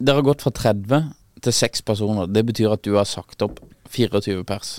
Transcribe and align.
Dere 0.00 0.20
har 0.20 0.26
gått 0.26 0.44
fra 0.44 0.52
30 0.56 1.10
til 1.44 1.56
6 1.56 1.82
personer. 1.84 2.30
Det 2.32 2.44
betyr 2.48 2.72
at 2.72 2.84
du 2.84 2.94
har 2.96 3.08
sagt 3.08 3.42
opp 3.44 3.60
24 3.92 4.44
pers. 4.48 4.78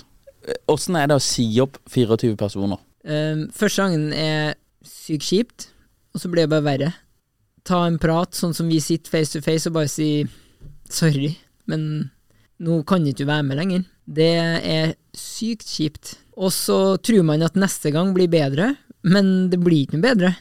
Åssen 0.70 0.98
er 0.98 1.08
det 1.10 1.18
å 1.18 1.22
si 1.22 1.46
opp 1.62 1.78
24 1.90 2.34
personer? 2.40 2.80
Um, 3.06 3.46
første 3.54 3.84
gangen 3.84 4.10
er 4.14 4.56
sykt 4.86 5.28
kjipt, 5.28 5.68
og 6.14 6.22
så 6.22 6.30
blir 6.30 6.46
det 6.46 6.52
bare 6.54 6.66
verre. 6.66 6.90
Ta 7.66 7.84
en 7.86 8.00
prat, 8.02 8.34
sånn 8.34 8.54
som 8.56 8.70
vi 8.70 8.80
sitter 8.82 9.12
face 9.12 9.36
to 9.36 9.42
face, 9.44 9.70
og 9.70 9.76
bare 9.78 9.90
si 9.90 10.24
sorry, 10.90 11.36
men 11.70 12.10
nå 12.62 12.82
kan 12.86 13.06
ikke 13.06 13.22
du 13.22 13.30
være 13.30 13.46
med 13.46 13.60
lenger. 13.60 13.84
Det 14.06 14.32
er 14.34 14.94
sykt 15.14 15.70
kjipt. 15.70 16.16
Og 16.34 16.50
så 16.54 16.96
tror 17.04 17.26
man 17.26 17.44
at 17.46 17.58
neste 17.58 17.92
gang 17.94 18.10
blir 18.16 18.30
bedre, 18.32 18.72
men 19.06 19.50
det 19.52 19.60
blir 19.62 19.84
ikke 19.84 19.98
noe 19.98 20.08
bedre. 20.08 20.32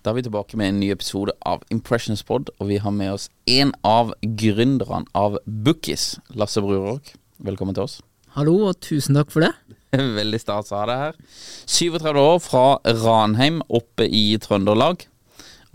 Da 0.00 0.14
er 0.14 0.16
vi 0.16 0.22
tilbake 0.24 0.56
med 0.56 0.70
en 0.70 0.78
ny 0.80 0.86
episode 0.94 1.34
av 1.44 1.60
Impressions 1.68 2.22
Pod, 2.24 2.48
og 2.56 2.70
vi 2.70 2.78
har 2.80 2.92
med 2.96 3.12
oss 3.12 3.26
en 3.52 3.74
av 3.84 4.14
gründerne 4.24 5.04
av 5.12 5.36
Bookies, 5.44 6.14
Lasse 6.32 6.62
Brurok. 6.64 7.10
Velkommen 7.36 7.76
til 7.76 7.84
oss. 7.84 7.98
Hallo, 8.32 8.54
og 8.70 8.78
tusen 8.80 9.18
takk 9.18 9.28
for 9.34 9.44
det. 9.44 9.50
Veldig 10.20 10.40
stas 10.40 10.72
å 10.72 10.78
ha 10.80 10.86
deg 10.88 11.02
her. 11.02 11.20
37 11.68 12.16
år 12.22 12.40
fra 12.40 12.64
Ranheim 13.02 13.60
oppe 13.68 14.08
i 14.08 14.24
Trøndelag, 14.40 15.04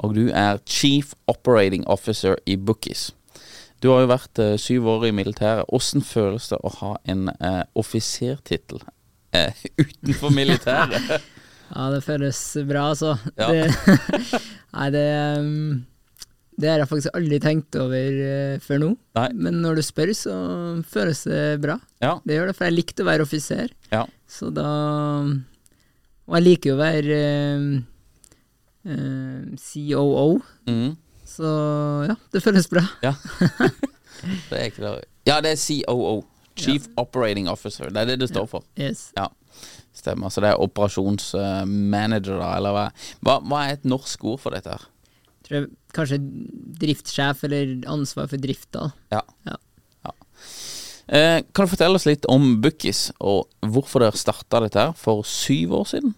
og 0.01 0.17
du 0.17 0.23
er 0.33 0.57
Chief 0.65 1.13
Operating 1.29 1.85
Officer 1.85 2.41
i 2.49 2.57
Bookies. 2.57 3.11
Du 3.77 3.91
har 3.93 4.07
jo 4.07 4.09
vært 4.15 4.41
eh, 4.41 4.55
syv 4.57 4.89
år 4.89 5.05
i 5.11 5.13
militæret. 5.13 5.69
Åssen 5.69 6.01
føles 6.01 6.49
det 6.49 6.57
å 6.65 6.73
ha 6.79 6.95
en 7.05 7.27
eh, 7.35 7.61
offisertittel 7.77 8.81
eh, 9.37 9.53
utenfor 9.85 10.33
militæret? 10.33 11.13
Ja, 11.71 11.89
det 11.93 12.03
føles 12.05 12.39
bra, 12.69 12.85
altså. 12.93 13.15
Ja. 13.39 13.47
Det, 13.49 13.99
nei, 14.75 14.87
det 14.93 15.05
um, 15.39 15.85
Det 16.59 16.69
har 16.71 16.79
jeg 16.83 16.87
faktisk 16.91 17.17
aldri 17.17 17.39
tenkt 17.43 17.75
over 17.81 18.19
eh, 18.27 18.59
før 18.63 18.79
nå. 18.83 18.89
Nei. 19.17 19.25
Men 19.33 19.57
når 19.63 19.79
du 19.79 19.83
spør, 19.83 20.11
så 20.15 20.35
føles 20.87 21.23
det 21.27 21.41
bra. 21.63 21.75
Ja. 22.03 22.13
Det 22.23 22.37
gjør 22.37 22.51
det, 22.51 22.55
for 22.59 22.67
jeg 22.69 22.77
likte 22.77 23.03
å 23.03 23.09
være 23.09 23.25
offiser. 23.27 23.73
Ja. 23.91 24.05
Så 24.29 24.51
da 24.55 24.67
Og 25.25 26.37
jeg 26.39 26.45
liker 26.45 26.71
jo 26.71 26.77
å 26.77 26.83
være 26.83 27.17
eh, 27.17 27.65
eh, 28.85 29.41
COO, 29.61 30.39
Mm. 30.69 30.95
så 31.25 31.49
ja, 32.09 32.15
det 32.33 32.41
føles 32.45 32.69
bra. 32.71 32.85
Ja. 33.03 33.13
det 34.49 34.61
er. 34.79 35.03
Ja, 35.27 35.41
det 35.41 35.55
er 35.57 35.59
COO. 35.59 36.23
Chief 36.55 36.85
Operating 36.95 37.49
Officer. 37.51 37.89
Det 37.91 37.99
er 37.99 38.05
det 38.13 38.19
det 38.21 38.29
står 38.31 38.45
for. 38.47 38.63
Yes. 38.79 39.09
Ja, 39.17 39.27
stemmer. 39.95 40.29
Så 40.33 40.41
det 40.43 40.51
er 40.53 40.61
operasjonsmanager, 40.63 42.39
da, 42.41 42.49
eller 42.57 42.75
hva? 42.75 42.85
hva? 43.25 43.37
Hva 43.45 43.61
er 43.69 43.77
et 43.77 43.87
norsk 43.87 44.23
ord 44.33 44.41
for 44.43 44.55
dette 44.55 44.73
her? 44.75 44.83
Tror 45.45 45.59
jeg 45.59 45.69
kanskje 45.95 46.19
driftssjef 46.81 47.43
eller 47.47 47.75
ansvar 47.93 48.27
for 48.31 48.41
drifta. 48.41 48.89
Ja. 49.13 49.21
Ja. 49.47 49.57
Ja. 50.05 50.13
Eh, 51.07 51.39
kan 51.53 51.67
du 51.67 51.71
fortelle 51.75 51.99
oss 51.99 52.07
litt 52.09 52.25
om 52.31 52.55
Bookies, 52.63 53.11
og 53.21 53.45
hvorfor 53.61 54.01
dere 54.01 54.17
starta 54.17 54.63
dette 54.65 54.87
her 54.87 54.95
for 54.97 55.21
syv 55.29 55.75
år 55.81 55.85
siden? 55.93 56.15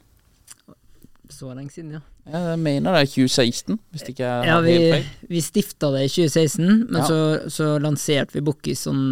Så 1.29 1.51
lenge 1.53 1.73
siden, 1.75 1.97
ja. 1.99 2.03
Jeg 2.27 2.59
mener 2.59 2.91
det 2.95 3.01
er 3.05 3.11
2016, 3.11 3.77
hvis 3.93 4.03
ikke 4.09 4.25
er 4.27 4.47
Ja, 4.49 4.55
vi, 4.63 4.71
helt 4.75 4.93
feil. 4.95 5.27
vi 5.29 5.41
stifta 5.43 5.91
det 5.93 6.01
i 6.07 6.09
2016, 6.11 6.87
men 6.89 6.97
Ja. 7.01 7.05
så, 7.07 7.19
så 7.51 7.67
lanserte 7.79 8.33
vi 8.35 8.41
Bookies 8.47 8.81
sånn 8.87 9.03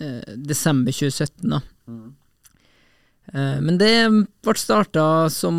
eh, 0.00 0.22
desember 0.34 0.90
2017, 0.94 1.50
da. 1.50 1.60
Mm. 1.90 2.08
Eh, 3.34 3.58
men 3.62 3.78
det 3.80 3.94
ble 4.44 4.56
starta 4.58 5.28
som 5.30 5.58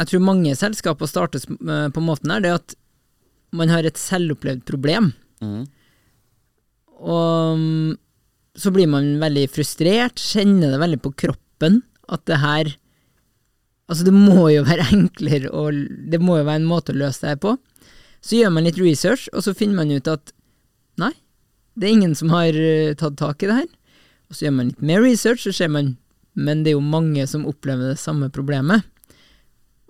Jeg 0.00 0.08
tror 0.08 0.22
mange 0.24 0.54
selskaper 0.56 1.08
startes 1.10 1.44
eh, 1.44 1.88
på 1.92 2.00
måten 2.00 2.32
her, 2.32 2.40
det 2.40 2.54
at 2.56 2.76
man 3.52 3.68
har 3.68 3.84
et 3.84 3.98
selvopplevd 3.98 4.62
problem. 4.64 5.10
Mm. 5.42 5.66
Og 7.00 7.58
mm, 7.58 7.90
så 8.56 8.72
blir 8.72 8.88
man 8.88 9.18
veldig 9.20 9.46
frustrert, 9.52 10.20
kjenner 10.20 10.72
det 10.72 10.80
veldig 10.80 11.00
på 11.04 11.12
kroppen 11.26 11.82
at 12.08 12.24
det 12.30 12.40
her 12.42 12.76
Altså, 13.90 14.04
det 14.06 14.14
må 14.14 14.44
jo 14.52 14.62
være 14.62 14.84
enklere, 14.94 15.48
og 15.50 15.74
det 16.12 16.20
må 16.22 16.36
jo 16.38 16.44
være 16.46 16.60
en 16.60 16.68
måte 16.70 16.92
å 16.94 16.98
løse 17.00 17.24
det 17.24 17.32
her 17.32 17.40
på. 17.42 17.56
Så 18.22 18.36
gjør 18.38 18.52
man 18.54 18.68
litt 18.68 18.78
research, 18.78 19.24
og 19.34 19.42
så 19.42 19.50
finner 19.50 19.80
man 19.80 19.90
ut 19.90 20.06
at 20.06 20.30
nei, 21.02 21.10
det 21.74 21.88
er 21.88 21.96
ingen 21.96 22.14
som 22.14 22.30
har 22.30 22.54
eh, 22.54 22.92
tatt 22.94 23.16
tak 23.18 23.42
i 23.42 23.48
det 23.50 23.56
her. 23.56 23.66
Og 24.30 24.38
så 24.38 24.46
gjør 24.46 24.54
man 24.60 24.70
litt 24.70 24.84
mer 24.92 25.02
research, 25.02 25.42
så 25.42 25.50
ser 25.56 25.72
man 25.74 25.96
men 26.38 26.62
det 26.62 26.72
er 26.72 26.78
jo 26.78 26.84
mange 26.84 27.26
som 27.28 27.46
opplever 27.48 27.92
det 27.92 28.00
samme 28.00 28.30
problemet. 28.32 28.86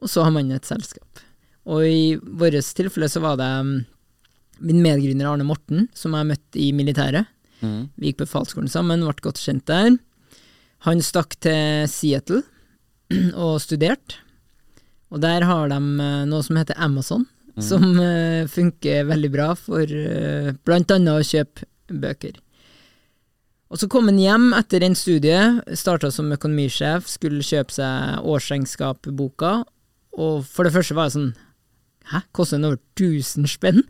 Og 0.00 0.08
så 0.08 0.24
har 0.24 0.32
man 0.34 0.50
et 0.54 0.68
selskap. 0.68 1.20
Og 1.68 1.84
i 1.84 2.04
vårt 2.16 2.56
tilfelle 2.76 3.08
så 3.12 3.20
var 3.22 3.36
det 3.40 3.50
mm, 3.66 3.74
min 4.64 4.80
medgründer 4.84 5.28
Arne 5.28 5.46
Morten, 5.46 5.88
som 5.96 6.16
jeg 6.16 6.30
møtte 6.32 6.60
i 6.60 6.70
militæret. 6.76 7.28
Mm. 7.60 7.90
Vi 8.00 8.10
gikk 8.10 8.22
på 8.22 8.28
befalsskolen 8.28 8.72
sammen, 8.72 9.04
ble 9.04 9.26
godt 9.26 9.40
kjent 9.42 9.66
der. 9.68 9.92
Han 10.88 11.02
stakk 11.04 11.36
til 11.44 11.84
Seattle 11.92 12.42
og 13.44 13.60
studerte. 13.60 14.22
Og 15.10 15.20
der 15.24 15.44
har 15.44 15.68
de 15.72 15.76
eh, 15.76 16.24
noe 16.30 16.46
som 16.46 16.56
heter 16.60 16.78
Amazon, 16.78 17.26
som 17.60 17.82
eh, 17.98 18.46
funker 18.48 19.08
veldig 19.08 19.30
bra 19.34 19.48
for 19.58 19.82
bl.a. 19.84 20.54
blant 20.64 20.94
annet 20.94 21.18
å 21.18 21.26
kjøpe 21.26 21.66
bøker. 21.90 22.38
Og 23.70 23.78
så 23.78 23.86
kom 23.90 24.08
han 24.10 24.18
hjem 24.18 24.48
etter 24.58 24.82
en 24.82 24.96
studie, 24.98 25.40
starta 25.78 26.10
som 26.10 26.32
økonomisjef, 26.34 27.06
skulle 27.06 27.44
kjøpe 27.46 27.74
seg 27.76 28.24
årsregnskapboka, 28.26 29.52
og 30.18 30.40
for 30.50 30.66
det 30.66 30.74
første 30.74 30.96
var 30.98 31.06
jeg 31.08 31.16
sånn 31.18 31.30
Hæ, 32.10 32.24
koster 32.34 32.58
den 32.58 32.66
over 32.66 32.78
1000 32.98 33.46
spenn? 33.46 33.84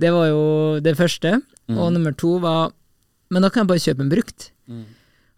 Det 0.00 0.08
var 0.14 0.30
jo 0.30 0.44
det 0.80 0.94
første. 0.96 1.34
Og 1.68 1.90
nummer 1.92 2.14
to 2.16 2.38
var 2.40 2.72
Men 3.28 3.42
da 3.44 3.50
kan 3.50 3.62
jeg 3.66 3.68
bare 3.68 3.82
kjøpe 3.82 4.00
en 4.06 4.12
brukt. 4.12 4.46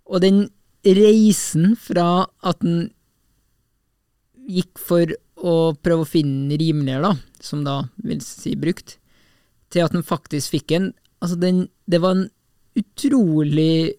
Og 0.06 0.20
den 0.22 0.50
reisen 0.84 1.74
fra 1.80 2.26
at 2.44 2.60
den 2.60 2.92
gikk 4.46 4.78
for 4.78 5.06
å 5.40 5.74
prøve 5.82 6.04
å 6.04 6.08
finne 6.08 6.50
den 6.52 6.60
rimeligere, 6.60 7.02
da, 7.02 7.40
som 7.40 7.64
da 7.64 7.88
vil 8.04 8.20
si 8.20 8.54
brukt, 8.54 8.98
til 9.70 9.82
at 9.82 9.92
den 9.96 10.04
faktisk 10.06 10.54
fikk 10.54 10.70
en 10.76 10.92
Altså, 11.22 11.40
den 11.40 11.68
Det 11.88 12.02
var 12.02 12.12
en 12.12 12.30
utrolig 12.78 13.94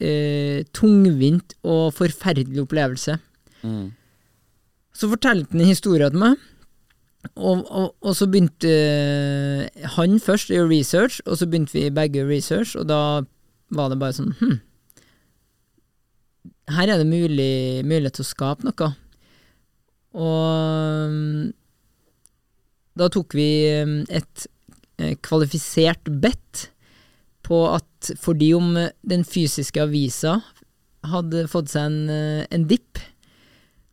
eh, 0.00 0.64
tungvint 0.76 1.56
og 1.62 1.92
forferdelig 1.96 2.64
opplevelse. 2.64 3.18
Mm. 3.62 3.92
Så 4.94 5.10
fortalte 5.10 5.56
han 5.56 5.66
historien 5.66 6.14
til 6.14 6.22
meg, 6.22 6.42
og, 7.34 7.64
og, 7.70 7.94
og 8.04 8.16
så 8.16 8.28
begynte 8.30 8.70
eh, 8.70 9.88
han 9.96 10.20
først 10.20 10.52
å 10.52 10.58
gjøre 10.58 10.72
research, 10.72 11.22
og 11.26 11.40
så 11.40 11.48
begynte 11.48 11.76
vi 11.76 11.88
begge 11.94 12.24
å 12.24 12.28
research, 12.28 12.76
og 12.78 12.88
da 12.90 13.00
var 13.74 13.90
det 13.90 13.98
bare 13.98 14.16
sånn 14.16 14.34
hm, 14.38 14.58
her 16.72 16.88
er 16.88 17.00
det 17.00 17.08
mulig, 17.08 17.84
mulighet 17.84 18.18
til 18.18 18.24
å 18.24 18.28
skape 18.28 18.64
noe. 18.64 18.90
Og 20.14 21.10
mm, 21.12 21.52
da 23.00 23.08
tok 23.12 23.34
vi 23.36 23.48
mm, 23.84 23.96
et 24.08 24.46
eh, 25.02 25.16
kvalifisert 25.24 26.08
bet 26.22 26.68
på 27.44 27.60
at 27.70 28.12
fordi 28.20 28.50
om 28.56 28.74
den 29.04 29.24
fysiske 29.28 29.82
avisa 29.82 30.38
hadde 31.10 31.46
fått 31.52 31.72
seg 31.72 31.88
en, 31.90 32.10
eh, 32.12 32.46
en 32.54 32.66
dipp, 32.68 33.00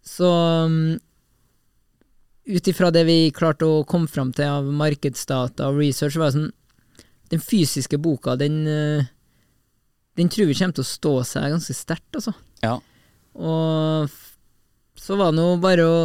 så 0.04 0.30
mm, 0.72 1.00
ut 2.52 2.68
ifra 2.72 2.92
det 2.92 3.04
vi 3.08 3.18
klarte 3.36 3.68
å 3.68 3.84
komme 3.88 4.10
fram 4.12 4.32
til 4.36 4.50
av 4.50 4.70
markedsdata 4.76 5.70
og 5.70 5.82
research, 5.82 6.18
var 6.18 6.32
det 6.32 6.40
sånn 6.40 6.52
Den 7.32 7.40
fysiske 7.40 7.96
boka, 7.96 8.34
den, 8.36 8.66
eh, 8.68 9.06
den 10.20 10.28
tror 10.28 10.50
vi 10.50 10.56
kommer 10.58 10.76
til 10.76 10.84
å 10.84 10.90
stå 10.90 11.14
seg 11.24 11.54
ganske 11.54 11.76
sterkt, 11.78 12.10
altså. 12.20 12.34
Ja. 12.60 12.74
Og 13.40 14.12
så 15.00 15.16
var 15.16 15.32
det 15.32 15.40
nå 15.40 15.54
bare 15.64 15.86
å 15.88 16.02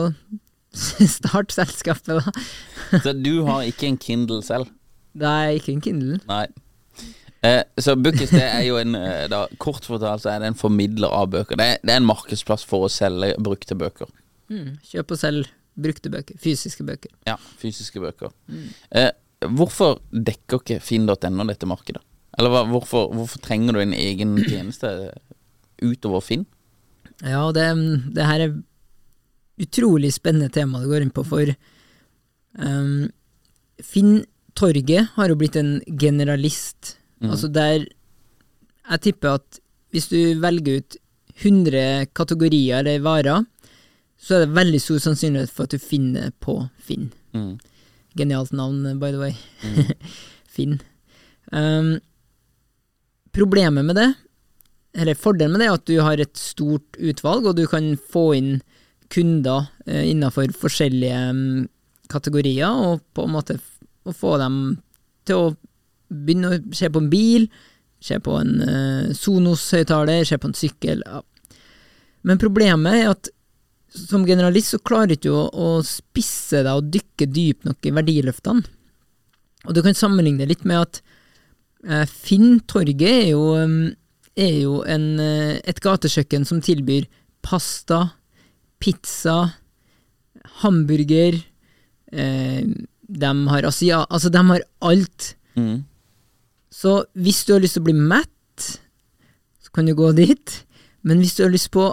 starte 1.16 1.56
selskapet, 1.56 2.20
da. 2.22 3.00
Så 3.02 3.16
du 3.18 3.42
har 3.48 3.66
ikke 3.66 3.88
en 3.90 3.98
Kindle 3.98 4.38
selv? 4.46 4.70
Er 5.18 5.56
ikke 5.56 5.74
en 5.74 5.82
Kindle. 5.82 6.20
Nei. 6.30 6.46
Eh, 7.46 7.62
så 7.82 7.94
Bookis 8.00 8.32
det 8.32 8.44
er 8.44 8.64
jo 8.66 8.78
en 8.80 8.96
eh, 8.98 9.26
da, 9.30 9.44
Kort 9.62 9.86
fortalt 9.86 10.24
så 10.24 10.32
er 10.32 10.42
det 10.42 10.50
en 10.50 10.58
formidler 10.58 11.12
av 11.12 11.30
bøker. 11.34 11.58
Det 11.58 11.66
er, 11.66 11.78
det 11.84 11.94
er 11.94 12.00
en 12.00 12.08
markedsplass 12.08 12.64
for 12.66 12.86
å 12.86 12.92
selge 12.92 13.34
brukte 13.42 13.78
bøker. 13.78 14.10
Mm. 14.52 14.76
Kjøp 14.86 15.14
og 15.14 15.20
selg 15.20 15.52
brukte 15.76 16.10
bøker. 16.12 16.38
Fysiske 16.40 16.86
bøker. 16.88 17.12
Ja, 17.28 17.36
fysiske 17.60 18.00
bøker. 18.02 18.32
Eh, 18.90 19.10
hvorfor 19.52 20.00
dekker 20.10 20.62
ikke 20.62 20.80
finn.no 20.84 21.48
dette 21.50 21.68
markedet? 21.68 22.02
Eller 22.36 22.52
hva, 22.52 22.64
hvorfor, 22.68 23.10
hvorfor 23.16 23.40
trenger 23.44 23.76
du 23.76 23.80
en 23.82 23.96
egen 23.96 24.36
tjeneste 24.44 24.92
utover 25.82 26.24
Finn? 26.24 26.44
Ja, 27.24 27.46
det, 27.54 27.64
det 28.16 28.26
her 28.28 28.44
er 28.44 28.56
utrolig 29.60 30.12
spennende 30.12 30.52
tema 30.52 30.82
du 30.82 30.88
går 30.90 31.06
inn 31.06 31.14
på, 31.16 31.24
for 31.24 31.48
um, 32.60 33.06
Finn 33.80 34.18
Torget 34.56 35.14
har 35.16 35.32
jo 35.32 35.38
blitt 35.40 35.56
en 35.60 35.78
generalist. 36.00 36.96
Altså 37.24 37.48
der 37.48 37.86
Jeg 38.90 39.00
tipper 39.02 39.38
at 39.40 39.60
hvis 39.90 40.08
du 40.10 40.18
velger 40.42 40.80
ut 40.82 40.96
100 41.42 42.06
kategorier 42.16 42.78
eller 42.80 43.02
varer, 43.04 43.44
så 44.16 44.36
er 44.36 44.44
det 44.44 44.56
veldig 44.56 44.80
stor 44.80 45.00
sannsynlighet 45.04 45.52
for 45.52 45.66
at 45.66 45.74
du 45.74 45.82
finner 45.82 46.30
på 46.40 46.58
Finn. 46.80 47.10
Mm. 47.36 47.56
Genialt 48.16 48.52
navn, 48.56 48.84
by 49.00 49.12
the 49.12 49.20
way. 49.20 49.34
Finn. 50.54 50.78
Um, 51.52 51.98
problemet 53.36 53.84
med 53.84 53.98
det, 54.00 54.08
eller 54.96 55.18
fordelen 55.18 55.52
med 55.52 55.60
det, 55.60 55.68
er 55.68 55.76
at 55.76 55.88
du 55.88 55.96
har 56.00 56.20
et 56.20 56.40
stort 56.40 56.96
utvalg, 56.96 57.46
og 57.46 57.58
du 57.58 57.66
kan 57.68 57.94
få 58.00 58.30
inn 58.38 58.52
kunder 59.12 59.68
uh, 59.86 60.02
innenfor 60.02 60.54
forskjellige 60.56 61.20
um, 61.30 61.66
kategorier, 62.12 62.72
og 62.72 63.04
på 63.14 63.26
en 63.26 63.36
måte 63.36 63.60
få 64.16 64.36
dem 64.40 64.60
til 65.26 65.42
å 65.42 65.54
begynne 66.08 66.52
å 66.52 66.60
se 66.76 66.90
på 66.92 67.02
en 67.02 67.08
bil, 67.12 67.48
se 68.02 68.18
på 68.22 68.36
en 68.38 68.52
uh, 68.60 69.14
Sonos-høyttaler, 69.16 70.26
se 70.28 70.38
på 70.40 70.50
en 70.50 70.56
sykkel. 70.56 71.02
Ja. 71.06 71.22
Men 72.26 72.40
problemet 72.42 73.00
er 73.00 73.10
at 73.14 73.30
som 73.96 74.26
generalist 74.28 74.74
så 74.74 74.80
klarer 74.84 75.12
du 75.12 75.16
ikke 75.16 75.34
å, 75.34 75.44
å 75.48 75.68
spisse 75.86 76.60
deg 76.66 76.72
og 76.72 76.90
dykke 76.92 77.28
dypt 77.32 77.68
nok 77.68 77.86
i 77.86 77.94
verdiløftene. 77.96 78.72
Og 79.66 79.74
du 79.74 79.80
kan 79.82 79.96
sammenligne 79.98 80.46
litt 80.46 80.66
med 80.68 80.82
at 80.84 81.00
uh, 81.88 82.04
Finn 82.06 82.60
Torget 82.68 83.06
er 83.08 83.30
jo, 83.32 83.54
um, 83.58 83.78
er 84.38 84.58
jo 84.60 84.80
en, 84.86 85.06
uh, 85.18 85.54
et 85.64 85.80
gatekjøkken 85.82 86.46
som 86.46 86.60
tilbyr 86.62 87.08
pasta, 87.46 88.02
pizza, 88.82 89.56
hamburger 90.62 91.38
eh, 92.12 92.64
De 93.06 93.32
har 93.48 93.66
asia... 93.68 94.04
Altså, 94.10 94.28
de 94.28 94.42
har 94.48 94.64
alt. 94.80 95.36
Mm. 95.54 95.84
Så 96.76 96.98
hvis 97.16 97.44
du 97.46 97.54
har 97.54 97.62
lyst 97.64 97.78
til 97.78 97.84
å 97.84 97.88
bli 97.88 97.96
mett, 97.96 98.66
så 99.64 99.72
kan 99.72 99.88
du 99.88 99.94
gå 99.96 100.10
dit. 100.16 100.58
Men 101.06 101.22
hvis 101.22 101.36
du 101.38 101.46
har 101.46 101.54
lyst 101.54 101.70
på 101.74 101.88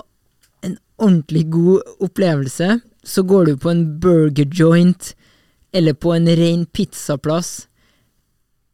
en 0.66 0.76
ordentlig 0.98 1.46
god 1.54 1.94
opplevelse, 2.04 2.80
så 3.04 3.24
går 3.28 3.52
du 3.52 3.54
på 3.60 3.72
en 3.72 3.86
burger 4.04 4.50
joint 4.52 5.14
eller 5.74 5.96
på 5.96 6.14
en 6.16 6.28
ren 6.40 6.66
pizzaplass. 6.76 7.68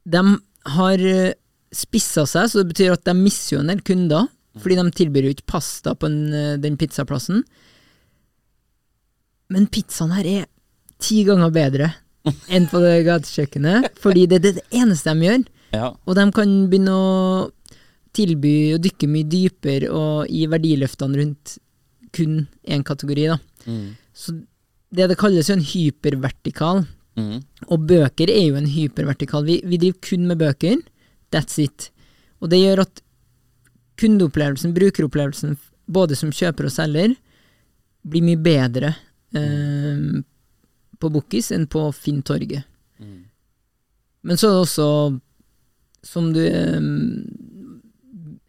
De 0.09 0.23
har 0.75 1.05
eh, 1.05 1.35
spissa 1.73 2.25
seg, 2.27 2.49
så 2.49 2.61
det 2.61 2.73
betyr 2.73 2.95
at 2.95 3.05
de 3.07 3.15
mister 3.15 3.55
jo 3.55 3.61
en 3.63 3.71
del 3.71 3.83
kunder, 3.85 4.27
fordi 4.59 4.77
de 4.79 4.85
tilbyr 4.97 5.29
jo 5.29 5.35
ikke 5.35 5.51
pasta 5.53 5.93
på 5.95 6.09
en, 6.09 6.19
eh, 6.33 6.57
den 6.61 6.77
pizzaplassen. 6.79 7.45
Men 9.49 9.69
pizzaen 9.71 10.13
her 10.17 10.27
er 10.29 10.49
ti 11.01 11.21
ganger 11.27 11.53
bedre 11.53 11.93
enn 12.51 12.67
på 12.69 12.81
det 12.83 13.05
gatekjøkkenet, 13.07 13.93
fordi 14.01 14.27
det 14.29 14.41
er 14.41 14.59
det 14.59 14.67
eneste 14.75 15.15
de 15.15 15.29
gjør. 15.29 15.47
Ja. 15.73 15.91
Og 16.05 16.15
de 16.17 16.25
kan 16.35 16.53
begynne 16.71 16.93
å 16.95 17.49
tilby 18.17 18.53
og 18.75 18.81
dykke 18.83 19.07
mye 19.11 19.27
dypere 19.29 19.89
og 19.93 20.29
i 20.33 20.45
verdiløftene 20.49 21.19
rundt 21.21 21.57
kun 22.15 22.47
én 22.65 22.81
kategori. 22.83 23.27
Da. 23.29 23.37
Mm. 23.69 23.91
Så 24.17 24.33
det 24.89 25.09
det 25.11 25.17
kalles 25.21 25.49
jo 25.51 25.57
en 25.59 25.65
hypervertikal, 25.73 26.85
Mm. 27.19 27.41
og 27.67 27.81
bøker 27.89 28.29
er 28.31 28.45
jo 28.47 28.55
en 28.55 28.67
hypervertikal. 28.69 29.43
Vi, 29.43 29.57
vi 29.65 29.77
driver 29.81 29.97
kun 30.07 30.27
med 30.29 30.37
bøker, 30.39 30.77
that's 31.33 31.57
it. 31.59 31.89
Og 32.39 32.47
det 32.53 32.61
gjør 32.61 32.79
at 32.85 33.01
kundeopplevelsen, 33.99 34.71
brukeropplevelsen, 34.73 35.57
både 35.91 36.15
som 36.15 36.31
kjøper 36.31 36.69
og 36.69 36.71
selger, 36.71 37.15
blir 38.07 38.23
mye 38.23 38.39
bedre 38.39 38.93
eh, 39.35 40.21
på 41.01 41.11
Bookis 41.11 41.51
enn 41.55 41.67
på 41.67 41.89
Finn 41.97 42.21
Torget. 42.23 42.63
Mm. 43.01 43.25
Men 44.23 44.39
så 44.39 44.47
er 44.47 44.55
det 44.55 44.63
også, 44.63 44.87
som 46.05 46.33
du 46.35 46.43
eh, 46.47 46.89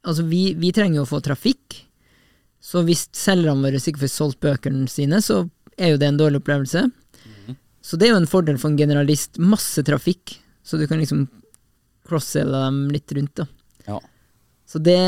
Altså, 0.00 0.25
vi, 0.25 0.55
vi 0.56 0.70
trenger 0.73 0.97
jo 0.97 1.02
å 1.05 1.08
få 1.11 1.19
trafikk, 1.20 1.75
så 2.64 2.81
hvis 2.87 3.02
selgerne 3.12 3.61
våre 3.67 3.76
ikke 3.76 4.00
får 4.00 4.11
solgt 4.14 4.38
bøkene 4.41 4.87
sine, 4.88 5.19
så 5.20 5.43
er 5.76 5.93
jo 5.93 5.99
det 6.00 6.08
en 6.08 6.20
dårlig 6.20 6.41
opplevelse. 6.41 6.86
Så 7.84 7.98
det 8.01 8.08
er 8.08 8.15
jo 8.15 8.20
en 8.20 8.31
fordel 8.31 8.58
for 8.60 8.72
en 8.72 8.79
generalist. 8.81 9.36
Masse 9.41 9.84
trafikk, 9.84 10.39
så 10.65 10.81
du 10.81 10.86
kan 10.89 11.01
liksom 11.01 11.27
cross-selge 12.08 12.63
dem 12.65 12.81
litt 12.93 13.13
rundt, 13.17 13.43
da. 13.43 13.46
Ja. 13.89 13.98
Så 14.69 14.81
det 14.84 15.01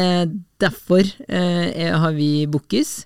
derfor 0.62 1.02
eh, 1.28 1.66
er, 1.70 1.96
har 2.02 2.16
vi 2.16 2.48
Bookis, 2.50 3.04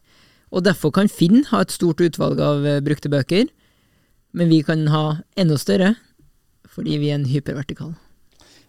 og 0.55 0.65
derfor 0.65 0.95
kan 0.95 1.11
Finn 1.11 1.45
ha 1.51 1.61
et 1.63 1.75
stort 1.75 2.01
utvalg 2.01 2.41
av 2.41 2.67
eh, 2.67 2.83
brukte 2.85 3.11
bøker, 3.13 3.51
men 4.37 4.53
vi 4.53 4.63
kan 4.65 4.87
ha 4.93 5.05
enda 5.37 5.59
større, 5.61 5.95
fordi 6.71 6.99
vi 7.03 7.11
er 7.11 7.19
en 7.19 7.29
hypervertikal. 7.29 7.95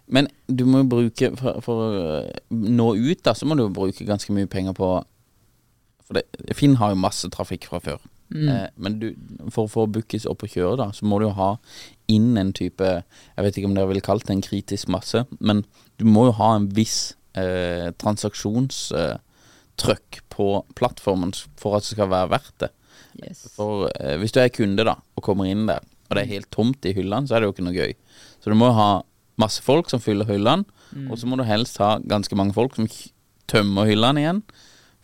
Men 0.07 0.29
du 0.47 0.63
må 0.63 0.83
jo 0.83 0.87
bruke 0.87 1.33
For, 1.35 1.57
for 1.65 1.81
å 1.83 1.87
nå 2.55 2.85
ut, 2.95 3.23
da, 3.25 3.33
så 3.35 3.47
må 3.47 3.57
du 3.57 3.65
jo 3.65 3.73
bruke 3.75 4.07
ganske 4.07 4.31
mye 4.31 4.47
penger 4.47 4.75
på 4.77 4.91
For 6.07 6.15
det, 6.15 6.23
Finn 6.55 6.77
har 6.79 6.93
jo 6.93 7.01
masse 7.03 7.27
trafikk 7.33 7.67
fra 7.67 7.81
før. 7.83 7.99
Eh, 8.35 8.67
men 8.75 8.99
du, 8.99 9.15
for 9.53 9.63
å 9.65 9.69
få 9.71 9.85
Bookies 9.91 10.25
opp 10.27 10.43
og 10.43 10.49
kjøre, 10.51 10.77
da, 10.81 10.87
så 10.95 11.05
må 11.07 11.19
du 11.19 11.25
jo 11.29 11.37
ha 11.37 11.51
inn 12.11 12.37
en 12.39 12.53
type 12.55 12.83
Jeg 12.83 13.45
vet 13.45 13.57
ikke 13.57 13.69
om 13.69 13.75
dere 13.77 13.89
ville 13.91 14.03
kalt 14.03 14.25
det 14.27 14.33
en 14.35 14.43
kritisk 14.43 14.85
masse, 14.91 15.19
men 15.39 15.57
du 15.99 16.05
må 16.07 16.21
jo 16.27 16.33
ha 16.41 16.49
en 16.57 16.67
viss 16.75 17.15
eh, 17.39 17.87
transaksjonstrøkk 18.03 20.09
på 20.33 20.47
plattformen 20.77 21.31
for 21.59 21.69
at 21.77 21.83
det 21.85 21.91
skal 21.95 22.11
være 22.11 22.33
verdt 22.35 22.57
det. 22.65 22.71
Yes. 23.23 23.39
For 23.55 23.71
eh, 23.95 24.15
hvis 24.21 24.33
du 24.35 24.39
er 24.43 24.53
kunde 24.53 24.83
da 24.87 24.95
og 24.99 25.25
kommer 25.25 25.45
inn 25.49 25.63
der, 25.69 25.81
og 26.07 26.11
det 26.15 26.21
er 26.23 26.35
helt 26.35 26.51
tomt 26.53 26.81
i 26.87 26.95
hyllene, 26.95 27.27
så 27.27 27.33
er 27.35 27.39
det 27.41 27.47
jo 27.47 27.53
ikke 27.55 27.67
noe 27.67 27.79
gøy. 27.79 27.93
Så 28.43 28.47
du 28.51 28.55
må 28.59 28.65
jo 28.69 28.77
ha 28.77 28.91
masse 29.37 29.61
folk 29.63 29.89
som 29.89 29.99
fyller 30.03 30.25
hyllene, 30.25 30.65
og 31.11 31.17
så 31.19 31.27
må 31.27 31.37
du 31.37 31.43
helst 31.43 31.77
ha 31.83 31.97
ganske 31.99 32.35
mange 32.35 32.53
folk 32.55 32.75
som 32.75 32.87
tømmer 33.47 33.85
hyllene 33.89 34.21
igjen, 34.23 34.41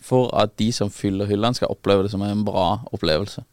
for 0.03 0.29
at 0.35 0.55
de 0.59 0.71
som 0.75 0.89
fyller 0.91 1.27
hyllene, 1.29 1.55
skal 1.55 1.71
oppleve 1.71 2.03
det 2.03 2.11
som 2.11 2.21
en 2.25 2.43
bra 2.45 2.83
opplevelse. 2.91 3.43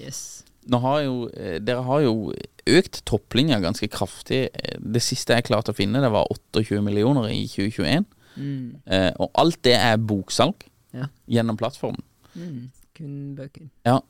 yes. 0.00 0.44
Nå 0.70 0.78
har 0.84 1.00
jo, 1.02 1.28
eh, 1.34 1.58
dere 1.58 1.82
har 1.82 2.00
jo 2.04 2.32
økt 2.68 3.00
topplinja 3.08 3.58
ganske 3.60 3.88
kraftig. 3.88 4.50
Eh, 4.54 4.76
Det 4.78 5.00
siste 5.02 5.32
jeg 5.34 5.44
klarte 5.44 5.72
å 5.72 5.74
finne, 5.74 6.00
det 6.00 6.10
var 6.12 6.26
28 6.30 6.82
millioner 6.84 7.28
i 7.32 7.46
2021. 7.48 8.04
Mm. 8.36 8.76
Eh, 8.86 9.10
og 9.18 9.30
alt 9.34 9.62
det 9.62 9.74
er 9.74 9.96
boksalg 9.96 10.54
Ja. 10.94 11.06
gjennom 11.28 11.56
plattformen. 11.56 12.02
Mm. 12.36 12.70
Kun 12.94 13.34
bøker. 13.36 13.70
Ja, 13.86 14.00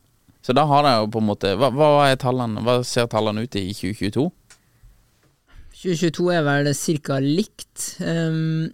så 0.42 0.52
da 0.54 0.66
har 0.66 0.82
dere 0.82 1.00
jo 1.00 1.06
på 1.06 1.18
en 1.20 1.26
måte 1.28 1.56
Hva, 1.56 1.70
hva, 1.70 2.16
tallene, 2.16 2.60
hva 2.62 2.84
ser 2.84 3.06
tallene 3.06 3.42
ut 3.42 3.54
i 3.56 3.72
2022? 3.72 4.30
2022 5.80 6.32
er 6.34 6.42
vel 6.44 6.68
ca. 6.76 7.18
likt 7.24 7.84
um, 8.04 8.68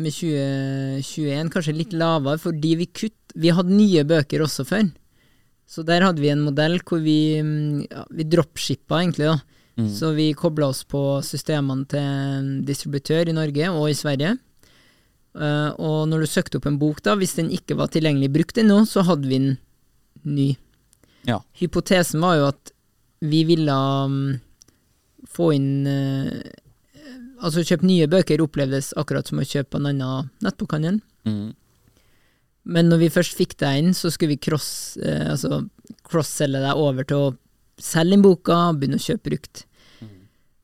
med 0.00 0.12
2021, 0.12 1.50
kanskje 1.52 1.74
litt 1.76 1.92
lavere, 1.96 2.40
fordi 2.40 2.76
vi 2.80 2.86
kutt 2.88 3.36
Vi 3.36 3.52
hadde 3.52 3.76
nye 3.76 4.00
bøker 4.08 4.40
også 4.40 4.64
før. 4.64 4.86
Så 5.68 5.82
der 5.84 6.00
hadde 6.06 6.22
vi 6.22 6.30
en 6.32 6.44
modell 6.46 6.78
hvor 6.86 7.02
vi, 7.04 7.36
ja, 7.36 8.04
vi 8.08 8.24
dropshippa 8.24 9.02
egentlig, 9.02 9.28
da. 9.28 9.56
Mm. 9.76 9.90
Så 9.92 10.14
vi 10.16 10.30
kobla 10.32 10.70
oss 10.72 10.86
på 10.88 11.20
systemene 11.20 11.84
til 11.90 12.46
distributør 12.64 13.28
i 13.28 13.34
Norge 13.36 13.68
og 13.74 13.90
i 13.90 13.98
Sverige. 13.98 14.38
Uh, 15.36 15.76
og 15.76 15.98
når 16.08 16.24
du 16.24 16.30
søkte 16.32 16.56
opp 16.56 16.70
en 16.70 16.78
bok, 16.80 17.02
da, 17.04 17.18
hvis 17.20 17.36
den 17.36 17.52
ikke 17.52 17.76
var 17.76 17.92
tilgjengelig 17.92 18.32
brukt 18.32 18.62
ennå, 18.62 18.86
så 18.88 19.04
hadde 19.04 19.28
vi 19.28 19.42
den 19.42 19.58
ny. 20.24 20.48
Ja. 21.28 21.42
Hypotesen 21.60 22.24
var 22.24 22.38
jo 22.38 22.48
at 22.54 22.72
vi 23.20 23.42
ville 23.48 23.76
mm, 24.08 24.38
få 25.30 25.52
inn 25.56 25.86
eh, 25.90 26.54
Altså 27.36 27.60
kjøpe 27.68 27.84
nye 27.84 28.06
bøker 28.08 28.40
opplevdes 28.40 28.94
akkurat 28.96 29.28
som 29.28 29.42
å 29.42 29.44
kjøpe 29.44 29.76
en 29.76 29.90
annen 29.90 30.30
nettbokhandel. 30.40 31.02
Mm. 31.28 31.50
Men 32.72 32.88
når 32.88 33.02
vi 33.02 33.10
først 33.12 33.36
fikk 33.36 33.52
deg 33.60 33.82
inn, 33.82 33.90
så 33.92 34.08
skulle 34.08 34.32
vi 34.32 34.40
cross, 34.40 34.96
eh, 34.96 35.26
altså 35.34 35.60
cross-selge 36.08 36.62
deg 36.64 36.80
over 36.80 37.04
til 37.04 37.26
å 37.26 37.34
selge 37.76 38.16
inn 38.16 38.24
boka, 38.24 38.56
begynne 38.72 38.96
å 38.96 39.04
kjøpe 39.04 39.28
brukt. 39.28 39.66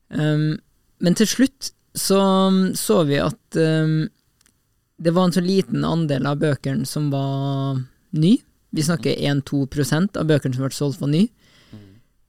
Um, 0.09 0.57
men 1.01 1.15
til 1.17 1.29
slutt 1.29 1.71
så 1.97 2.19
så 2.77 2.99
vi 3.05 3.17
at 3.21 3.57
um, 3.57 4.03
det 4.97 5.13
var 5.13 5.27
en 5.27 5.35
så 5.35 5.41
liten 5.45 5.85
andel 5.85 6.27
av 6.29 6.41
bøkene 6.41 6.85
som 6.89 7.09
var 7.13 7.79
ny. 8.17 8.37
Vi 8.73 8.85
snakker 8.85 9.19
1-2% 9.29 10.17
av 10.17 10.29
bøkene 10.29 10.55
som 10.55 10.65
ble 10.65 10.73
solgt, 10.73 11.01
var 11.01 11.11
ny. 11.13 11.27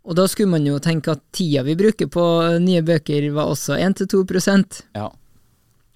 Og 0.04 0.16
da 0.18 0.26
skulle 0.28 0.52
man 0.52 0.66
jo 0.68 0.78
tenke 0.84 1.14
at 1.14 1.23
tida 1.32 1.62
vi 1.64 1.76
bruker 1.78 2.11
på 2.12 2.25
nye 2.61 2.82
bøker, 2.84 3.30
var 3.32 3.52
også 3.52 3.78
1-2% 3.80 4.82
Ja. 4.96 5.11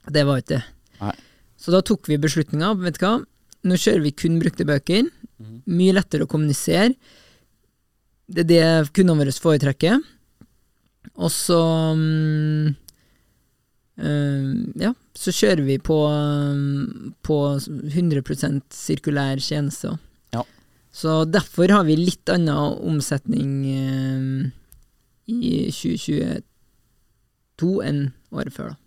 Det 0.08 0.24
var 0.24 0.40
ikke 0.40 0.54
det. 0.54 0.62
Nei. 1.02 1.14
Så 1.60 1.74
da 1.74 1.82
tok 1.84 2.08
vi 2.08 2.16
beslutninga, 2.20 2.70
vet 2.80 2.96
du 2.96 3.02
hva, 3.04 3.18
nå 3.68 3.76
kjører 3.76 4.04
vi 4.06 4.14
kun 4.16 4.38
brukte 4.40 4.64
bøker. 4.64 5.10
Mye 5.68 5.94
lettere 5.96 6.24
å 6.24 6.30
kommunisere. 6.30 6.94
Det 8.28 8.44
er 8.46 8.48
det 8.48 8.92
kundene 8.96 9.26
våre 9.26 9.34
foretrekker. 9.34 10.00
Og 11.18 11.32
så 11.32 11.58
um, 11.92 12.74
eh, 14.00 14.48
Ja, 14.84 14.92
så 15.18 15.34
kjører 15.34 15.64
vi 15.66 15.78
på, 15.82 15.98
um, 16.08 17.14
på 17.26 17.38
100% 17.58 18.62
sirkulær 18.74 19.42
tjeneste. 19.42 19.96
Ja. 20.98 21.04
Så 21.04 21.24
derfor 21.30 21.70
har 21.70 21.84
vi 21.86 21.94
litt 21.98 22.28
annen 22.32 22.78
omsetning 22.90 23.50
eh, 23.70 24.50
i 25.30 25.70
2022 25.70 26.42
enn 27.86 28.12
året 28.34 28.54
før, 28.54 28.68
da. 28.74 28.78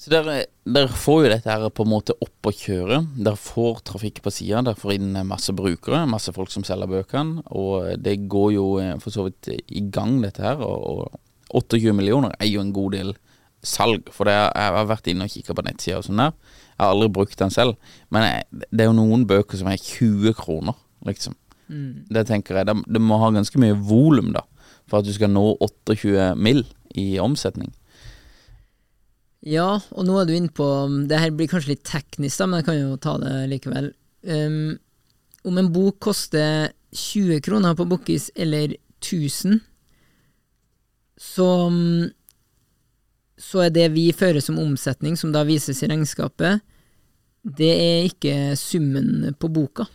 Så 0.00 0.08
dere, 0.08 0.46
der 0.64 0.86
får 0.88 1.18
jo 1.20 1.28
dette 1.28 1.52
her 1.52 1.66
på 1.76 1.84
en 1.84 1.90
måte 1.92 2.14
opp 2.24 2.48
å 2.48 2.52
kjøre. 2.56 3.02
Dere 3.20 3.36
får 3.36 3.82
trafikk 3.90 4.22
på 4.24 4.32
sida. 4.32 4.62
Dere 4.64 4.80
får 4.80 4.94
inn 4.94 5.18
masse 5.28 5.52
brukere, 5.52 6.06
masse 6.08 6.32
folk 6.32 6.48
som 6.54 6.64
selger 6.64 6.88
bøkene. 6.88 7.44
Og 7.52 8.00
det 8.00 8.14
går 8.32 8.48
jo 8.54 8.64
eh, 8.80 8.94
for 9.02 9.12
så 9.12 9.26
vidt 9.26 9.50
i 9.52 9.82
gang, 9.92 10.16
dette 10.24 10.46
her. 10.46 10.62
Og, 10.64 11.12
og 11.52 11.60
28 11.60 11.92
millioner 11.98 12.32
er 12.40 12.48
jo 12.48 12.64
en 12.64 12.72
god 12.72 12.96
del 12.96 13.12
salg. 13.60 14.08
For 14.16 14.24
det, 14.24 14.38
jeg 14.38 14.74
har 14.78 14.88
vært 14.88 15.12
inne 15.12 15.28
og 15.28 15.36
kikka 15.36 15.58
på 15.58 15.66
nettsida 15.68 16.00
og 16.00 16.08
sånn 16.08 16.24
der. 16.24 16.32
Jeg 16.80 16.88
har 16.88 16.94
aldri 16.94 17.10
brukt 17.12 17.36
den 17.36 17.52
selv. 17.52 17.74
Men 18.08 18.24
jeg, 18.24 18.64
det 18.72 18.84
er 18.84 18.88
jo 18.88 18.96
noen 18.96 19.26
bøker 19.28 19.60
som 19.60 19.68
er 19.68 19.76
20 19.76 20.32
kroner, 20.38 20.78
liksom. 21.04 21.36
Det 21.70 22.24
tenker 22.26 22.56
jeg. 22.56 22.66
Det, 22.66 22.74
det 22.96 23.02
må 23.04 23.18
ha 23.20 23.28
ganske 23.34 23.60
mye 23.60 23.76
volum, 23.76 24.32
da. 24.32 24.46
For 24.88 25.00
at 25.00 25.06
du 25.06 25.12
skal 25.14 25.30
nå 25.30 25.44
28 25.60 26.32
mill. 26.40 26.64
i 26.98 27.20
omsetning. 27.22 27.68
Ja, 29.46 29.78
og 29.94 30.06
nå 30.08 30.16
er 30.18 30.24
du 30.26 30.32
inne 30.34 30.50
på 30.50 30.66
Det 31.06 31.20
her 31.22 31.30
blir 31.30 31.46
kanskje 31.46 31.76
litt 31.76 31.84
teknisk, 31.86 32.40
da, 32.40 32.48
men 32.48 32.58
jeg 32.58 32.66
kan 32.66 32.80
jo 32.80 32.96
ta 32.98 33.12
det 33.22 33.34
likevel. 33.52 33.92
Um, 34.26 34.72
om 35.46 35.60
en 35.60 35.70
bok 35.70 36.00
koster 36.02 36.72
20 36.90 37.38
kroner 37.46 37.76
på 37.78 37.86
Bokkis 37.86 38.32
eller 38.34 38.74
1000, 38.98 39.60
så 41.20 41.46
mm, 41.70 42.10
så 43.40 43.64
er 43.64 43.72
det 43.72 43.86
vi 43.94 44.10
fører 44.12 44.42
som 44.44 44.58
omsetning, 44.60 45.16
som 45.16 45.32
da 45.32 45.44
vises 45.48 45.80
i 45.80 45.88
regnskapet, 45.88 46.60
det 47.44 47.70
er 47.72 48.08
ikke 48.08 48.34
summen 48.58 49.34
på 49.40 49.48
boka. 49.52 49.86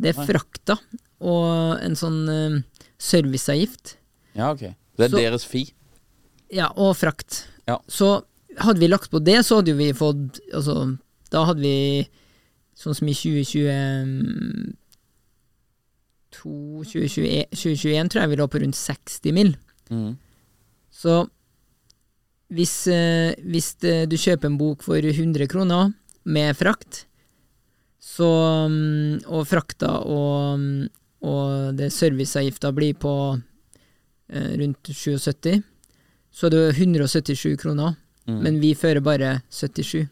Det 0.00 0.12
er 0.12 0.26
frakta 0.26 0.76
og 1.24 1.80
en 1.80 1.94
sånn 1.96 2.20
uh, 2.28 2.58
serviceavgift. 3.00 3.96
Ja, 4.34 4.50
ok. 4.52 4.74
Det 4.98 5.06
er 5.06 5.10
Så- 5.14 5.20
deres 5.22 5.44
fi. 5.48 5.64
Ja, 6.52 6.68
og 6.76 6.96
frakt. 6.96 7.46
Ja. 7.66 7.78
Så 7.88 8.24
hadde 8.58 8.80
vi 8.80 8.88
lagt 8.90 9.10
på 9.10 9.22
det, 9.24 9.40
så 9.46 9.56
hadde 9.58 9.74
vi 9.74 9.92
fått 9.96 10.38
Altså, 10.52 10.98
da 11.32 11.44
hadde 11.48 11.62
vi 11.64 12.08
sånn 12.78 12.94
som 12.94 13.08
i 13.08 13.14
2020 13.14 14.74
2021, 16.34 17.46
2021 17.54 18.10
tror 18.10 18.22
jeg 18.24 18.30
vi 18.32 18.36
lå 18.40 18.46
på 18.50 18.60
rundt 18.62 18.76
60 18.76 19.32
mill. 19.34 19.54
Mm. 19.90 20.16
Så 20.90 21.24
hvis, 22.54 22.74
uh, 22.90 23.32
hvis 23.46 23.74
det, 23.82 24.10
du 24.10 24.16
kjøper 24.20 24.50
en 24.50 24.58
bok 24.60 24.82
for 24.84 24.98
100 24.98 25.48
kroner 25.50 25.94
med 26.24 26.56
frakt, 26.56 27.04
så 28.04 28.28
mm, 28.70 29.24
Og 29.32 29.46
frakta 29.48 29.90
og, 30.04 30.60
mm, 30.60 30.88
og 31.24 31.76
det 31.78 31.88
serviceavgifta 31.92 32.70
blir 32.76 32.94
på 33.00 33.12
eh, 34.28 34.50
rundt 34.60 34.90
77, 34.92 35.62
så 36.34 36.46
er 36.46 36.52
det 36.52 36.64
177 36.76 37.56
kroner. 37.62 37.94
Mm. 38.28 38.40
Men 38.44 38.60
vi 38.60 38.74
fører 38.76 39.00
bare 39.04 39.38
77. 39.48 40.04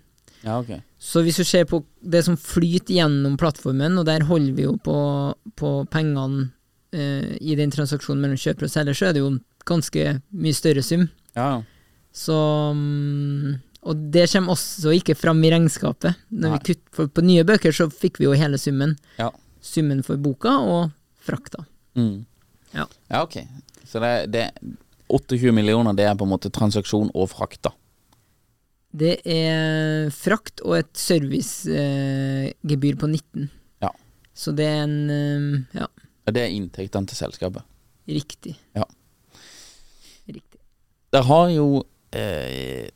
Ja, 0.43 0.59
ok. 0.59 0.81
Så 0.99 1.23
hvis 1.23 1.39
du 1.39 1.45
ser 1.45 1.67
på 1.69 1.83
det 2.01 2.25
som 2.27 2.39
flyter 2.39 2.97
gjennom 2.97 3.37
plattformen, 3.41 3.99
og 3.99 4.07
der 4.09 4.25
holder 4.27 4.57
vi 4.57 4.67
jo 4.67 4.77
på, 4.83 4.97
på 5.59 5.73
pengene 5.93 6.49
eh, 6.95 7.37
i 7.41 7.57
den 7.59 7.73
transaksjonen 7.75 8.23
mellom 8.25 8.41
kjøper 8.41 8.69
og 8.69 8.73
selger, 8.73 8.97
så 8.97 9.09
er 9.09 9.17
det 9.17 9.23
jo 9.23 9.33
en 9.35 9.43
ganske 9.69 10.07
mye 10.31 10.57
større 10.57 10.85
sum. 10.87 11.07
Ja, 11.37 11.49
ja. 11.59 11.61
Så 12.13 12.37
mm, 12.77 13.55
Og 13.83 13.99
det 14.15 14.29
kommer 14.31 14.55
også 14.55 14.93
ikke 14.95 15.17
fram 15.19 15.41
i 15.43 15.51
regnskapet. 15.51 16.19
Når 16.31 16.53
Nei. 16.53 16.59
vi 16.59 16.75
kutt, 16.75 17.13
på 17.17 17.25
nye 17.27 17.43
bøker 17.47 17.75
så 17.75 17.89
fikk 17.91 18.21
vi 18.21 18.29
jo 18.29 18.37
hele 18.39 18.61
summen. 18.61 18.95
Ja. 19.19 19.31
Summen 19.63 20.05
for 20.07 20.21
boka 20.23 20.55
og 20.63 20.93
frakta. 21.23 21.65
Mm. 21.99 22.25
Ja. 22.73 22.87
ja, 23.11 23.23
ok. 23.23 23.41
Så 23.89 24.01
det, 24.01 24.13
det 24.33 24.47
28 25.13 25.53
millioner, 25.53 25.97
det 25.99 26.07
er 26.09 26.15
på 26.19 26.25
en 26.27 26.33
måte 26.33 26.51
transaksjon 26.55 27.11
og 27.13 27.29
frakt, 27.35 27.63
da. 27.67 27.75
Det 28.93 29.17
er 29.25 30.11
frakt 30.13 30.61
og 30.67 30.77
et 30.77 30.91
servicegebyr 31.01 32.95
eh, 32.95 32.99
på 33.01 33.09
19. 33.09 33.49
Ja. 33.83 33.91
Så 34.37 34.53
det 34.57 34.67
er 34.69 34.83
en 34.85 34.99
eh, 35.11 35.79
Ja, 35.81 35.89
Ja, 36.23 36.31
Det 36.37 36.43
er 36.45 36.53
inntektene 36.55 37.09
til 37.09 37.17
selskapet. 37.19 37.65
riktig. 38.07 38.55
Ja. 38.77 38.85
Riktig. 40.29 40.61
Det 41.11 41.25
har 41.25 41.49
jo 41.51 41.83
eh, 42.13 42.91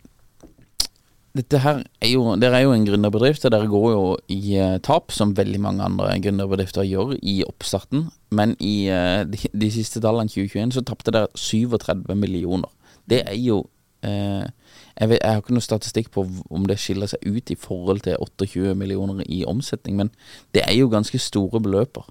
Dette 1.37 1.61
her 1.61 1.83
er 2.01 2.11
jo 2.11 2.35
Dere 2.41 2.61
er 2.61 2.65
jo 2.65 2.75
en 2.75 2.87
gründerbedrift, 2.87 3.45
og 3.45 3.53
dere 3.53 3.69
går 3.71 3.87
jo 3.93 4.03
i 4.33 4.57
eh, 4.57 4.79
tap, 4.85 5.13
som 5.13 5.35
veldig 5.37 5.61
mange 5.61 5.85
andre 5.85 6.15
gründerbedrifter 6.25 6.87
gjør 6.89 7.17
i 7.21 7.41
oppstarten. 7.47 8.09
Men 8.31 8.55
i 8.61 8.89
eh, 8.93 9.23
de, 9.29 9.41
de 9.53 9.71
siste 9.75 10.01
tallene 10.05 10.33
2021 10.33 10.77
så 10.79 10.85
tapte 10.87 11.15
dere 11.15 11.29
37 11.37 12.15
millioner. 12.17 12.71
Det 13.11 13.23
er 13.27 13.37
jo 13.39 13.65
eh, 14.07 14.47
jeg, 14.97 15.09
vet, 15.11 15.21
jeg 15.21 15.31
har 15.31 15.43
ikke 15.43 15.57
noe 15.57 15.67
statistikk 15.67 16.11
på 16.15 16.25
om 16.25 16.67
det 16.69 16.79
skiller 16.81 17.11
seg 17.11 17.27
ut 17.27 17.53
i 17.53 17.59
forhold 17.61 18.05
til 18.07 18.17
28 18.23 18.75
millioner 18.79 19.23
i 19.29 19.43
omsetning, 19.49 19.99
men 20.01 20.13
det 20.57 20.65
er 20.65 20.75
jo 20.79 20.93
ganske 20.93 21.21
store 21.21 21.61
beløper. 21.63 22.07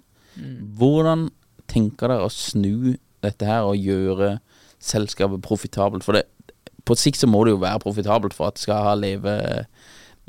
Hvordan 0.78 1.30
tenker 1.72 2.12
dere 2.12 2.28
å 2.28 2.34
snu 2.34 2.96
dette 3.24 3.48
her 3.48 3.66
og 3.66 3.80
gjøre 3.80 4.36
selskapet 4.84 5.42
profitabelt? 5.46 6.06
For 6.06 6.18
det, 6.18 6.28
på 6.86 6.96
sikt 7.00 7.20
så 7.22 7.28
må 7.30 7.44
det 7.46 7.56
jo 7.56 7.62
være 7.64 7.82
profitabelt 7.84 8.36
for 8.38 8.50
at 8.50 8.58
det 8.58 8.66
skal 8.66 8.84
ha 8.86 8.94
leve, 9.00 9.34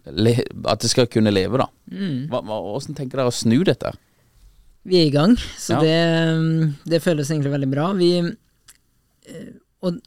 le, 0.07 0.35
At 0.69 0.81
det 0.85 0.91
skal 0.93 1.09
kunne 1.11 1.33
leve, 1.35 1.59
da. 1.61 1.67
Mm. 1.93 2.27
Hva, 2.33 2.43
hvordan 2.47 2.97
tenker 2.97 3.19
dere 3.21 3.33
å 3.33 3.35
snu 3.35 3.59
dette? 3.67 3.93
Vi 4.87 5.01
er 5.01 5.09
i 5.09 5.15
gang, 5.15 5.35
så 5.59 5.77
Ja. 5.77 5.81
det, 5.83 6.83
det 6.87 7.03
føles 7.03 7.31
egentlig 7.31 7.53
veldig 7.53 7.71
bra. 7.73 7.93
Vi 7.99 8.11
eh, 8.23 9.49
Og 9.83 9.99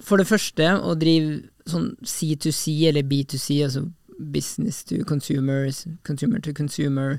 for 0.00 0.20
det 0.20 0.26
første, 0.28 0.66
å 0.84 0.92
drive 0.98 1.48
sånn 1.66 1.94
C2C 2.04 2.74
eller 2.90 3.02
B2C, 3.02 3.62
altså 3.64 3.86
business 4.18 4.82
to 4.84 5.02
consumer, 5.08 5.70
consumer 6.04 6.40
to 6.40 6.52
consumer 6.56 7.18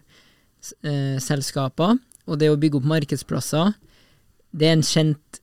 eh, 0.85 1.17
selskaper, 1.21 1.97
og 2.27 2.39
det 2.39 2.51
å 2.51 2.57
bygge 2.59 2.77
opp 2.79 2.87
markedsplasser, 2.89 3.73
det 4.57 4.69
er 4.69 4.77
en 4.77 4.85
kjent 4.85 5.41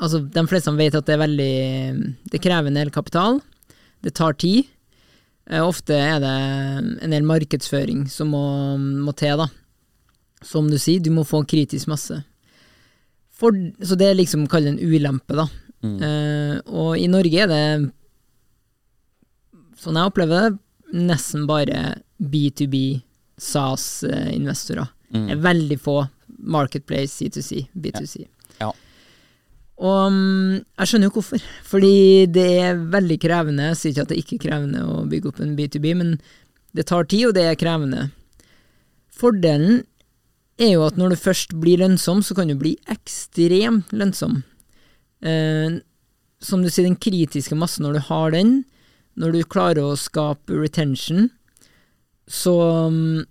Altså, 0.00 0.22
de 0.24 0.44
fleste 0.48 0.72
vet 0.78 0.94
at 0.96 1.06
det 1.06 1.12
er 1.12 1.20
veldig 1.20 1.54
Det 2.32 2.40
krever 2.40 2.70
en 2.70 2.78
del 2.80 2.90
kapital. 2.94 3.40
Det 4.00 4.14
tar 4.16 4.32
tid. 4.40 4.68
Eh, 5.50 5.60
Ofte 5.60 5.96
er 5.96 6.20
det 6.22 6.36
en 7.04 7.12
del 7.12 7.26
markedsføring 7.28 8.06
som 8.08 8.32
må, 8.32 8.44
må 8.78 9.12
til, 9.12 9.36
da 9.36 9.50
som 10.44 10.70
du 10.70 10.78
sier, 10.80 11.00
du 11.00 11.12
må 11.12 11.24
få 11.28 11.42
kritisk 11.48 11.90
masse. 11.90 12.16
For, 13.40 13.56
så 13.84 13.96
det 13.98 14.10
er 14.10 14.18
liksom 14.18 14.46
kall 14.50 14.66
det 14.66 14.74
en 14.74 14.82
ulempe, 14.82 15.36
da. 15.36 15.46
Eh, 15.80 16.56
og 16.68 16.96
i 17.00 17.08
Norge 17.08 17.44
er 17.44 17.50
det, 17.50 17.62
sånn 19.80 19.96
jeg 19.96 20.12
opplever 20.12 20.48
det, 20.48 20.60
nesten 20.96 21.46
bare 21.48 22.00
B2B 22.20 23.00
SAS-investorer. 23.40 24.90
Mm. 25.10 25.26
Det 25.26 25.36
er 25.36 25.44
veldig 25.46 25.78
få 25.80 25.96
Marketplace, 26.40 27.16
C2C, 27.20 27.66
B2C. 27.76 28.24
Ja. 28.60 28.68
Ja. 28.68 28.72
Og 29.80 30.12
mm, 30.12 30.56
jeg 30.60 30.90
skjønner 30.90 31.08
jo 31.08 31.14
hvorfor, 31.16 31.44
fordi 31.64 31.94
det 32.28 32.48
er 32.60 32.82
veldig 32.92 33.16
krevende. 33.22 33.70
Jeg 33.70 33.78
sier 33.80 33.94
ikke 33.94 34.04
at 34.04 34.10
det 34.10 34.16
er 34.18 34.24
ikke 34.24 34.42
krevende 34.44 34.82
å 34.84 35.04
bygge 35.08 35.30
opp 35.30 35.40
en 35.40 35.54
B2B, 35.56 35.86
men 35.96 36.16
det 36.76 36.86
tar 36.90 37.08
tid, 37.08 37.30
og 37.30 37.36
det 37.38 37.46
er 37.48 37.58
krevende. 37.60 38.10
Fordelen 39.20 39.82
er 40.60 40.74
jo 40.74 40.84
at 40.84 41.00
når 41.00 41.14
du 41.14 41.22
først 41.22 41.56
blir 41.62 41.80
lønnsom, 41.80 42.20
så 42.24 42.36
kan 42.36 42.52
du 42.52 42.58
bli 42.60 42.74
ekstremt 42.92 43.94
lønnsom. 43.96 44.42
Eh, 45.24 45.80
som 46.40 46.62
du 46.62 46.68
sier, 46.68 46.84
den 46.84 47.00
kritiske 47.00 47.56
massen, 47.56 47.86
når 47.86 47.96
du 47.96 48.06
har 48.10 48.36
den, 48.36 48.54
når 49.20 49.34
du 49.34 49.48
klarer 49.48 49.82
å 49.84 49.98
skape 49.98 50.60
retention, 50.60 51.30
så 52.30 52.56
mm, 52.92 53.24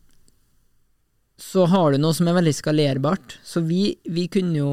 så 1.39 1.63
har 1.71 1.93
du 1.93 2.01
noe 2.01 2.15
som 2.15 2.27
er 2.27 2.35
veldig 2.35 2.53
skalerbart. 2.57 3.37
Så 3.47 3.63
vi, 3.63 3.93
vi 4.11 4.27
kunne 4.31 4.59
jo 4.59 4.71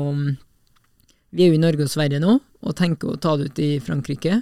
Vi 1.37 1.45
er 1.45 1.53
jo 1.53 1.59
i 1.59 1.61
Norge 1.61 1.85
og 1.85 1.93
Sverige 1.93 2.21
nå, 2.23 2.39
og 2.41 2.77
tenker 2.79 3.13
å 3.13 3.21
ta 3.21 3.35
det 3.37 3.51
ut 3.51 3.59
i 3.61 3.77
Frankrike. 3.85 4.41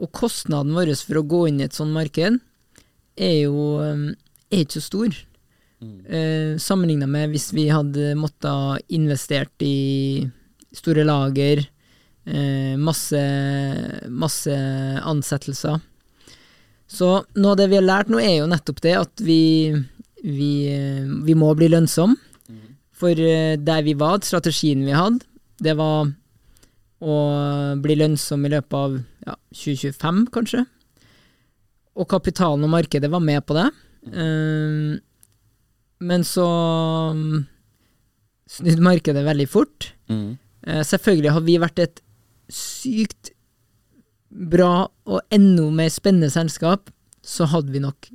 Og 0.00 0.12
kostnaden 0.12 0.74
vår 0.76 0.92
for 1.00 1.20
å 1.20 1.26
gå 1.26 1.46
inn 1.48 1.62
i 1.62 1.66
et 1.66 1.76
sånt 1.76 1.94
marked 1.96 2.36
er 3.20 3.36
jo 3.40 3.80
um, 3.80 4.10
er 4.52 4.64
ikke 4.64 4.78
så 4.78 4.84
stor. 4.84 5.18
Eh, 5.80 6.58
Sammenligna 6.60 7.06
med 7.08 7.32
hvis 7.32 7.50
vi 7.56 7.70
hadde 7.72 8.12
måttet 8.20 8.84
investert 8.92 9.64
i 9.64 10.26
store 10.76 11.06
lager, 11.08 11.62
eh, 12.28 12.74
masse, 12.76 13.20
masse 14.12 14.56
ansettelser. 15.08 15.80
Så 16.90 17.08
noe 17.38 17.54
av 17.54 17.60
det 17.60 17.70
vi 17.70 17.78
har 17.78 17.86
lært 17.86 18.10
nå, 18.12 18.20
er 18.20 18.40
jo 18.42 18.50
nettopp 18.50 18.82
det 18.84 18.96
at 18.98 19.24
vi, 19.24 19.72
vi, 20.20 20.52
eh, 20.68 21.06
vi 21.24 21.38
må 21.38 21.54
bli 21.56 21.70
lønnsom. 21.72 22.18
For 23.00 23.16
eh, 23.16 23.56
der 23.56 23.84
vi 23.86 23.96
var, 23.96 24.20
strategien 24.26 24.84
vi 24.84 24.92
hadde, 24.92 25.24
det 25.60 25.76
var 25.78 26.10
å 27.00 27.14
bli 27.80 27.96
lønnsom 27.96 28.44
i 28.44 28.52
løpet 28.52 28.76
av 28.76 28.96
ja, 29.26 29.36
2025, 29.56 30.26
kanskje. 30.34 30.64
Og 32.00 32.08
kapitalen 32.10 32.66
og 32.66 32.72
markedet 32.72 33.10
var 33.12 33.22
med 33.24 33.44
på 33.48 33.56
det. 33.56 33.68
Eh, 34.10 35.00
men 36.10 36.24
så 36.24 36.46
mm, 37.16 37.40
snudde 38.56 38.84
markedet 38.84 39.24
veldig 39.26 39.48
fort. 39.50 39.90
Mm. 40.12 40.38
Eh, 40.66 40.82
selvfølgelig 40.86 41.34
hadde 41.36 41.48
vi 41.48 41.60
vært 41.60 41.84
et 41.84 42.02
sykt 42.50 43.32
bra 44.30 44.88
og 45.10 45.34
enda 45.34 45.68
mer 45.74 45.90
spennende 45.92 46.30
selskap, 46.32 46.90
så 47.20 47.48
hadde 47.50 47.72
vi 47.74 47.82
nok 47.82 48.10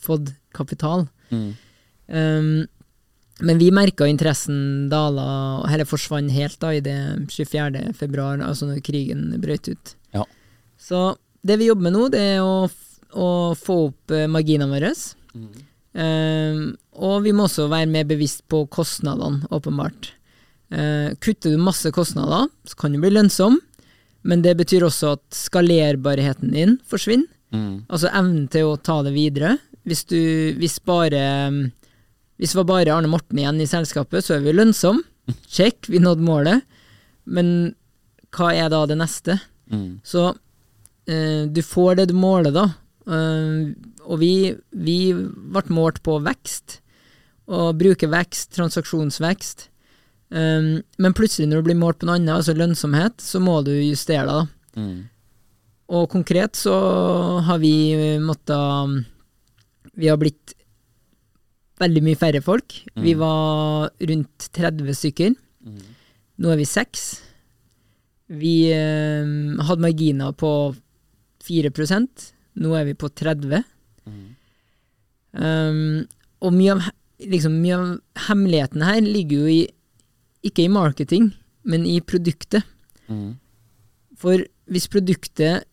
fått 0.00 0.32
kapital. 0.54 1.08
Mm. 1.30 1.50
Um, 2.08 2.52
men 3.40 3.58
vi 3.60 3.70
merka 3.74 4.06
interessen 4.08 4.88
dala, 4.90 5.26
og 5.60 5.68
hele 5.70 5.86
forsvant 5.86 6.32
helt 6.34 6.58
da 6.62 6.72
i 6.74 6.82
det 6.82 6.98
24. 7.30 7.92
februar, 7.98 8.40
altså 8.42 8.66
når 8.66 8.82
krigen 8.86 9.30
brøt 9.42 9.70
ut. 9.70 9.94
Ja. 10.16 10.24
Så 10.80 11.12
det 11.46 11.60
vi 11.60 11.68
jobber 11.70 11.86
med 11.86 11.94
nå, 11.94 12.08
det 12.14 12.24
er 12.34 12.42
å, 12.42 12.66
å 13.14 13.30
få 13.58 13.78
opp 13.88 14.14
eh, 14.14 14.26
marginene 14.30 14.72
våre. 14.72 14.90
Um, 15.98 16.74
og 16.98 17.22
vi 17.24 17.32
må 17.34 17.46
også 17.46 17.68
være 17.70 17.90
mer 17.90 18.06
bevisst 18.10 18.44
på 18.50 18.64
kostnadene, 18.74 19.46
åpenbart. 19.54 20.12
Uh, 20.74 21.14
kutter 21.22 21.54
du 21.54 21.62
masse 21.62 21.90
kostnader, 21.94 22.50
så 22.68 22.78
kan 22.78 22.92
du 22.92 23.00
bli 23.02 23.14
lønnsom, 23.14 23.60
men 24.28 24.42
det 24.44 24.58
betyr 24.58 24.84
også 24.84 25.14
at 25.14 25.24
skalerbarheten 25.46 26.52
din 26.56 26.76
forsvinner. 26.90 27.30
Mm. 27.54 27.86
Altså 27.88 28.10
evnen 28.12 28.48
til 28.52 28.68
å 28.68 28.76
ta 28.76 28.98
det 29.06 29.14
videre. 29.14 29.54
Hvis 29.88 30.02
du 30.10 30.18
hvis 30.58 30.76
bare 30.84 31.22
Hvis 32.38 32.54
det 32.54 32.60
var 32.60 32.68
bare 32.70 32.94
Arne 32.94 33.10
Morten 33.10 33.38
igjen 33.40 33.60
i 33.60 33.68
selskapet, 33.68 34.24
så 34.24 34.36
er 34.36 34.44
vi 34.44 34.54
lønnsomme. 34.54 35.02
Check, 35.50 35.88
vi 35.90 36.00
nådde 36.00 36.24
målet. 36.24 36.66
Men 37.28 37.74
hva 38.34 38.52
er 38.54 38.70
da 38.72 38.84
det 38.88 38.98
neste? 39.00 39.38
Mm. 39.72 39.98
Så 40.06 40.30
eh, 41.10 41.44
du 41.50 41.60
får 41.64 41.98
det 41.98 42.08
du 42.10 42.14
måler, 42.16 42.54
da. 42.54 42.66
Eh, 43.08 43.72
og 44.06 44.22
vi, 44.22 44.54
vi 44.70 44.98
ble 45.12 45.64
målt 45.74 46.00
på 46.06 46.18
vekst. 46.24 46.78
Og 47.48 47.74
bruker 47.80 48.12
vekst, 48.12 48.52
transaksjonsvekst. 48.56 49.68
Eh, 50.30 50.70
men 50.78 51.18
plutselig 51.18 51.50
når 51.50 51.60
du 51.60 51.70
blir 51.70 51.80
målt 51.82 52.00
på 52.00 52.08
noe 52.08 52.20
annet, 52.20 52.36
altså 52.38 52.56
lønnsomhet, 52.56 53.18
så 53.24 53.42
må 53.42 53.60
du 53.66 53.74
justere 53.74 54.28
deg, 54.28 54.34
da. 54.38 54.78
Mm. 54.78 54.98
Og 55.98 56.04
konkret 56.12 56.58
så 56.60 56.74
har 57.46 57.56
vi 57.62 57.72
måttet 58.20 59.06
Vi 59.96 60.10
har 60.10 60.18
blitt 60.20 60.52
veldig 61.80 62.02
mye 62.04 62.18
færre 62.18 62.42
folk. 62.44 62.74
Vi 62.98 63.14
var 63.18 63.88
rundt 64.10 64.50
30 64.56 64.98
stykker. 64.98 65.34
Nå 66.38 66.52
er 66.52 66.60
vi 66.60 66.66
seks. 66.68 67.08
Vi 68.28 68.54
eh, 68.74 69.24
hadde 69.64 69.84
marginer 69.84 70.34
på 70.36 70.52
4% 71.48 72.28
Nå 72.60 72.74
er 72.76 72.84
vi 72.90 72.94
på 72.98 73.08
30 73.08 73.62
um, 75.32 76.04
Og 76.44 76.52
mye 76.52 76.74
av, 76.74 76.90
liksom, 77.24 77.56
mye 77.62 77.78
av 77.78 77.86
hemmeligheten 78.28 78.84
her 78.84 79.00
ligger 79.06 79.46
jo 79.46 79.54
i 79.54 79.60
ikke 80.48 80.68
i 80.68 80.70
marketing, 80.70 81.24
men 81.66 81.82
i 81.82 81.96
produktet. 81.98 82.62
Mm. 83.10 83.32
For 84.16 84.44
hvis 84.70 84.86
produktet 84.86 85.64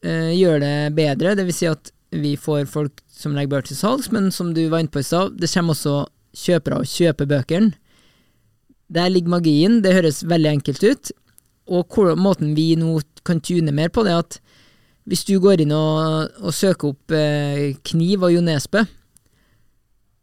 eh, 0.00 0.30
gjør 0.32 0.62
det 0.62 0.94
bedre, 0.96 1.34
det 1.36 1.44
vil 1.44 1.56
si 1.58 1.68
at 1.68 1.92
vi 2.10 2.36
får 2.36 2.66
folk 2.70 3.02
som 3.12 3.34
legger 3.36 3.54
bøker 3.54 3.70
til 3.70 3.78
salgs, 3.78 4.10
men 4.14 4.30
som 4.34 4.52
du 4.54 4.64
var 4.68 4.82
inne 4.82 4.92
på 4.92 5.02
i 5.02 5.06
stad, 5.06 5.36
det 5.38 5.50
kommer 5.52 5.76
også 5.76 5.96
kjøpere 6.36 6.82
og 6.82 6.90
kjøper 6.90 7.28
bøkene. 7.30 7.72
Der 8.90 9.10
ligger 9.10 9.36
magien, 9.36 9.80
det 9.84 9.94
høres 9.94 10.24
veldig 10.26 10.50
enkelt 10.56 10.82
ut, 10.82 11.12
og 11.70 11.98
måten 12.18 12.56
vi 12.56 12.72
nå 12.78 12.98
kan 13.26 13.40
tune 13.40 13.70
mer 13.72 13.92
på, 13.94 14.02
det 14.02 14.14
er 14.14 14.24
at 14.24 14.40
hvis 15.10 15.22
du 15.26 15.36
går 15.42 15.62
inn 15.62 15.72
og, 15.74 16.34
og 16.42 16.54
søker 16.54 16.92
opp 16.92 17.14
eh, 17.14 17.76
kniv 17.86 18.26
og 18.26 18.34
Jo 18.34 18.42
Nesbø, 18.44 18.82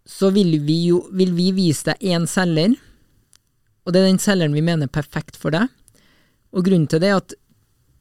så 0.08 0.30
vil 0.32 0.54
vi, 0.64 0.78
jo, 0.92 1.02
vil 1.12 1.34
vi 1.36 1.50
vise 1.56 1.90
deg 1.90 2.14
én 2.16 2.28
selger, 2.30 2.76
og 3.84 3.94
det 3.94 4.02
er 4.02 4.10
den 4.10 4.20
selgeren 4.20 4.56
vi 4.56 4.64
mener 4.64 4.88
er 4.88 4.92
perfekt 4.92 5.40
for 5.40 5.56
deg. 5.56 5.72
Og 6.52 6.66
grunnen 6.68 6.88
til 6.92 7.00
det 7.04 7.12
er 7.12 7.22
at 7.22 7.36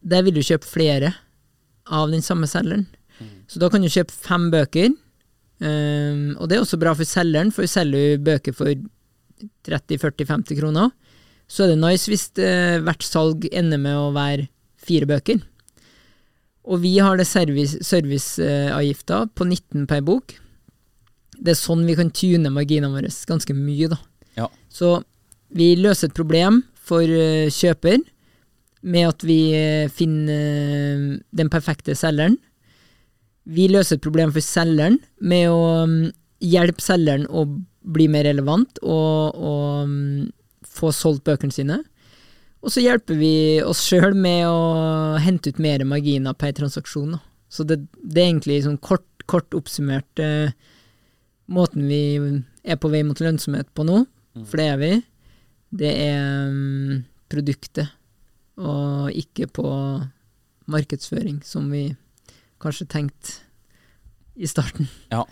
der 0.07 0.22
vil 0.27 0.35
du 0.35 0.42
kjøpe 0.42 0.66
flere 0.66 1.12
av 1.87 2.11
den 2.11 2.22
samme 2.22 2.49
selgeren. 2.51 2.87
Så 3.46 3.62
da 3.62 3.70
kan 3.70 3.85
du 3.85 3.90
kjøpe 3.92 4.14
fem 4.14 4.48
bøker, 4.50 4.92
um, 5.62 6.22
og 6.37 6.48
det 6.48 6.56
er 6.56 6.62
også 6.64 6.78
bra 6.82 6.94
for 6.98 7.09
selgeren, 7.09 7.52
for 7.54 7.68
selger 7.70 8.16
du 8.16 8.24
bøker 8.26 8.56
for 8.56 8.72
30-40-50 9.68 10.59
kroner, 10.59 10.90
så 11.46 11.64
er 11.64 11.74
det 11.74 11.82
nice 11.82 12.11
hvis 12.11 12.28
det, 12.38 12.50
hvert 12.87 13.04
salg 13.06 13.46
ender 13.52 13.78
med 13.78 13.94
å 13.98 14.11
være 14.16 14.48
fire 14.82 15.06
bøker. 15.06 15.42
Og 16.66 16.80
vi 16.82 16.96
har 16.98 17.18
det 17.18 17.28
service- 17.30 17.78
serviceavgifta 17.87 19.20
på 19.38 19.46
19 19.46 19.87
per 19.87 20.02
bok. 20.02 20.35
Det 21.38 21.52
er 21.52 21.61
sånn 21.61 21.85
vi 21.87 21.94
kan 21.98 22.11
tune 22.11 22.50
marginene 22.50 22.90
våre 22.90 23.12
ganske 23.30 23.54
mye, 23.54 23.90
da. 23.92 24.00
Ja. 24.40 24.48
Så 24.72 24.96
vi 25.54 25.74
løser 25.78 26.11
et 26.11 26.16
problem 26.16 26.64
for 26.87 27.06
eh, 27.06 27.46
kjøper 27.52 28.00
med 28.87 29.09
at 29.09 29.24
vi 29.26 29.38
eh, 29.54 29.87
finner 29.92 30.35
eh, 30.35 31.06
den 31.38 31.52
perfekte 31.52 31.94
selgeren. 31.98 32.38
Vi 33.46 33.68
løser 33.70 33.96
et 33.96 34.04
problem 34.04 34.32
for 34.35 34.44
selgeren 34.44 34.98
med 35.22 35.48
å 35.52 35.61
mm, 35.87 35.98
hjelpe 36.44 36.82
selgeren 36.82 37.28
å 37.30 37.46
bli 37.87 38.09
mer 38.11 38.26
relevant 38.26 38.80
og, 38.82 39.37
og 39.38 39.90
mm, 39.90 40.24
få 40.66 40.90
solgt 40.94 41.24
bøkene 41.28 41.54
sine. 41.54 41.80
Og 42.66 42.72
så 42.74 42.82
hjelper 42.82 43.18
vi 43.20 43.62
oss 43.62 43.85
sjøl 43.87 44.16
med 44.18 44.48
å 44.50 45.18
hente 45.22 45.52
ut 45.52 45.61
mer 45.62 45.85
marginer 45.87 46.35
per 46.35 46.56
transaksjon. 46.56 47.14
Så 47.52 47.62
det, 47.62 47.85
det 48.02 48.22
er 48.22 48.32
egentlig 48.32 48.64
sånn 48.64 48.80
kort, 48.82 49.06
kort 49.30 49.54
oppsummert 49.54 50.22
eh, 50.22 50.50
måten 51.46 51.87
vi 51.87 52.00
er 52.66 52.80
på 52.80 52.90
vei 52.90 53.04
mot 53.06 53.20
lønnsomhet 53.22 53.70
på 53.74 53.87
nå, 53.87 54.02
for 54.42 54.59
det 54.59 54.66
er 54.72 54.80
vi. 54.80 54.90
Det 55.76 55.92
er 56.09 56.50
um, 56.50 57.04
produktet, 57.30 57.92
og 58.59 59.14
ikke 59.14 59.46
på 59.54 59.68
markedsføring, 60.72 61.38
som 61.46 61.70
vi 61.70 61.88
kanskje 62.62 62.86
tenkt 62.90 63.40
i 64.36 64.48
starten. 64.48 64.88
Ja. 65.12 65.24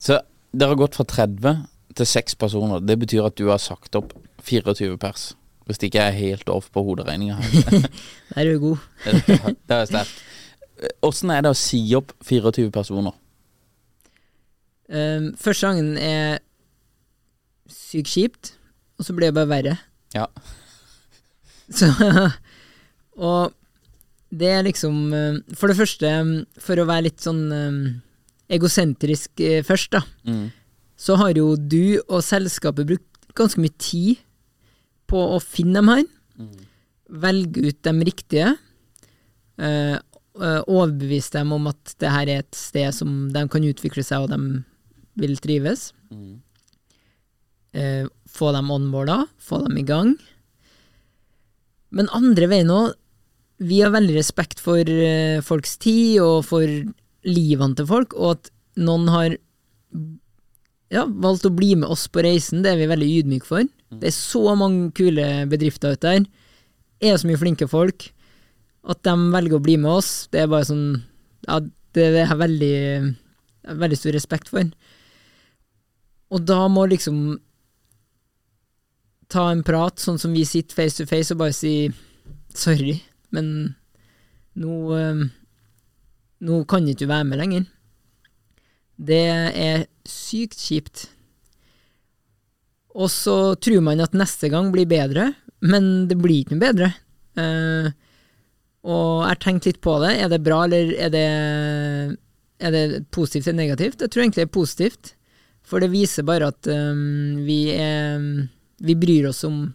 Så 0.00 0.20
dere 0.52 0.72
har 0.74 0.80
gått 0.80 0.96
fra 0.98 1.06
30 1.08 1.66
til 1.96 2.06
6 2.06 2.36
personer. 2.40 2.80
Det 2.84 2.98
betyr 3.00 3.28
at 3.28 3.36
du 3.38 3.48
har 3.50 3.60
sagt 3.62 3.96
opp 3.98 4.14
24 4.46 4.96
pers. 5.00 5.30
Hvis 5.68 5.78
det 5.78 5.90
ikke 5.90 6.02
er 6.08 6.16
helt 6.16 6.48
off 6.50 6.70
på 6.74 6.82
hoderegninga. 6.82 7.36
Der 8.34 8.40
er 8.42 8.52
du 8.52 8.58
god. 8.58 8.76
Det 9.04 9.56
det 9.68 9.76
er 9.76 9.90
sterkt. 9.90 10.22
Åssen 11.04 11.30
er 11.30 11.42
det 11.44 11.52
å 11.52 11.58
si 11.58 11.82
opp 11.94 12.14
24 12.24 12.70
personer? 12.72 13.12
Um, 14.88 15.34
første 15.38 15.68
gangen 15.68 15.98
er 16.00 16.40
sykt 17.70 18.08
kjipt, 18.10 18.54
og 18.98 19.04
så 19.06 19.14
blir 19.14 19.28
det 19.28 19.36
bare 19.36 19.50
verre. 19.50 19.76
Ja. 20.16 20.26
Så 21.78 21.86
Og 23.20 23.52
det 24.30 24.46
er 24.46 24.62
liksom 24.62 24.96
um, 25.12 25.38
For 25.58 25.66
det 25.72 25.76
første, 25.78 26.06
um, 26.22 26.32
for 26.62 26.78
å 26.78 26.86
være 26.86 27.08
litt 27.08 27.20
sånn 27.24 27.40
um, 27.50 27.80
egosentrisk 28.50 29.40
eh, 29.46 29.62
først, 29.66 29.90
da, 29.94 30.02
Mm. 30.26 30.50
så 30.98 31.16
har 31.16 31.32
jo 31.38 31.56
du 31.56 32.00
og 32.08 32.22
selskapet 32.22 32.86
brukt 32.86 33.30
ganske 33.38 33.58
mye 33.62 33.74
tid 33.78 34.18
på 35.10 35.18
å 35.36 35.38
finne 35.42 35.78
dem 35.80 35.88
her. 35.88 36.04
Velge 37.10 37.62
ut 37.68 37.82
de 37.82 37.92
riktige. 38.06 38.56
eh, 39.58 39.96
eh, 40.40 40.60
overbevise 40.66 41.32
dem 41.32 41.52
om 41.52 41.66
at 41.66 41.94
det 41.98 42.10
her 42.10 42.28
er 42.28 42.38
et 42.44 42.54
sted 42.54 42.94
som 42.94 43.28
de 43.32 43.42
kan 43.48 43.62
utvikle 43.62 44.02
seg, 44.06 44.22
og 44.22 44.30
de 44.30 44.62
vil 45.16 45.36
trives. 45.36 45.92
Mm. 46.10 46.40
få 48.26 48.52
dem 48.52 48.70
onboarda, 48.70 49.26
få 49.38 49.60
dem 49.66 49.76
i 49.78 49.82
gang. 49.86 50.16
Men 51.90 52.08
andre 52.14 52.46
veien 52.50 52.70
òg, 52.70 52.94
vi 53.60 53.82
har 53.84 53.92
veldig 53.92 54.16
respekt 54.16 54.62
for 54.64 54.80
uh, 54.80 55.40
folks 55.44 55.76
tid 55.82 56.20
og 56.24 56.46
for 56.48 56.66
livene 57.28 57.76
til 57.76 57.88
folk, 57.88 58.16
og 58.16 58.38
at 58.38 58.52
noen 58.80 59.08
har 59.12 59.36
ja, 60.90 61.04
valgt 61.06 61.46
å 61.46 61.54
bli 61.54 61.74
med 61.78 61.90
oss 61.92 62.06
på 62.10 62.24
reisen, 62.24 62.64
det 62.64 62.72
er 62.72 62.80
vi 62.80 62.88
veldig 62.90 63.10
ydmyke 63.20 63.46
for. 63.46 63.66
Det 63.90 64.10
er 64.10 64.16
så 64.16 64.54
mange 64.58 64.90
kule 64.96 65.26
bedrifter 65.50 65.94
ute 65.94 66.14
der. 66.16 66.24
Er 67.00 67.18
så 67.18 67.28
mye 67.28 67.40
flinke 67.40 67.68
folk. 67.70 68.08
At 68.90 69.02
de 69.06 69.14
velger 69.34 69.58
å 69.58 69.62
bli 69.62 69.76
med 69.80 69.92
oss, 69.92 70.28
det 70.32 70.42
er 70.42 70.50
bare 70.50 70.68
sånn 70.68 71.02
Ja, 71.46 71.60
det 71.96 72.04
er 72.04 72.16
jeg 72.20 72.38
veldig, 72.38 72.80
veldig 73.82 73.98
stor 73.98 74.14
respekt 74.16 74.50
for. 74.52 74.68
Og 76.30 76.44
da 76.46 76.64
må 76.70 76.84
liksom 76.90 77.38
ta 79.30 79.48
en 79.50 79.62
prat, 79.66 79.98
sånn 79.98 80.18
som 80.20 80.34
vi 80.34 80.44
sitter 80.46 80.76
face 80.76 80.98
to 80.98 81.06
face, 81.08 81.32
og 81.34 81.40
bare 81.42 81.54
si 81.56 81.90
sorry, 82.54 82.98
men 83.34 83.52
nå 84.58 84.78
eh, 84.96 85.28
Nå 86.40 86.62
kan 86.64 86.86
ikke 86.88 87.04
være 87.04 87.26
med 87.28 87.36
lenger. 87.36 87.64
Det 88.96 89.24
er 89.28 89.82
sykt 90.08 90.56
kjipt. 90.56 91.02
Og 92.96 93.10
så 93.12 93.34
tror 93.60 93.82
man 93.84 94.00
at 94.00 94.16
neste 94.16 94.48
gang 94.48 94.70
blir 94.72 94.88
bedre, 94.88 95.26
men 95.60 96.08
det 96.08 96.16
blir 96.16 96.40
ikke 96.40 96.56
noe 96.56 96.62
bedre. 96.62 96.88
Eh, 97.36 97.90
og 98.88 99.10
jeg 99.20 99.28
har 99.28 99.42
tenkt 99.44 99.68
litt 99.68 99.82
på 99.84 99.98
det. 100.00 100.14
Er 100.16 100.32
det 100.32 100.40
bra, 100.46 100.62
eller 100.64 100.94
er 100.96 101.12
det, 101.12 101.26
er 102.56 102.72
det 102.72 102.84
positivt 103.12 103.50
eller 103.50 103.66
negativt? 103.66 104.00
Jeg 104.00 104.08
tror 104.08 104.24
egentlig 104.24 104.40
det 104.40 104.48
er 104.48 104.56
positivt, 104.56 105.12
for 105.60 105.84
det 105.84 105.92
viser 105.92 106.24
bare 106.24 106.48
at 106.54 106.72
eh, 106.72 107.04
vi 107.44 107.60
er 107.76 108.24
Vi 108.80 108.94
bryr 108.96 109.28
oss 109.28 109.44
om 109.44 109.66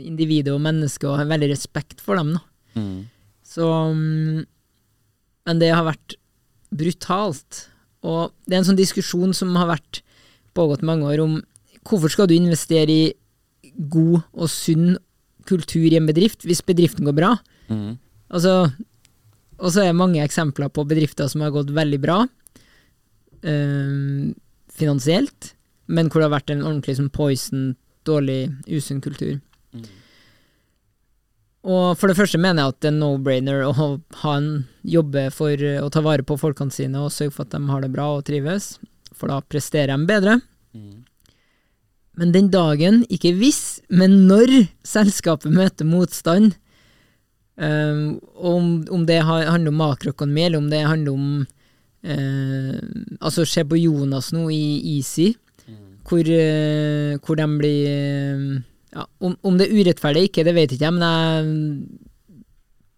individet 0.00 0.54
og 0.54 0.62
mennesket 0.64 1.04
og 1.10 1.18
har 1.18 1.28
veldig 1.28 1.50
respekt 1.50 2.00
for 2.00 2.16
dem. 2.16 2.30
Da. 2.38 2.40
Mm. 2.74 3.06
Så 3.44 3.66
Men 3.94 5.60
det 5.60 5.70
har 5.74 5.84
vært 5.86 6.16
brutalt. 6.74 7.66
Og 8.04 8.32
det 8.46 8.56
er 8.56 8.62
en 8.62 8.68
sånn 8.70 8.80
diskusjon 8.80 9.34
som 9.36 9.54
har 9.56 9.70
vært 9.70 10.02
pågått 10.56 10.84
mange 10.86 11.06
år, 11.08 11.22
om 11.24 11.38
hvorfor 11.84 12.12
skal 12.12 12.28
du 12.30 12.36
investere 12.36 12.92
i 12.92 13.04
god 13.90 14.22
og 14.32 14.48
sunn 14.52 14.94
kultur 15.48 15.84
i 15.84 15.98
en 15.98 16.08
bedrift 16.08 16.46
hvis 16.48 16.64
bedriften 16.64 17.06
går 17.08 17.16
bra? 17.16 17.32
Mm. 17.68 17.96
Altså, 18.34 18.70
og 19.60 19.68
så 19.72 19.82
er 19.82 19.90
det 19.90 20.00
mange 20.00 20.22
eksempler 20.24 20.72
på 20.72 20.86
bedrifter 20.88 21.28
som 21.30 21.44
har 21.44 21.52
gått 21.54 21.72
veldig 21.74 22.00
bra 22.02 22.22
øh, 23.44 24.32
finansielt, 24.74 25.54
men 25.86 26.08
hvor 26.08 26.20
det 26.20 26.28
har 26.28 26.36
vært 26.38 26.54
en 26.54 26.64
ordentlig 26.64 26.96
sånn 26.98 27.12
poison, 27.14 27.74
dårlig, 28.08 28.54
usunn 28.68 29.02
kultur. 29.04 29.38
Og 31.64 31.96
for 31.96 32.10
det 32.10 32.18
første 32.18 32.38
mener 32.40 32.60
jeg 32.60 32.74
at 32.74 32.80
det 32.84 32.90
er 32.90 32.98
no-brainer 32.98 33.62
å 33.64 33.72
ha 33.72 34.34
en 34.36 34.48
jobbe 34.84 35.30
for 35.32 35.60
å 35.80 35.88
ta 35.92 36.02
vare 36.04 36.26
på 36.26 36.36
folkene 36.36 36.74
sine 36.74 37.00
og 37.00 37.12
sørge 37.14 37.38
for 37.38 37.46
at 37.46 37.54
de 37.56 37.70
har 37.70 37.80
det 37.80 37.92
bra 37.94 38.10
og 38.18 38.26
trives, 38.28 38.74
for 39.16 39.32
da 39.32 39.40
presterer 39.48 39.94
de 39.94 40.10
bedre. 40.10 40.36
Men 42.20 42.34
den 42.34 42.50
dagen, 42.52 43.02
ikke 43.10 43.32
hvis, 43.38 43.80
men 43.88 44.26
når 44.28 44.52
selskapet 44.86 45.50
møter 45.54 45.88
motstand, 45.88 46.52
um, 47.56 48.20
om, 48.36 48.68
om 48.92 49.06
det 49.08 49.22
handler 49.24 49.72
om 49.72 49.80
makroøkonomi, 49.80 50.44
eller 50.46 50.62
om 50.62 50.68
det 50.70 50.84
handler 50.84 51.16
om 51.16 51.26
uh, 52.06 52.76
Altså, 53.20 53.46
se 53.48 53.64
på 53.64 53.80
Jonas 53.80 54.30
nå 54.34 54.46
i 54.52 54.98
Easy, 54.98 55.32
hvor, 56.04 56.28
uh, 56.28 57.16
hvor 57.24 57.40
de 57.40 57.48
blir 57.58 57.88
eh, 57.88 58.48
ja, 58.94 59.06
om, 59.18 59.36
om 59.42 59.56
det 59.58 59.68
er 59.68 59.80
urettferdig 59.80 60.20
eller 60.20 60.30
ikke, 60.30 60.44
det 60.46 60.54
vet 60.56 60.74
ikke 60.74 60.86
jeg, 60.86 60.96
men 60.96 61.06
jeg, 61.08 62.42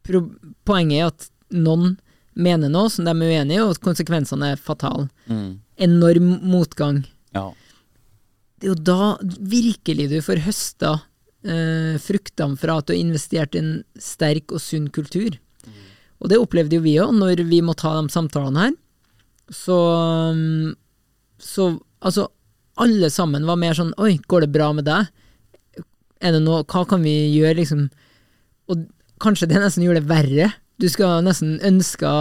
pro, 0.06 0.22
poenget 0.68 0.98
er 0.98 1.10
at 1.10 1.28
noen 1.56 1.96
mener 2.36 2.72
noe 2.72 2.90
som 2.92 3.06
de 3.06 3.14
er 3.14 3.38
uenig 3.38 3.56
i, 3.56 3.62
og 3.64 3.80
konsekvensene 3.84 4.52
er 4.52 4.60
fatale. 4.60 5.08
Mm. 5.30 5.56
Enorm 5.86 6.28
motgang. 6.44 7.00
Ja. 7.36 7.48
Det 8.60 8.68
er 8.68 8.74
jo 8.74 8.80
da 8.88 9.16
virkelig 9.40 10.10
du 10.12 10.18
får 10.24 10.44
høsta 10.44 10.92
eh, 11.48 11.96
fruktene 12.02 12.60
fra 12.60 12.78
at 12.80 12.88
du 12.88 12.94
har 12.94 13.00
investert 13.00 13.56
i 13.56 13.62
en 13.62 13.74
sterk 14.00 14.52
og 14.52 14.60
sunn 14.64 14.90
kultur. 14.92 15.38
Og 16.16 16.30
det 16.32 16.40
opplevde 16.40 16.78
jo 16.78 16.84
vi 16.84 16.96
òg, 17.02 17.12
når 17.16 17.44
vi 17.48 17.60
må 17.64 17.74
ta 17.76 17.92
de 17.98 18.12
samtalene 18.12 18.68
her. 18.68 18.76
Så, 19.52 19.76
mm, 20.34 20.72
så 21.38 21.68
altså, 22.00 22.28
alle 22.82 23.10
sammen 23.12 23.46
var 23.46 23.60
mer 23.60 23.76
sånn 23.78 23.92
Oi, 24.02 24.16
går 24.26 24.46
det 24.46 24.54
bra 24.56 24.72
med 24.74 24.88
deg? 24.88 25.12
Er 26.24 26.36
det 26.36 26.42
noe, 26.44 26.64
hva 26.64 26.84
kan 26.88 27.02
vi 27.04 27.14
gjøre, 27.34 27.58
liksom? 27.60 27.88
Og 28.72 28.86
kanskje 29.22 29.48
det 29.50 29.60
nesten 29.60 29.84
gjør 29.84 30.00
det 30.00 30.08
verre. 30.08 30.52
Du 30.80 30.88
skal 30.92 31.24
nesten 31.24 31.58
ønske 31.64 32.12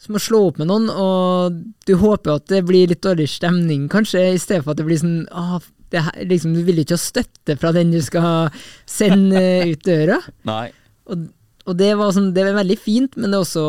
som 0.00 0.16
å 0.16 0.22
slå 0.22 0.40
opp 0.48 0.60
med 0.60 0.70
noen, 0.70 0.88
og 0.88 1.58
du 1.88 1.92
håper 2.00 2.38
at 2.38 2.46
det 2.48 2.62
blir 2.68 2.88
litt 2.88 3.02
dårlig 3.04 3.26
stemning, 3.34 3.84
kanskje, 3.92 4.30
i 4.32 4.40
stedet 4.40 4.64
for 4.64 4.72
at 4.72 4.80
det 4.80 4.86
blir 4.88 5.00
sånn 5.00 5.26
ah, 5.36 5.58
det 5.92 6.04
her, 6.06 6.22
liksom, 6.30 6.54
Du 6.56 6.62
vil 6.64 6.80
ikke 6.80 6.96
ha 6.96 7.02
støtte 7.02 7.56
fra 7.60 7.72
den 7.76 7.92
du 7.92 7.98
skal 8.04 8.48
sende 8.88 9.42
ut 9.72 9.82
døra. 9.84 10.20
Nei. 10.48 10.70
Og, 11.10 11.26
og 11.66 11.76
det 11.76 11.90
var 12.00 12.14
sånn, 12.16 12.30
det 12.36 12.46
var 12.48 12.62
veldig 12.62 12.78
fint, 12.80 13.18
men 13.20 13.34
det 13.34 13.42
også 13.42 13.64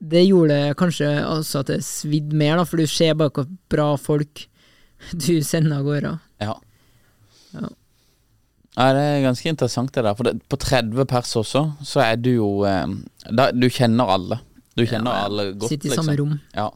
Det 0.00 0.22
gjorde 0.24 0.60
kanskje 0.80 1.10
også 1.26 1.60
at 1.60 1.74
det 1.74 1.82
svidde 1.84 2.38
mer, 2.38 2.56
da, 2.56 2.64
for 2.64 2.80
du 2.80 2.88
ser 2.88 3.18
bare 3.20 3.34
hvor 3.36 3.50
bra 3.72 3.90
folk 4.00 4.46
du 5.12 5.42
sender 5.44 5.80
av 5.80 5.84
gårde. 5.88 6.14
Ja. 6.40 6.56
Ja, 8.76 8.92
det 8.94 9.02
er 9.02 9.24
ganske 9.26 9.50
interessant 9.50 9.90
det 9.96 10.04
der. 10.06 10.14
For 10.14 10.28
det, 10.28 10.36
på 10.48 10.58
30 10.62 11.04
pers 11.10 11.32
også, 11.40 11.64
så 11.82 12.02
er 12.04 12.20
du 12.22 12.30
jo 12.36 12.50
eh, 12.68 12.86
da, 13.30 13.50
Du 13.52 13.66
kjenner 13.72 14.12
alle. 14.14 14.38
Du 14.78 14.84
kjenner 14.86 15.10
Ja, 15.10 15.18
ja. 15.18 15.26
alle 15.26 15.44
godt, 15.58 15.72
Sitte 15.72 15.88
i 15.88 15.90
liksom. 15.90 16.06
samme 16.06 16.16
rom. 16.20 16.36
Ja. 16.54 16.68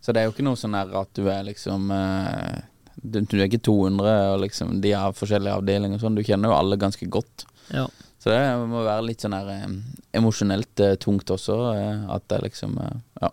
Så 0.00 0.14
det 0.14 0.22
er 0.22 0.28
jo 0.28 0.34
ikke 0.36 0.46
noe 0.46 0.58
sånn 0.60 0.76
her 0.78 0.92
at 1.02 1.10
du 1.18 1.26
er 1.32 1.42
liksom 1.48 1.90
eh, 1.90 2.60
du, 3.02 3.18
du 3.26 3.36
er 3.40 3.48
ikke 3.48 3.60
200, 3.66 4.12
og 4.34 4.40
liksom 4.44 4.78
de 4.80 4.92
har 4.96 5.12
forskjellige 5.18 5.58
avdelinger 5.60 5.98
og 5.98 6.04
sånn. 6.06 6.16
Du 6.16 6.22
kjenner 6.24 6.52
jo 6.52 6.56
alle 6.60 6.78
ganske 6.80 7.08
godt. 7.12 7.44
Ja. 7.74 7.88
Så 8.22 8.30
det 8.32 8.38
må 8.70 8.80
være 8.86 9.04
litt 9.10 9.22
sånn 9.26 9.34
her 9.36 9.50
eh, 9.52 9.66
emosjonelt 10.18 10.80
eh, 10.86 10.94
tungt 11.02 11.30
også. 11.34 11.58
Eh, 11.74 12.06
at 12.16 12.24
det 12.32 12.40
liksom 12.46 12.78
eh, 12.82 12.94
Ja. 13.26 13.32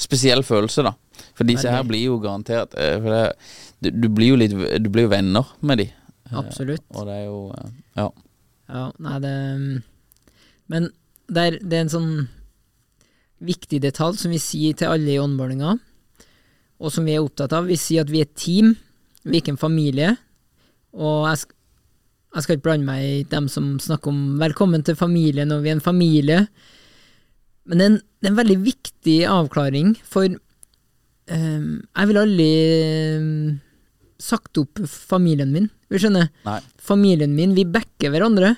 Spesiell 0.00 0.42
følelse, 0.44 0.82
da. 0.84 0.92
For 1.36 1.44
disse 1.48 1.68
her 1.72 1.82
blir 1.84 2.02
jo 2.06 2.18
garantert 2.20 2.72
For 2.72 3.06
det, 3.12 3.24
du, 3.84 3.88
du 3.92 4.06
blir 4.12 4.30
jo 4.32 4.36
litt 4.40 4.52
Du 4.80 4.86
blir 4.92 5.04
jo 5.04 5.10
venner 5.12 5.48
med 5.60 5.80
de. 5.82 5.86
Eh, 6.30 6.38
Absolutt. 6.38 6.84
Og 6.94 7.06
det 7.08 7.20
er 7.20 7.24
jo 7.28 7.40
eh, 7.56 7.70
Ja. 7.98 8.08
Ja, 8.70 8.84
nei, 9.02 9.18
det 9.18 9.34
Men 10.70 10.90
det 11.30 11.42
er, 11.42 11.58
det 11.58 11.76
er 11.76 11.84
en 11.84 11.94
sånn 11.94 12.12
viktig 13.42 13.80
detalj 13.82 14.20
som 14.20 14.34
vi 14.34 14.38
sier 14.42 14.76
til 14.76 14.92
alle 14.92 15.14
i 15.14 15.18
onboardinga, 15.18 15.76
og 16.80 16.92
som 16.92 17.06
vi 17.08 17.16
er 17.16 17.24
opptatt 17.24 17.54
av. 17.56 17.70
Vi 17.70 17.78
sier 17.80 18.04
at 18.04 18.12
vi 18.12 18.20
er 18.20 18.28
et 18.28 18.36
team, 18.38 18.74
vi 19.24 19.38
er 19.38 19.42
ikke 19.42 19.54
en 19.56 19.60
familie. 19.60 20.12
Og 20.94 21.26
jeg, 21.30 21.40
sk 21.42 21.56
jeg 22.30 22.44
skal 22.44 22.56
ikke 22.56 22.66
blande 22.68 22.86
meg 22.86 23.02
i 23.02 23.22
dem 23.26 23.48
som 23.50 23.72
snakker 23.82 24.12
om 24.12 24.38
'velkommen 24.38 24.84
til 24.86 24.94
familien', 24.94 25.50
og 25.52 25.64
vi 25.64 25.70
er 25.70 25.78
en 25.78 25.88
familie. 25.88 26.46
Men 27.66 27.78
det 27.78 27.84
er 27.84 27.90
en, 27.90 28.00
det 28.20 28.26
er 28.26 28.30
en 28.30 28.42
veldig 28.42 28.60
viktig 28.64 29.18
avklaring, 29.26 29.96
for 30.04 30.28
um, 31.30 31.82
jeg 31.96 32.08
vil 32.08 32.16
aldri 32.16 32.50
ehm, 33.16 33.60
sagt 34.20 34.58
opp 34.60 34.82
familien 34.86 35.52
min. 35.54 35.70
Vil 35.88 35.98
du 35.98 36.04
skjønne? 36.04 36.26
Nei. 36.46 36.58
familien 36.80 37.34
min, 37.36 37.54
vi 37.56 37.64
backer 37.66 38.12
hverandre, 38.12 38.54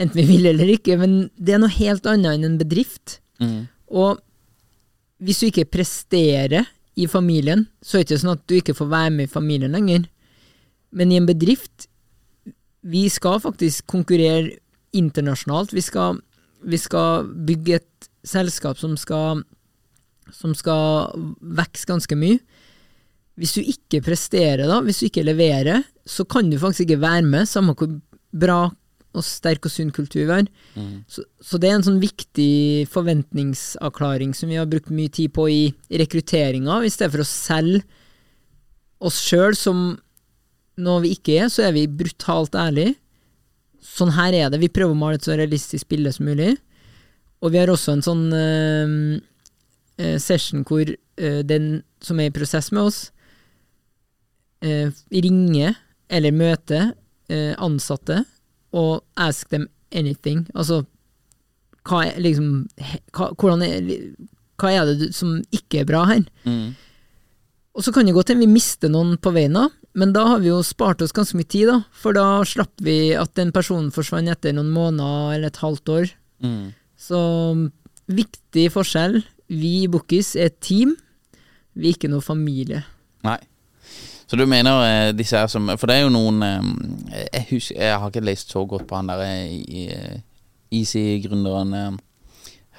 enten 0.00 0.22
vi 0.22 0.26
vil 0.28 0.50
eller 0.50 0.72
ikke, 0.74 0.96
men 1.00 1.28
det 1.36 1.54
er 1.54 1.62
noe 1.62 1.72
helt 1.74 2.08
annet 2.08 2.38
enn 2.38 2.48
en 2.48 2.58
bedrift. 2.60 3.18
Mm. 3.42 3.68
Og 3.92 4.20
hvis 5.20 5.42
du 5.42 5.50
ikke 5.50 5.68
presterer 5.68 6.68
i 6.98 7.06
familien, 7.10 7.66
så 7.82 7.98
er 7.98 8.02
det 8.02 8.08
ikke 8.08 8.22
sånn 8.24 8.34
at 8.34 8.46
du 8.48 8.56
ikke 8.58 8.76
får 8.76 8.90
være 8.90 9.12
med 9.14 9.28
i 9.28 9.32
familien 9.32 9.76
lenger. 9.76 10.08
Men 10.96 11.12
i 11.12 11.20
en 11.20 11.28
bedrift, 11.28 11.86
vi 12.80 13.06
skal 13.12 13.40
faktisk 13.44 13.86
konkurrere 13.90 14.56
internasjonalt. 14.96 15.74
Vi 15.76 15.84
skal, 15.84 16.18
vi 16.64 16.80
skal 16.80 17.28
bygge 17.46 17.78
et 17.78 18.10
selskap 18.26 18.80
som 18.80 18.96
skal, 19.00 19.44
som 20.34 20.56
skal 20.56 21.12
vokse 21.40 21.88
ganske 21.88 22.18
mye. 22.18 22.40
Hvis 23.40 23.56
du 23.56 23.64
ikke 23.64 24.02
presterer, 24.04 24.66
da, 24.68 24.80
hvis 24.84 25.00
du 25.00 25.08
ikke 25.08 25.24
leverer, 25.24 25.84
så 26.04 26.26
kan 26.28 26.50
du 26.50 26.58
faktisk 26.60 26.86
ikke 26.86 27.00
være 27.00 27.24
med, 27.24 27.48
samme 27.48 27.74
hvor 27.78 27.94
bra 28.30 28.60
og 29.10 29.24
sterk 29.26 29.64
og 29.66 29.72
sunn 29.74 29.90
kultur 29.90 30.22
vi 30.22 30.28
har. 30.30 30.50
Så, 31.10 31.24
så 31.42 31.58
det 31.58 31.70
er 31.70 31.78
en 31.78 31.86
sånn 31.86 32.02
viktig 32.02 32.86
forventningsavklaring 32.92 34.36
som 34.38 34.52
vi 34.52 34.60
har 34.60 34.68
brukt 34.70 34.92
mye 34.94 35.10
tid 35.10 35.32
på 35.34 35.48
i 35.50 35.62
rekrutteringa, 35.90 36.82
i 36.84 36.92
stedet 36.92 37.16
for 37.16 37.24
å 37.24 37.30
selge 37.30 37.82
oss 39.00 39.18
sjøl 39.24 39.56
som 39.56 39.98
noe 40.80 41.02
vi 41.04 41.14
ikke 41.16 41.40
er, 41.40 41.48
så 41.52 41.66
er 41.66 41.74
vi 41.76 41.88
brutalt 41.88 42.56
ærlige. 42.56 42.94
Sånn 43.84 44.12
her 44.14 44.36
er 44.36 44.52
det. 44.52 44.60
Vi 44.62 44.72
prøver 44.72 44.94
å 44.94 45.00
male 45.00 45.18
et 45.18 45.26
så 45.26 45.36
realistisk 45.36 45.88
bilde 45.90 46.12
som 46.14 46.28
mulig. 46.28 46.54
Og 47.40 47.54
vi 47.54 47.60
har 47.60 47.72
også 47.72 47.96
en 47.96 48.04
sånn 48.04 48.26
eh, 48.36 50.16
session 50.20 50.64
hvor 50.68 50.84
øh, 50.86 51.40
den 51.48 51.80
som 52.04 52.20
er 52.20 52.28
i 52.28 52.34
prosess 52.34 52.70
med 52.72 52.90
oss, 52.90 53.00
eh, 54.64 54.90
ringe 55.12 55.74
eller 56.10 56.34
møte 56.36 56.80
eh, 57.30 57.54
ansatte 57.58 58.24
og 58.76 59.02
ask 59.18 59.50
them 59.50 59.68
anything. 59.90 60.46
Altså 60.54 60.84
hva 61.88 62.04
er 62.06 62.20
liksom 62.20 62.68
hva, 63.16 63.30
er, 63.64 63.90
hva 64.60 64.72
er 64.72 64.92
det 64.92 65.10
som 65.16 65.38
ikke 65.54 65.82
er 65.82 65.88
bra 65.88 66.04
her? 66.10 66.24
Mm. 66.44 66.72
Og 67.76 67.86
så 67.86 67.94
kan 67.94 68.06
det 68.06 68.14
godt 68.16 68.32
hende 68.32 68.44
vi 68.44 68.58
mister 68.58 68.90
noen 68.92 69.16
på 69.22 69.32
veien 69.34 69.56
da, 69.56 69.68
men 69.98 70.12
da 70.14 70.26
har 70.28 70.42
vi 70.42 70.50
jo 70.50 70.60
spart 70.66 71.02
oss 71.02 71.14
ganske 71.14 71.38
mye 71.38 71.48
tid, 71.50 71.70
da. 71.70 71.80
For 71.96 72.14
da 72.14 72.42
slapp 72.46 72.82
vi 72.84 73.12
at 73.18 73.32
den 73.38 73.50
personen 73.54 73.90
forsvant 73.94 74.30
etter 74.30 74.54
noen 74.54 74.70
måneder 74.74 75.36
eller 75.36 75.50
et 75.50 75.62
halvt 75.62 75.94
år. 75.94 76.12
Mm. 76.44 76.72
Så 77.00 77.20
viktig 78.10 78.66
forskjell. 78.74 79.20
Vi 79.50 79.72
i 79.84 79.90
Bookis 79.90 80.34
er 80.38 80.50
et 80.50 80.60
team, 80.62 80.94
vi 81.74 81.90
er 81.90 81.96
ikke 81.96 82.10
noe 82.10 82.22
familie. 82.22 82.84
Nei. 83.26 83.38
Så 84.30 84.38
du 84.38 84.44
mener 84.46 84.84
eh, 84.86 85.12
disse 85.18 85.34
her 85.40 85.48
som 85.50 85.66
For 85.74 85.90
det 85.90 85.96
er 85.98 86.04
jo 86.04 86.12
noen 86.14 86.36
eh, 86.46 87.24
Jeg 87.34 87.46
husker 87.50 87.80
Jeg 87.82 87.96
har 87.98 88.12
ikke 88.12 88.22
lest 88.28 88.52
så 88.54 88.62
godt 88.70 88.84
på 88.86 88.94
han 89.00 89.08
der 89.10 89.24
eh, 89.26 89.56
i- 89.58 89.88
eh, 89.90 90.20
Easy-gründeren 90.70 91.72
eh, 91.74 91.96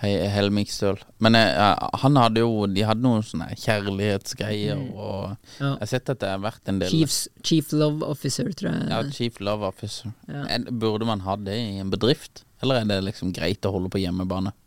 He- 0.02 0.30
Helmik 0.34 0.72
Støl. 0.74 0.96
Men 1.22 1.36
han 1.36 2.16
hadde 2.18 2.40
jo 2.42 2.66
De 2.72 2.82
hadde 2.88 3.04
noen 3.04 3.22
sånne 3.22 3.52
kjærlighetsgreier, 3.60 4.80
og 4.96 5.36
Ja. 5.60 5.74
jeg 5.76 5.78
har 5.84 5.90
sett 5.92 6.10
at 6.10 6.20
det 6.24 6.30
har 6.32 6.40
vært 6.42 6.72
en 6.72 6.80
del 6.82 6.90
Chiefs, 6.90 7.28
Chief 7.46 7.70
Love 7.76 8.02
Officer, 8.08 8.48
tror 8.58 8.72
jeg. 8.72 8.88
Ja, 8.90 9.02
Chief 9.14 9.38
Love 9.44 9.68
Officer. 9.68 10.10
Ja. 10.28 10.46
En- 10.56 10.66
Burde 10.82 11.06
man 11.06 11.20
ha 11.28 11.36
det 11.36 11.54
i 11.60 11.78
en 11.84 11.92
bedrift, 11.94 12.42
eller 12.64 12.80
er 12.82 12.86
det 12.90 12.98
liksom 13.12 13.30
greit 13.36 13.62
å 13.68 13.74
holde 13.76 13.90
på 13.94 14.02
hjemmebane? 14.02 14.54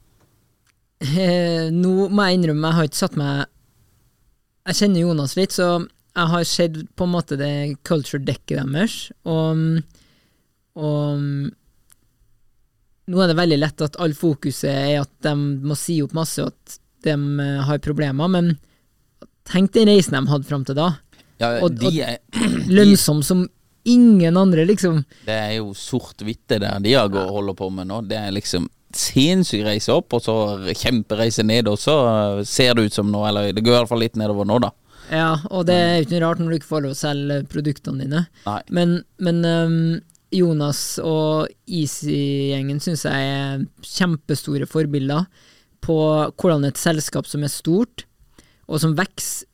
Eh, 1.04 1.66
Nå 1.74 2.08
må 2.14 2.28
jeg 2.28 2.38
innrømme, 2.38 2.68
jeg 2.70 2.74
har 2.78 2.86
ikke 2.88 2.96
satt 3.02 3.16
meg 3.18 3.46
Jeg 4.68 4.76
kjenner 4.78 5.00
Jonas 5.02 5.34
litt, 5.36 5.50
så 5.52 5.66
jeg 6.14 6.30
har 6.30 6.44
sett 6.46 6.76
på 6.96 7.04
en 7.08 7.12
måte 7.14 7.36
det 7.40 7.52
culture-dekket 7.86 8.60
deres, 8.72 8.96
og, 9.26 9.82
og 10.78 11.24
nå 13.04 13.20
er 13.20 13.28
det 13.32 13.36
veldig 13.36 13.58
lett 13.60 13.82
at 13.84 13.98
all 14.00 14.14
fokuset 14.16 14.70
er 14.70 15.00
at 15.02 15.10
de 15.26 15.34
må 15.36 15.76
si 15.78 15.98
opp 16.04 16.14
masse, 16.16 16.40
og 16.44 16.52
at 16.54 16.78
de 17.04 17.16
eh, 17.44 17.58
har 17.68 17.82
problemer, 17.84 18.30
men 18.32 18.54
tenk 19.50 19.74
den 19.74 19.90
reisen 19.90 20.16
de 20.16 20.30
hadde 20.30 20.48
fram 20.48 20.64
til 20.64 20.78
da. 20.78 20.92
Ja, 21.42 21.58
Og- 21.66 21.74
de 21.76 21.90
og- 21.90 21.98
er, 22.00 22.18
Lønnsom 22.78 23.20
som 23.26 23.42
ingen 23.84 24.36
andre, 24.40 24.64
liksom. 24.64 25.02
det 25.26 25.34
er 25.36 25.50
jo 25.58 25.74
sort-hvitt 25.76 26.46
det 26.48 26.62
der 26.62 26.78
de 26.80 26.94
har 26.96 27.10
går 27.12 27.26
og 27.26 27.34
holder 27.42 27.54
på 27.58 27.68
med 27.74 27.90
nå. 27.90 27.98
Det 28.08 28.16
er 28.16 28.30
liksom 28.32 28.70
sinnssyk 28.94 29.64
reise 29.66 29.92
opp, 29.92 30.14
og 30.16 30.22
så 30.22 30.34
kjempereise 30.78 31.42
ned, 31.44 31.68
og 31.68 31.76
så 31.82 31.98
ser 32.46 32.72
det 32.78 32.86
ut 32.86 32.94
som 32.96 33.10
nå, 33.12 33.26
eller 33.28 33.50
det 33.52 33.64
går 33.66 33.74
i 33.74 33.78
hvert 33.82 33.90
fall 33.90 34.00
litt 34.06 34.16
nedover 34.16 34.46
nå, 34.48 34.60
da. 34.62 34.70
Ja, 35.10 35.36
og 35.52 35.66
det 35.68 35.76
er 35.76 35.94
jo 35.96 36.04
ikke 36.06 36.14
noe 36.16 36.24
rart 36.24 36.40
når 36.40 36.50
du 36.50 36.56
ikke 36.58 36.70
får 36.70 36.84
lov 36.84 36.94
å 36.94 36.98
selge 36.98 37.38
produktene 37.50 38.04
dine. 38.04 38.22
Nei. 38.46 38.60
Men, 38.76 38.94
men 39.24 39.40
um, 39.44 39.80
Jonas 40.34 40.82
og 41.02 41.50
Easy-gjengen 41.68 42.80
syns 42.82 43.04
jeg 43.06 43.34
er 43.34 43.66
kjempestore 43.84 44.68
forbilder 44.70 45.28
på 45.84 45.98
hvordan 46.40 46.64
et 46.68 46.80
selskap 46.80 47.28
som 47.28 47.44
er 47.44 47.52
stort, 47.52 48.06
og 48.64 48.80
som 48.80 48.96
vokser 48.96 49.50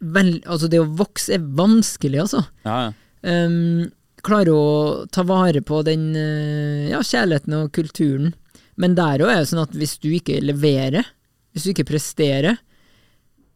vel, 0.00 0.38
Altså, 0.48 0.68
det 0.72 0.80
å 0.80 0.90
vokse 0.98 1.34
er 1.36 1.44
vanskelig, 1.44 2.22
altså. 2.24 2.44
Ja, 2.64 2.88
ja. 2.88 2.92
Um, 3.20 3.90
klarer 4.24 4.52
å 4.52 5.06
ta 5.12 5.24
vare 5.28 5.62
på 5.64 5.80
den 5.84 6.10
øh, 6.16 6.90
ja, 6.90 7.00
kjærligheten 7.04 7.56
og 7.56 7.70
kulturen. 7.76 8.34
Men 8.80 8.96
der 8.96 9.22
òg 9.24 9.32
er 9.32 9.42
det 9.42 9.50
sånn 9.50 9.62
at 9.62 9.76
hvis 9.76 9.96
du 10.00 10.10
ikke 10.12 10.40
leverer, 10.44 11.08
hvis 11.52 11.66
du 11.66 11.72
ikke 11.72 11.88
presterer, 11.88 12.60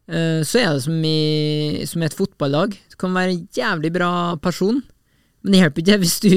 så 0.04 0.58
er 0.60 0.74
det 0.74 0.82
som 0.84 1.04
i 1.08 1.86
som 1.88 2.02
et 2.04 2.16
fotballag. 2.16 2.74
Du 2.92 2.96
kan 3.00 3.14
være 3.16 3.32
en 3.32 3.46
jævlig 3.56 3.90
bra 3.94 4.10
person, 4.42 4.82
men 5.40 5.54
det 5.54 5.62
hjelper 5.62 5.84
ikke 5.84 5.98
hvis 6.02 6.18
du, 6.24 6.34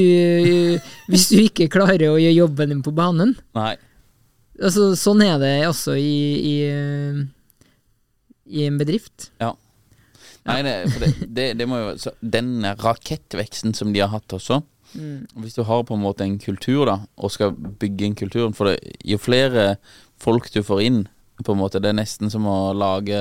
hvis 1.12 1.28
du 1.34 1.42
ikke 1.42 1.70
klarer 1.74 2.10
å 2.10 2.20
gjøre 2.20 2.38
jobben 2.38 2.72
din 2.72 2.84
på 2.86 2.96
banen. 2.96 3.36
Nei. 3.58 3.76
Altså, 4.58 4.94
sånn 4.98 5.22
er 5.22 5.38
det 5.42 5.54
også 5.68 5.98
i, 6.00 6.18
i, 6.42 6.56
i 8.58 8.66
en 8.66 8.80
bedrift. 8.80 9.30
Ja. 9.44 9.54
Nei, 10.48 10.62
det, 10.64 10.74
for 10.94 11.04
det, 11.04 11.12
det, 11.28 11.46
det 11.60 11.68
må 11.68 11.80
jo 11.82 11.94
så 12.00 12.14
Den 12.24 12.64
rakettveksten 12.80 13.76
som 13.76 13.92
de 13.92 14.00
har 14.00 14.14
hatt 14.14 14.32
også 14.32 14.62
Hvis 14.96 15.58
du 15.58 15.66
har 15.68 15.84
på 15.88 15.98
en 15.98 16.04
måte 16.06 16.24
en 16.24 16.38
kultur 16.40 16.86
da 16.88 17.02
og 17.20 17.34
skal 17.34 17.52
bygge 17.52 18.08
en 18.08 18.16
kultur 18.16 18.54
For 18.56 18.78
jo 18.78 19.20
flere 19.20 19.74
folk 20.24 20.48
du 20.54 20.62
får 20.66 20.86
inn 20.86 21.02
på 21.46 21.54
en 21.54 21.60
måte. 21.62 21.82
Det 21.84 21.92
er 21.92 22.00
nesten 22.00 22.32
som 22.34 22.46
å 22.50 22.74
lage 22.74 23.20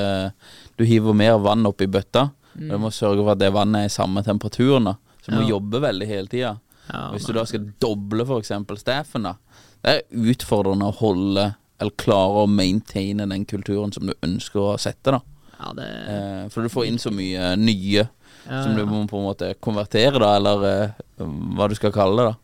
Du 0.78 0.84
hiver 0.88 1.16
mer 1.16 1.38
vann 1.42 1.66
opp 1.68 1.82
i 1.84 1.90
bøtta 1.90 2.30
Mm. 2.56 2.70
Du 2.70 2.78
må 2.80 2.88
sørge 2.88 3.20
for 3.20 3.34
at 3.34 3.40
det 3.42 3.52
vannet 3.52 3.84
er 3.84 3.90
i 3.90 3.92
samme 3.92 4.22
temperaturen 4.24 4.88
da. 4.88 4.94
Så 5.20 5.32
du 5.32 5.36
må 5.36 5.48
jobbe 5.48 5.80
veldig 5.82 6.06
hele 6.08 6.30
tida 6.30 6.54
Ja, 6.88 7.10
Hvis 7.12 7.26
du 7.26 7.34
da 7.36 7.42
skal 7.48 7.66
doble 7.82 8.24
eksempel 8.38 8.78
staffen 8.80 9.26
da 9.26 9.34
Det 9.82 9.92
er 9.92 10.30
utfordrende 10.32 10.88
å 10.88 10.94
holde 11.00 11.46
Eller 11.80 11.96
klare 12.00 12.44
å 12.44 12.50
maintaine 12.50 13.26
den 13.28 13.44
kulturen 13.44 13.92
som 13.92 14.06
du 14.08 14.14
ønsker 14.24 14.62
å 14.62 14.76
sette 14.80 15.18
da. 15.18 15.20
Ja, 15.58 15.72
det, 15.76 15.88
Eh, 16.06 16.48
for 16.52 16.62
du 16.62 16.72
får 16.72 16.86
inn 16.86 16.98
så 17.02 17.10
mye 17.12 17.50
nye 17.60 18.06
ja, 18.46 18.62
som 18.62 18.76
du 18.76 18.84
må 18.86 19.02
på 19.10 19.18
en 19.18 19.26
måte 19.26 19.50
konvertere, 19.60 20.20
da, 20.22 20.36
eller 20.38 20.64
eh, 20.68 21.26
hva 21.56 21.66
du 21.68 21.74
skal 21.74 21.92
kalle 21.92 22.22
det. 22.22 22.30
da. 22.30 22.36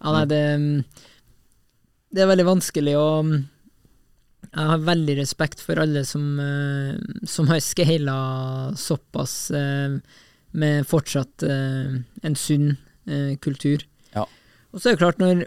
Ja, 0.00 0.12
nei, 0.14 0.24
det, 0.30 0.40
det 2.14 2.22
er 2.24 2.30
veldig 2.30 2.46
vanskelig 2.48 2.94
å 2.98 3.08
Jeg 4.50 4.66
har 4.66 4.82
veldig 4.82 5.14
respekt 5.20 5.60
for 5.62 5.78
alle 5.78 6.02
som, 6.06 6.24
eh, 6.42 6.98
som 7.28 7.48
har 7.52 7.62
scala 7.62 8.16
såpass 8.76 9.50
eh, 9.54 9.98
med 10.58 10.86
fortsatt 10.90 11.44
eh, 11.46 12.00
en 12.22 12.36
sunn 12.38 12.72
kultur. 13.42 13.80
Ja. 14.14 14.22
Og 14.70 14.78
så 14.78 14.90
er 14.90 14.94
det 14.94 15.00
klart, 15.00 15.18
når 15.18 15.46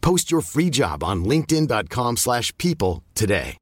Post 0.00 0.30
your 0.32 0.42
free 0.42 0.70
job 0.70 1.02
on 1.02 1.24
linkedin.com/people 1.24 2.16
slash 2.16 2.52
people 2.58 3.02
today. 3.14 3.56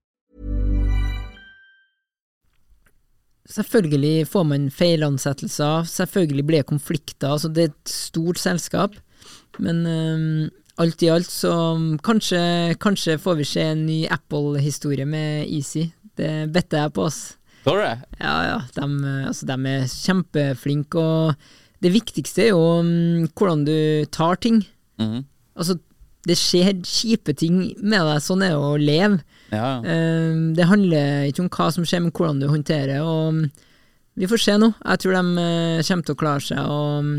Selvfølgelig 3.49 4.29
får 4.29 4.45
man 4.45 4.71
feilansettelser, 4.71 5.87
selvfølgelig 5.89 6.47
blir 6.47 6.61
det 6.61 6.69
konflikter, 6.69 7.31
altså 7.33 7.49
det 7.49 7.63
er 7.63 7.71
et 7.71 7.93
stort 7.93 8.39
selskap. 8.39 8.99
Men 9.59 9.87
um, 9.87 10.51
alt 10.79 11.03
i 11.03 11.09
alt 11.09 11.31
så 11.33 11.53
kanskje, 12.05 12.75
kanskje 12.81 13.17
får 13.23 13.39
vi 13.41 13.47
se 13.49 13.65
en 13.71 13.87
ny 13.87 14.03
Apple-historie 14.13 15.07
med 15.09 15.49
Easy. 15.49 15.89
Det 16.19 16.53
better 16.53 16.85
jeg 16.85 16.93
på, 16.93 17.09
oss. 17.09 17.39
Tror 17.65 17.81
du 17.81 17.87
det? 17.87 17.97
Ja, 18.21 18.37
ja, 18.51 18.61
de, 18.77 18.87
altså, 19.31 19.49
de 19.49 19.73
er 19.73 19.89
kjempeflinke, 19.97 21.01
og 21.01 21.81
det 21.81 21.95
viktigste 21.97 22.45
er 22.45 22.53
jo 22.53 22.63
um, 22.83 23.27
hvordan 23.33 23.65
du 23.65 23.79
tar 24.13 24.37
ting. 24.45 24.61
Mhm. 25.01 25.25
Altså, 25.59 25.81
det 26.29 26.37
skjer 26.39 26.75
kjipe 26.87 27.35
ting 27.39 27.57
med 27.81 28.05
deg, 28.05 28.21
sånn 28.25 28.45
er 28.47 28.53
det 28.55 28.61
å 28.61 28.77
leve. 28.81 29.19
Ja. 29.51 29.79
Uh, 29.81 30.53
det 30.57 30.67
handler 30.69 31.27
ikke 31.31 31.47
om 31.47 31.51
hva 31.57 31.71
som 31.75 31.87
skjer, 31.89 32.05
men 32.05 32.13
hvordan 32.15 32.43
du 32.43 32.49
håndterer. 32.53 33.01
Og 33.03 33.47
vi 34.19 34.29
får 34.31 34.43
se 34.45 34.57
nå. 34.61 34.73
Jeg 34.85 35.03
tror 35.05 35.17
de 35.17 35.23
uh, 35.41 35.83
kommer 35.89 36.09
til 36.09 36.17
å 36.17 36.21
klare 36.23 36.45
seg 36.45 36.73
og, 36.75 37.13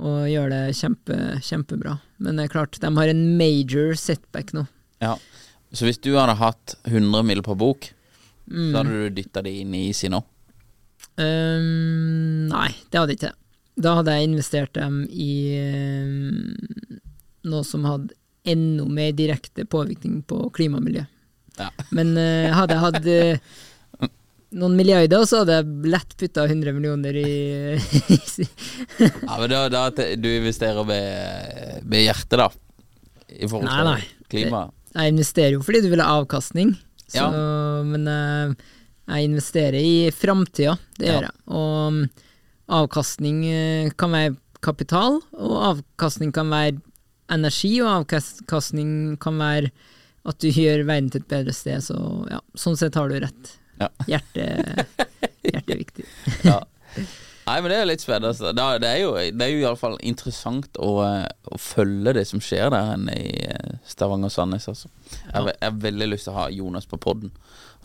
og 0.00 0.20
gjøre 0.32 0.52
det 0.54 0.76
kjempe, 0.80 1.18
kjempebra. 1.44 1.96
Men 2.24 2.38
det 2.40 2.46
er 2.48 2.54
klart, 2.56 2.80
de 2.80 2.92
har 2.96 3.12
en 3.12 3.24
major 3.36 3.92
setback 4.00 4.54
nå. 4.56 4.64
Ja. 5.04 5.16
Så 5.76 5.84
hvis 5.84 5.98
du 6.00 6.14
hadde 6.16 6.38
hatt 6.40 6.76
100 6.88 7.22
mill. 7.26 7.42
på 7.44 7.56
bok, 7.58 7.92
Mm. 8.46 8.68
så 8.70 8.76
hadde 8.78 8.90
du 8.94 9.14
dytta 9.16 9.40
det 9.42 9.50
inn 9.58 9.72
i 9.74 9.88
Easy 9.88 10.06
nå? 10.06 10.20
Ehm, 11.18 12.46
nei, 12.50 12.68
det 12.92 13.00
hadde 13.00 13.14
jeg 13.14 13.20
ikke. 13.20 13.32
Da 13.82 13.94
hadde 13.98 14.14
jeg 14.14 14.28
investert 14.30 14.72
dem 14.78 15.00
i 15.10 15.30
ehm, 15.58 17.00
noe 17.46 17.64
som 17.66 17.84
hadde 17.88 18.14
enda 18.46 18.84
mer 18.86 19.12
direkte 19.18 19.64
påvirkning 19.66 20.20
på 20.28 20.50
klima 20.54 20.78
og 20.78 20.84
miljø. 20.86 21.02
Ja. 21.58 21.70
Men 21.96 22.12
uh, 22.18 22.52
hadde 22.54 22.76
jeg 22.76 22.84
hatt 22.84 23.08
uh, 23.08 24.10
noen 24.56 24.76
milliarder, 24.78 25.24
så 25.26 25.40
hadde 25.42 25.56
jeg 25.56 25.90
lett 25.90 26.14
putta 26.20 26.44
100 26.46 26.74
millioner 26.76 27.16
i 27.18 27.30
Ja, 29.26 29.38
men 29.40 29.50
da, 29.50 29.64
da 29.72 29.82
du 29.90 30.28
investerer 30.30 30.86
med, 30.86 31.82
med 31.88 32.04
hjertet, 32.06 32.38
da. 32.38 32.48
I 33.26 33.48
forhold 33.50 33.66
Nei, 33.88 33.98
til 34.04 34.30
klima. 34.36 34.66
Jeg 34.96 35.12
investerer 35.12 35.56
jo 35.56 35.64
fordi 35.66 35.82
du 35.84 35.90
vil 35.92 36.00
ha 36.04 36.12
avkastning, 36.20 36.70
så, 37.10 37.24
Ja. 37.26 37.82
men 37.84 38.06
uh, 38.08 38.54
jeg 39.10 39.26
investerer 39.28 39.80
i 39.82 40.10
framtida, 40.14 40.76
det 40.98 41.08
Ja. 41.10 41.16
gjør 41.16 41.26
jeg. 41.28 41.36
Og 41.50 41.74
um, 41.90 41.98
avkastning 42.78 43.42
kan 43.98 44.14
være 44.14 44.36
kapital, 44.64 45.20
og 45.36 45.56
avkastning 45.72 46.32
kan 46.34 46.48
være 46.50 46.78
energi, 47.32 47.74
og 47.82 47.92
avkastning 48.06 48.90
kan 49.22 49.38
være 49.40 49.70
at 50.26 50.40
du 50.42 50.48
gjør 50.50 50.86
verden 50.88 51.12
til 51.12 51.22
et 51.22 51.30
bedre 51.30 51.54
sted, 51.54 51.84
så 51.86 51.98
ja, 52.30 52.40
sånn 52.58 52.78
sett 52.78 52.98
har 52.98 53.10
du 53.10 53.20
rett. 53.22 53.52
Ja. 53.78 53.90
Hjertet, 54.10 54.88
hjertet 55.44 55.72
er 55.74 55.80
viktig. 55.84 56.06
Ja. 56.46 56.60
Nei, 57.46 57.60
men 57.62 57.70
det 57.70 57.76
er 57.78 57.86
litt 57.86 58.02
spennende. 58.02 58.32
altså. 58.32 58.50
Det 58.82 58.88
er 58.88 59.00
jo, 59.04 59.12
det 59.14 59.44
er 59.44 59.52
jo 59.52 59.60
iallfall 59.60 59.94
interessant 60.02 60.80
å, 60.82 60.90
eh, 61.04 61.28
å 61.46 61.58
følge 61.62 62.16
det 62.16 62.24
som 62.26 62.42
skjer 62.42 62.72
der 62.74 62.96
inne 62.96 63.14
i 63.14 63.44
eh, 63.46 63.76
Stavanger-Sandnes. 63.86 64.66
Altså. 64.72 64.90
Jeg 65.12 65.52
jeg 65.52 65.62
har 65.62 65.76
veldig 65.84 66.08
lyst 66.10 66.26
til 66.26 66.34
å 66.34 66.40
ha 66.40 66.48
Jonas 66.50 66.90
på 66.90 66.98
podden. 66.98 67.30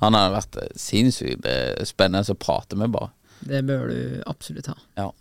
Han 0.01 0.17
har 0.17 0.34
vært 0.34 0.58
eh, 0.63 0.71
sinnssykt 0.82 1.45
spennende 1.86 2.34
å 2.34 2.39
prate 2.41 2.80
med, 2.80 2.89
bare. 2.95 3.13
Det 3.45 3.62
bør 3.67 3.93
du 3.93 4.23
absolutt 4.30 4.71
ha. 4.71 4.77
Ja. 4.97 5.12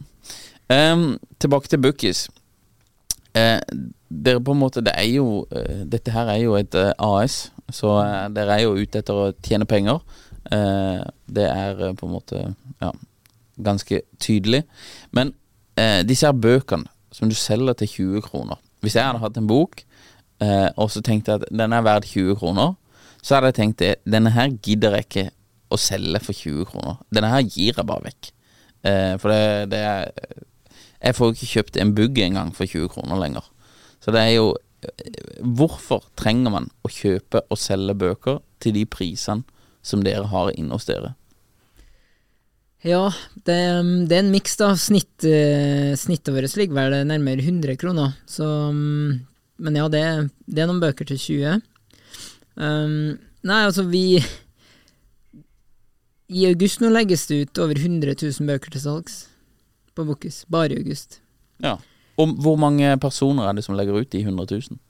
Um, 0.72 1.18
tilbake 1.42 1.68
til 1.68 1.82
Bookies. 1.84 2.28
Eh, 3.34 3.60
dere 4.10 4.40
på 4.42 4.54
en 4.56 4.58
måte 4.58 4.82
Det 4.82 4.90
er 4.98 5.06
jo 5.06 5.44
eh, 5.54 5.84
Dette 5.86 6.10
her 6.10 6.32
er 6.32 6.40
jo 6.42 6.56
et 6.58 6.74
eh, 6.74 6.90
AS, 6.98 7.52
så 7.70 7.92
eh, 8.02 8.24
dere 8.34 8.56
er 8.56 8.64
jo 8.64 8.72
ute 8.74 8.98
etter 8.98 9.14
å 9.14 9.28
tjene 9.46 9.68
penger. 9.70 10.00
Eh, 10.50 11.04
det 11.30 11.46
er 11.46 11.84
på 11.94 12.08
en 12.08 12.16
måte 12.16 12.42
ja, 12.82 12.90
ganske 13.62 14.02
tydelig. 14.18 14.64
Men 15.14 15.30
eh, 15.78 16.02
disse 16.06 16.26
her 16.26 16.34
bøkene 16.34 16.90
som 17.14 17.30
du 17.30 17.36
selger 17.38 17.78
til 17.78 17.92
20 18.18 18.26
kroner 18.26 18.58
Hvis 18.82 18.96
jeg 18.96 19.06
hadde 19.06 19.22
hatt 19.22 19.38
en 19.38 19.48
bok, 19.50 19.82
og 20.40 20.86
så 20.88 21.02
tenkte 21.04 21.34
jeg 21.34 21.42
at 21.42 21.50
den 21.52 21.74
er 21.76 21.82
verdt 21.84 22.06
20 22.14 22.38
kroner, 22.40 22.70
så 23.20 23.34
hadde 23.34 23.50
jeg 23.50 23.56
tenkt 23.58 23.82
det, 23.82 23.90
denne 24.08 24.30
her 24.32 24.54
gidder 24.64 24.94
jeg 24.96 25.04
ikke 25.04 25.24
å 25.68 25.76
selge 25.76 26.22
for 26.24 26.32
20 26.32 26.70
kroner. 26.70 26.94
Denne 27.12 27.28
her 27.28 27.42
gir 27.44 27.74
jeg 27.76 27.84
bare 27.90 28.06
vekk. 28.06 28.30
For 29.20 29.34
det, 29.34 29.42
det 29.74 29.82
er 29.84 30.08
Jeg 31.00 31.16
får 31.16 31.30
jo 31.30 31.36
ikke 31.36 31.52
kjøpt 31.54 31.78
en 31.80 31.94
Bugg 31.96 32.18
engang 32.20 32.52
for 32.56 32.68
20 32.68 32.90
kroner 32.92 33.20
lenger. 33.20 33.46
Så 34.00 34.12
det 34.14 34.24
er 34.26 34.36
jo 34.38 34.50
Hvorfor 35.44 36.06
trenger 36.16 36.54
man 36.54 36.70
å 36.80 36.88
kjøpe 36.88 37.42
og 37.52 37.58
selge 37.60 37.92
bøker 38.00 38.38
til 38.64 38.72
de 38.72 38.86
prisene 38.88 39.44
som 39.84 40.00
dere 40.00 40.24
har 40.32 40.48
inne 40.54 40.72
hos 40.72 40.86
dere? 40.88 41.10
Ja, 42.80 43.10
det, 43.44 43.58
det 44.08 44.16
er 44.16 44.22
en 44.22 44.32
miks, 44.32 44.56
da. 44.56 44.70
Snitt, 44.80 45.20
eh, 45.28 45.92
snittet 46.00 46.32
vårt 46.32 46.56
ligger 46.56 46.78
vel 46.78 46.96
nærmere 47.10 47.44
100 47.44 47.76
kroner. 47.80 48.14
Så, 48.24 48.46
mm, 48.72 49.20
men 49.60 49.76
ja, 49.76 49.88
det, 49.92 50.04
det 50.48 50.64
er 50.64 50.70
noen 50.70 50.80
bøker 50.80 51.10
til 51.10 51.20
20. 51.20 51.60
Um, 52.56 53.18
nei, 53.44 53.60
altså, 53.66 53.84
vi 53.84 54.22
I 56.40 56.48
august 56.48 56.80
nå 56.80 56.88
legges 56.88 57.28
det 57.28 57.42
ut 57.44 57.60
over 57.60 57.76
100 57.76 58.16
000 58.16 58.48
bøker 58.48 58.72
til 58.72 58.84
salgs 58.86 59.26
på 60.00 60.08
Bokus. 60.08 60.44
Bare 60.50 60.74
i 60.74 60.80
august. 60.80 61.20
Ja. 61.62 61.76
Og 62.20 62.36
hvor 62.42 62.58
mange 62.60 62.92
personer 63.00 63.48
er 63.48 63.56
det 63.56 63.64
som 63.64 63.76
legger 63.78 64.00
ut 64.00 64.10
de 64.12 64.22
100 64.24 64.60
000? 64.70 64.80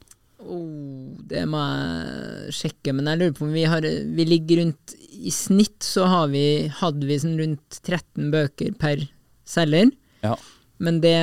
Oh, 0.51 1.19
det 1.31 1.45
må 1.51 1.61
jeg 1.61 2.55
sjekke, 2.57 2.95
men 2.97 3.11
jeg 3.11 3.21
lurer 3.21 3.35
på 3.37 3.45
om 3.45 3.53
vi 3.55 3.67
har 3.69 3.85
Vi 3.85 4.25
ligger 4.25 4.63
rundt 4.63 4.95
I 4.97 5.31
snitt 5.35 5.85
så 5.85 6.07
har 6.09 6.31
vi, 6.33 6.71
hadde 6.81 7.07
vi 7.07 7.19
sånn 7.21 7.37
rundt 7.39 7.83
13 7.83 8.31
bøker 8.33 8.73
per 8.81 9.05
selger. 9.47 9.93
Ja. 10.25 10.35
Men 10.81 11.03
det, 11.05 11.17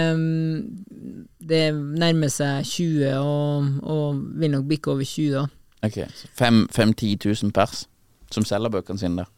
det 1.49 1.63
nærmer 1.73 2.29
seg 2.29 2.67
20, 2.69 3.15
og, 3.17 3.71
og 3.81 4.19
vil 4.37 4.53
nok 4.53 4.67
bikke 4.69 4.93
over 4.93 5.07
20, 5.07 5.33
da. 5.33 5.47
Ok, 5.87 5.97
så 6.13 6.29
5-10 6.37 7.17
000 7.25 7.53
pers 7.55 7.87
som 8.33 8.45
selger 8.45 8.73
bøkene 8.73 9.01
sine 9.01 9.23
der 9.23 9.33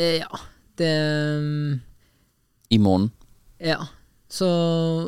Eh, 0.00 0.20
ja, 0.22 0.38
det 0.80 0.92
i 2.70 2.78
måneden. 2.78 3.10
Ja. 3.60 3.80
Så 4.30 4.46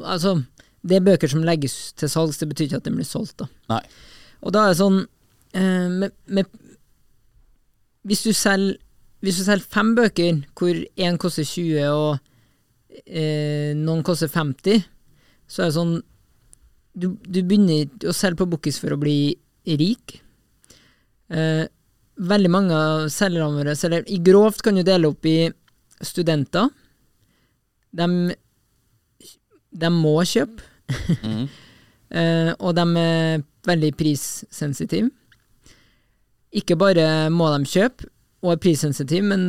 altså 0.05 0.43
Det 0.83 0.99
er 0.99 1.05
bøker 1.07 1.31
som 1.31 1.45
legges 1.47 1.93
til 1.95 2.11
salgs, 2.11 2.41
det 2.41 2.49
betyr 2.51 2.67
ikke 2.67 2.81
at 2.83 2.89
den 2.89 2.99
blir 2.99 3.07
solgt, 3.07 3.39
da. 3.39 3.47
Nei. 3.71 3.83
Og 4.43 4.55
da 4.55 4.65
er 4.65 4.73
det 4.73 4.81
sånn 4.81 4.99
eh, 5.55 5.89
med, 5.89 6.15
med, 6.27 6.49
Hvis 8.09 8.25
du 8.27 8.33
selger 8.35 8.81
Hvis 9.23 9.39
du 9.39 9.45
selger 9.47 9.69
fem 9.71 9.95
bøker, 9.95 10.43
hvor 10.59 10.75
én 10.75 11.21
koster 11.23 11.47
20 11.47 11.85
og 11.93 12.19
eh, 13.07 13.71
noen 13.79 14.03
koster 14.03 14.29
50, 14.29 14.83
så 15.47 15.63
er 15.63 15.71
det 15.71 15.77
sånn 15.79 15.95
Du, 16.93 17.13
du 17.23 17.39
begynner 17.41 18.11
å 18.11 18.17
selge 18.17 18.43
på 18.43 18.51
Bookis 18.53 18.83
for 18.83 18.93
å 18.93 19.01
bli 19.01 19.33
rik. 19.79 20.19
Eh, 21.33 21.63
veldig 22.19 22.51
mange 22.53 22.77
av 22.77 23.07
selgerne 23.15 23.63
våre 23.63 23.77
selger 23.79 24.05
I 24.11 24.19
grovt 24.27 24.61
kan 24.67 24.77
du 24.77 24.83
dele 24.85 25.09
opp 25.09 25.25
i 25.31 25.47
studenter. 26.03 26.69
De, 27.93 28.37
de 29.73 29.91
må 29.95 30.17
kjøpe. 30.29 30.65
Mm. 31.23 31.45
uh, 31.47 32.53
og 32.65 32.77
de 32.77 32.87
er 33.03 33.45
veldig 33.69 33.93
prissensitive. 33.99 35.11
Ikke 36.53 36.77
bare 36.77 37.31
må 37.33 37.49
de 37.55 37.69
kjøpe 37.69 38.09
og 38.43 38.57
er 38.57 38.63
prissensitive, 38.65 39.25
men 39.25 39.45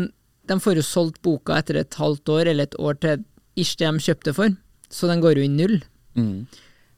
de 0.48 0.60
får 0.60 0.80
jo 0.80 0.86
solgt 0.86 1.22
boka 1.26 1.58
etter 1.60 1.80
et 1.82 1.98
halvt 2.00 2.30
år 2.36 2.52
eller 2.52 2.68
et 2.68 2.78
år 2.80 3.00
til 3.02 3.24
ish 3.60 3.78
det 3.80 3.90
de 3.90 4.04
kjøpte 4.06 4.34
for, 4.36 4.54
så 4.90 5.10
den 5.10 5.22
går 5.24 5.40
jo 5.40 5.48
i 5.48 5.52
null. 5.52 5.80
Mm. 6.18 6.46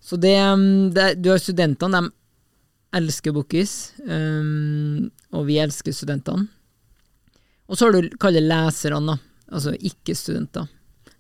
Så 0.02 0.20
det, 0.22 0.36
um, 0.54 0.92
det 0.94 1.22
Du 1.22 1.32
har 1.32 1.42
studentene, 1.42 2.02
de 2.02 3.00
elsker 3.00 3.34
Bookies, 3.36 3.94
um, 4.08 5.10
og 5.34 5.48
vi 5.50 5.60
elsker 5.60 5.94
studentene. 5.94 6.48
Og 7.68 7.78
så 7.78 7.88
har 7.88 7.96
du 7.96 8.18
kalle 8.22 8.44
leserne, 8.46 9.18
altså 9.50 9.74
ikke-studenter. 9.74 10.68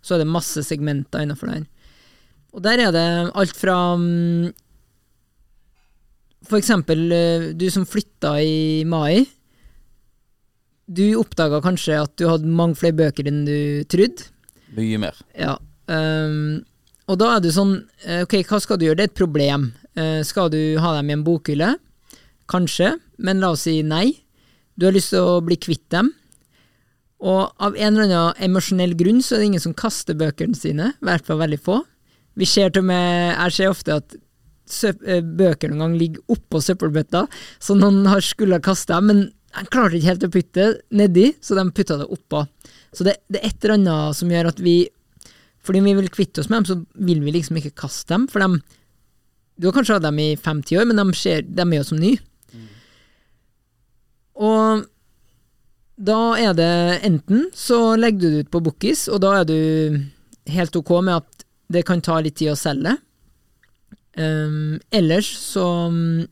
Så 0.05 0.15
er 0.15 0.21
det 0.21 0.29
masse 0.29 0.61
segmenter 0.65 1.25
innenfor 1.25 1.49
der. 1.49 1.65
Og 2.55 2.63
der 2.63 2.85
er 2.85 2.93
det 2.95 3.07
alt 3.35 3.57
fra 3.57 3.77
um, 3.99 4.51
For 6.45 6.59
eksempel 6.61 7.07
uh, 7.09 7.49
du 7.57 7.65
som 7.73 7.87
flytta 7.89 8.37
i 8.45 8.85
mai. 8.87 9.25
Du 10.85 11.03
oppdaga 11.17 11.59
kanskje 11.65 11.97
at 12.03 12.13
du 12.21 12.27
hadde 12.29 12.45
mange 12.45 12.77
flere 12.77 12.95
bøker 13.01 13.25
enn 13.27 13.43
du 13.47 13.57
trodde. 13.89 14.29
Mye 14.77 14.99
mer. 15.01 15.17
Ja. 15.33 15.55
Um, 15.89 16.61
og 17.09 17.17
da 17.21 17.35
er 17.35 17.41
det 17.41 17.53
sånn, 17.53 17.75
eh, 18.05 18.23
ok, 18.25 18.39
hva 18.49 18.59
skal 18.61 18.79
du 18.79 18.87
gjøre? 18.87 18.97
Det 18.97 19.03
er 19.05 19.11
et 19.11 19.17
problem. 19.17 19.67
Uh, 19.97 20.21
skal 20.25 20.49
du 20.53 20.77
ha 20.81 20.95
dem 20.97 21.09
i 21.09 21.15
en 21.15 21.25
bokhylle? 21.25 21.75
Kanskje, 22.49 22.95
men 23.17 23.41
la 23.41 23.51
oss 23.53 23.65
si 23.65 23.79
nei. 23.85 24.11
Du 24.77 24.87
har 24.87 24.95
lyst 24.95 25.13
til 25.13 25.25
å 25.25 25.41
bli 25.45 25.57
kvitt 25.61 25.85
dem. 25.93 26.11
Og 27.23 27.51
av 27.63 27.77
en 27.77 27.93
eller 27.93 28.09
annen 28.09 28.43
emosjonell 28.43 28.95
grunn 28.99 29.21
så 29.23 29.35
er 29.35 29.43
det 29.43 29.51
ingen 29.51 29.63
som 29.63 29.75
kaster 29.77 30.17
bøkene 30.19 30.57
sine, 30.57 30.91
i 30.91 31.07
hvert 31.07 31.25
fall 31.27 31.39
veldig 31.39 31.59
få. 31.63 31.79
Vi 32.35 32.47
ser 32.49 32.73
til 32.75 32.83
med, 32.83 33.31
jeg 33.31 33.55
ser 33.55 33.71
ofte 33.71 33.95
at 34.01 34.15
eh, 34.17 35.21
bøker 35.23 35.71
noen 35.71 35.83
gang 35.85 35.95
ligger 35.99 36.35
oppå 36.35 36.59
søppelbøtta, 36.63 37.23
så 37.63 37.77
noen 37.79 38.03
har 38.11 38.25
skulle 38.25 38.59
ha 38.59 38.75
dem, 38.91 39.07
men 39.07 39.23
de 39.55 39.69
klarte 39.71 39.95
ikke 39.95 40.11
helt 40.11 40.27
å 40.27 40.33
putte 40.33 40.65
det 40.65 40.99
nedi, 40.99 41.29
så 41.39 41.55
de 41.55 41.63
putta 41.71 42.01
det 42.01 42.09
oppå. 42.11 42.43
Så 42.95 43.07
det, 43.07 43.21
det 43.31 43.39
er 43.39 43.53
et 43.53 43.63
eller 43.63 43.77
annet 43.77 44.19
som 44.19 44.31
gjør 44.31 44.51
at 44.51 44.61
vi 44.63 44.77
Fordi 45.65 45.79
vi 45.81 45.95
vil 45.97 46.09
kvitte 46.13 46.43
oss 46.43 46.49
med 46.51 46.59
dem, 46.59 46.65
så 46.69 47.05
vil 47.07 47.23
vi 47.25 47.31
liksom 47.33 47.57
ikke 47.57 47.73
kaste 47.81 48.13
dem, 48.13 48.27
for 48.29 48.43
de, 48.43 48.59
Du 49.57 49.65
har 49.65 49.73
kanskje 49.73 49.95
hatt 49.95 50.03
dem 50.05 50.19
i 50.19 50.35
fem-ti 50.35 50.77
år, 50.77 50.85
men 50.85 50.99
de, 50.99 51.05
ser, 51.17 51.41
de 51.47 51.63
er 51.63 51.79
jo 51.79 51.87
som 51.87 51.97
nye. 51.97 52.19
Og 54.35 54.83
da 55.95 56.35
er 56.35 56.53
det 56.57 56.99
enten 57.07 57.49
så 57.55 57.95
legger 57.95 58.19
du 58.19 58.29
det 58.33 58.45
ut 58.45 58.51
på 58.51 58.63
Bookis, 58.67 59.07
og 59.07 59.21
da 59.23 59.39
er 59.39 59.47
du 59.47 59.57
helt 60.51 60.75
ok 60.75 60.91
med 61.01 61.21
at 61.23 61.45
det 61.71 61.85
kan 61.87 62.03
ta 62.03 62.19
litt 62.21 62.37
tid 62.41 62.51
å 62.53 62.59
selge. 62.59 62.97
Um, 64.15 64.77
ellers 64.95 65.27
så 65.39 65.65
um, 65.91 66.25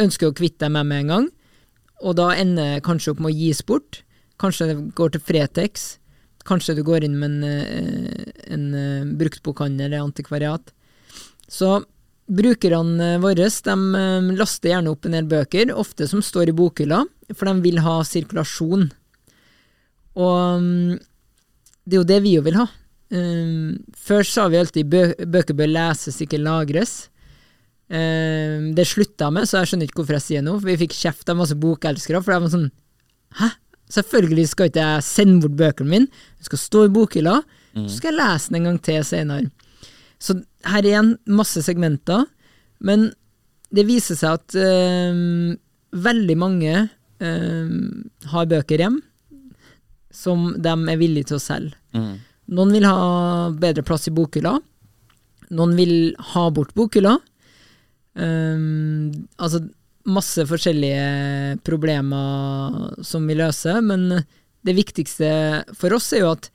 ønsker 0.00 0.26
jeg 0.26 0.32
å 0.32 0.38
kvitte 0.38 0.64
deg 0.64 0.74
med 0.74 0.88
med 0.88 1.04
en 1.04 1.12
gang, 1.14 1.28
og 2.00 2.16
da 2.18 2.30
ender 2.38 2.76
jeg 2.76 2.86
kanskje 2.86 3.12
opp 3.12 3.22
med 3.22 3.34
å 3.34 3.38
gis 3.38 3.60
bort. 3.66 4.02
Kanskje 4.40 4.70
det 4.70 4.76
går 4.96 5.12
til 5.14 5.24
Fretex, 5.26 5.88
kanskje 6.48 6.78
du 6.78 6.84
går 6.86 7.04
inn 7.04 7.18
med 7.20 7.30
en, 7.30 7.44
eh, 7.44 8.30
en 8.54 8.68
eh, 8.74 9.08
bruktbokhandel 9.20 9.90
eller 9.90 10.06
antikvariat. 10.06 10.72
Så 11.50 11.82
brukerne 12.30 13.18
våre 13.20 13.50
de 13.50 13.74
eh, 14.00 14.30
laster 14.38 14.72
gjerne 14.72 14.94
opp 14.94 15.06
en 15.06 15.18
del 15.18 15.28
bøker, 15.28 15.74
ofte 15.74 16.08
som 16.08 16.22
står 16.24 16.50
i 16.50 16.56
bokhylla, 16.56 17.04
for 17.34 17.50
de 17.50 17.66
vil 17.66 17.82
ha 17.84 18.00
sirkulasjon. 18.06 18.88
Og 20.20 20.60
mm, 20.60 20.98
det 21.86 21.96
er 21.96 22.02
jo 22.02 22.10
det 22.10 22.20
vi 22.24 22.34
jo 22.36 22.44
vil 22.46 22.58
ha. 22.60 22.66
Um, 23.10 23.80
før 23.98 24.26
sa 24.26 24.44
vi 24.50 24.60
alltid 24.60 24.90
bø 24.90 25.00
bøker 25.26 25.56
bør 25.58 25.72
leses, 25.72 26.20
ikke 26.22 26.38
lagres. 26.38 27.08
Um, 27.90 28.70
det 28.76 28.86
slutta 28.86 29.26
jeg 29.26 29.34
med, 29.34 29.48
så 29.50 29.58
jeg 29.58 29.72
skjønner 29.72 29.88
ikke 29.88 30.02
hvorfor 30.02 30.18
jeg 30.20 30.26
sier 30.28 30.44
noe. 30.46 30.62
Vi 30.62 30.78
fikk 30.84 30.94
kjeft 30.94 31.32
av 31.32 31.40
masse 31.40 31.56
bokelskere, 31.58 32.22
for 32.22 32.36
jeg 32.36 32.44
var 32.46 32.54
sånn 32.54 32.70
Hæ? 33.40 33.52
Selvfølgelig 33.90 34.44
skal 34.50 34.68
ikke 34.70 34.82
jeg 34.82 35.06
sende 35.06 35.40
bort 35.44 35.56
bøkene 35.58 35.90
mine, 35.90 36.22
de 36.38 36.46
skal 36.46 36.60
stå 36.62 36.84
i 36.86 36.92
bokhylla, 36.94 37.40
så 37.74 37.96
skal 37.96 38.12
jeg 38.12 38.18
lese 38.18 38.50
den 38.50 38.58
en 38.60 38.66
gang 38.68 38.78
til 38.86 39.04
senere. 39.06 39.50
Så 40.22 40.36
her 40.66 40.78
er 40.78 40.88
igjen 40.92 41.10
masse 41.30 41.62
segmenter, 41.66 42.24
men 42.86 43.08
det 43.74 43.86
viser 43.88 44.18
seg 44.18 44.38
at 44.38 44.56
um, 44.58 45.56
veldig 46.06 46.36
mange 46.38 46.74
um, 47.22 48.10
har 48.30 48.50
bøker 48.50 48.82
hjem 48.82 49.00
som 50.10 50.50
de 50.58 50.74
er 50.74 51.00
villige 51.00 51.30
til 51.30 51.38
å 51.38 51.42
selge. 51.42 51.76
Mm. 51.94 52.14
Noen 52.56 52.74
vil 52.74 52.86
ha 52.88 53.50
bedre 53.54 53.84
plass 53.86 54.08
i 54.10 54.14
bokhylla. 54.14 54.56
Noen 55.54 55.76
vil 55.78 55.94
ha 56.32 56.46
bort 56.54 56.74
bokhylla. 56.78 57.16
Um, 58.18 59.10
altså 59.38 59.62
masse 60.10 60.42
forskjellige 60.48 61.60
problemer 61.66 63.04
som 63.06 63.26
vi 63.28 63.36
løser, 63.38 63.78
men 63.84 64.24
det 64.66 64.74
viktigste 64.76 65.30
for 65.78 65.94
oss 65.94 66.10
er 66.16 66.24
jo 66.24 66.32
at 66.34 66.50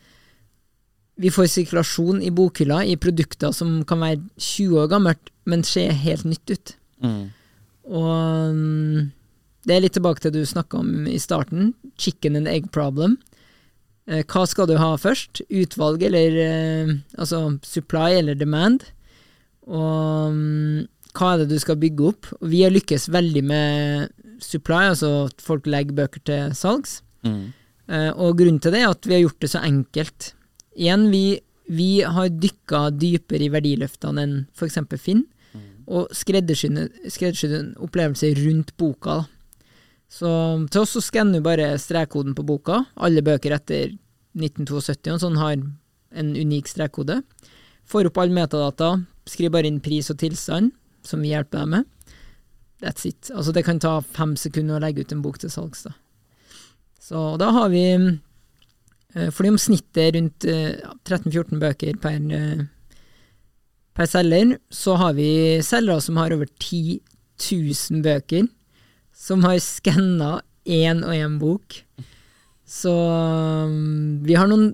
vi 1.21 1.31
får 1.31 1.47
sirkulasjon 1.47 2.19
i 2.25 2.31
bokhylla 2.35 2.81
i 2.83 2.97
produkter 2.99 3.53
som 3.55 3.79
kan 3.87 4.01
være 4.03 4.19
20 4.35 4.81
år 4.83 4.89
gammelt, 4.91 5.31
men 5.47 5.63
se 5.63 5.85
helt 5.87 6.25
nytt 6.27 6.51
ut. 6.51 6.73
Mm. 7.05 7.21
Og 7.95 8.09
um, 8.51 9.13
det 9.65 9.75
er 9.75 9.85
litt 9.85 9.95
tilbake 9.95 10.21
til 10.21 10.33
det 10.33 10.43
du 10.43 10.49
snakka 10.49 10.81
om 10.81 11.07
i 11.07 11.19
starten, 11.21 11.71
chicken 12.01 12.35
and 12.41 12.51
egg 12.51 12.67
problem. 12.75 13.15
Eh, 14.05 14.21
hva 14.29 14.43
skal 14.45 14.69
du 14.69 14.75
ha 14.77 14.91
først? 15.01 15.41
Utvalg 15.49 16.03
eller 16.05 16.37
eh, 16.43 16.93
altså 17.17 17.57
supply 17.65 18.19
eller 18.19 18.37
demand? 18.37 18.85
Og 19.65 20.29
um, 20.29 20.85
hva 21.15 21.31
er 21.33 21.41
det 21.41 21.55
du 21.55 21.61
skal 21.61 21.79
bygge 21.81 22.11
opp? 22.11 22.29
Og 22.37 22.49
vi 22.51 22.61
har 22.65 22.73
lykkes 22.73 23.07
veldig 23.13 23.43
med 23.49 24.09
supply, 24.43 24.91
altså 24.91 25.11
at 25.29 25.41
folk 25.41 25.65
legger 25.69 25.97
bøker 25.97 26.21
til 26.27 26.55
salgs. 26.57 26.99
Mm. 27.25 27.53
Eh, 27.89 28.11
og 28.13 28.37
grunnen 28.37 28.61
til 28.61 28.75
det 28.75 28.83
er 28.83 28.91
at 28.91 29.07
vi 29.07 29.17
har 29.17 29.23
gjort 29.25 29.41
det 29.41 29.51
så 29.55 29.63
enkelt. 29.65 30.33
Igjen, 30.75 31.07
vi, 31.13 31.23
vi 31.71 31.89
har 32.03 32.29
dykka 32.29 32.89
dypere 32.93 33.47
i 33.47 33.53
verdiløftene 33.53 34.25
enn 34.25 34.35
f.eks. 34.53 34.81
Finn, 35.01 35.25
og 35.85 36.09
skreddersydd 36.17 36.79
skreddersydd 37.13 37.51
en 37.53 37.73
opplevelse 37.85 38.31
rundt 38.39 38.71
boka. 38.81 39.19
da. 39.21 39.34
Så 40.15 40.29
til 40.71 40.85
oss 40.85 40.93
så 40.95 41.03
skanner 41.03 41.41
du 41.41 41.45
bare 41.45 41.73
strekkoden 41.81 42.35
på 42.37 42.45
boka. 42.47 42.85
Alle 42.95 43.23
bøker 43.25 43.57
etter 43.57 43.97
1972 44.35 45.15
og 45.15 45.23
sånn 45.23 45.41
har 45.41 45.57
en 46.15 46.29
unik 46.35 46.71
strekkode. 46.71 47.19
Får 47.85 48.09
opp 48.09 48.21
all 48.21 48.31
metadata, 48.33 48.93
skriver 49.27 49.57
bare 49.57 49.69
inn 49.69 49.81
pris 49.83 50.07
og 50.13 50.19
tilstand, 50.21 50.71
som 51.05 51.21
vi 51.21 51.33
hjelper 51.33 51.61
deg 51.61 51.73
med. 51.73 51.91
That's 52.83 53.05
it. 53.07 53.29
Altså 53.33 53.53
det 53.55 53.65
kan 53.67 53.79
ta 53.81 53.97
fem 54.15 54.35
sekunder 54.39 54.77
å 54.77 54.83
legge 54.83 55.03
ut 55.03 55.13
en 55.15 55.23
bok 55.25 55.39
til 55.41 55.51
salgs, 55.51 55.85
da. 55.87 55.95
Så 57.05 57.35
da 57.37 57.51
har 57.53 57.69
vi 57.69 57.83
eh, 57.93 59.29
Fordi 59.29 59.51
om 59.51 59.59
snittet 59.61 59.99
er 60.01 60.15
rundt 60.15 60.47
eh, 60.49 60.79
13-14 61.05 61.59
bøker 61.61 61.99
per, 62.01 62.15
eh, 62.33 62.63
per 63.93 64.09
selger, 64.09 64.55
så 64.73 64.95
har 64.97 65.13
vi 65.19 65.61
selgere 65.63 66.01
som 66.01 66.17
har 66.17 66.33
over 66.33 66.49
10 66.49 66.99
000 67.37 68.01
bøker, 68.05 68.47
som 69.15 69.43
har 69.47 69.57
skanna 69.63 70.41
én 70.67 71.03
og 71.05 71.13
én 71.15 71.37
bok. 71.41 71.79
Så 72.67 72.91
um, 72.91 74.21
vi 74.25 74.33
har 74.35 74.47
noen 74.49 74.71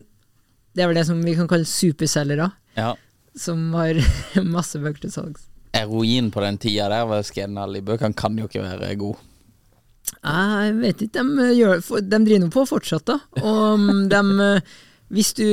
Det 0.74 0.84
er 0.84 0.88
vel 0.88 0.96
det 1.02 1.06
som 1.10 1.20
vi 1.20 1.34
kan 1.36 1.50
kalle 1.52 1.68
superselgere, 1.68 2.46
Ja. 2.80 2.94
som 3.36 3.74
har 3.76 3.98
masse 4.56 4.80
bøker 4.80 5.02
til 5.04 5.12
salgs. 5.12 5.50
Heroin 5.76 6.30
på 6.32 6.40
den 6.44 6.58
tida 6.60 6.88
der 6.92 7.06
ved 7.10 7.20
å 7.24 7.28
skanne 7.28 7.60
alle 7.66 7.82
de 7.82 7.88
bøkene 7.90 8.16
kan 8.16 8.38
jo 8.40 8.48
ikke 8.48 8.64
være 8.64 8.96
god. 9.00 9.20
Jeg 10.24 10.72
vet 10.80 11.04
ikke, 11.06 11.20
de, 11.24 11.50
gjør, 11.58 11.84
de 12.08 12.20
driver 12.24 12.42
nå 12.46 12.50
på 12.56 12.64
fortsatt, 12.70 13.04
da. 13.12 13.20
Og 13.44 13.60
um, 13.80 14.08
de, 14.12 14.48
hvis 15.12 15.34
du 15.36 15.46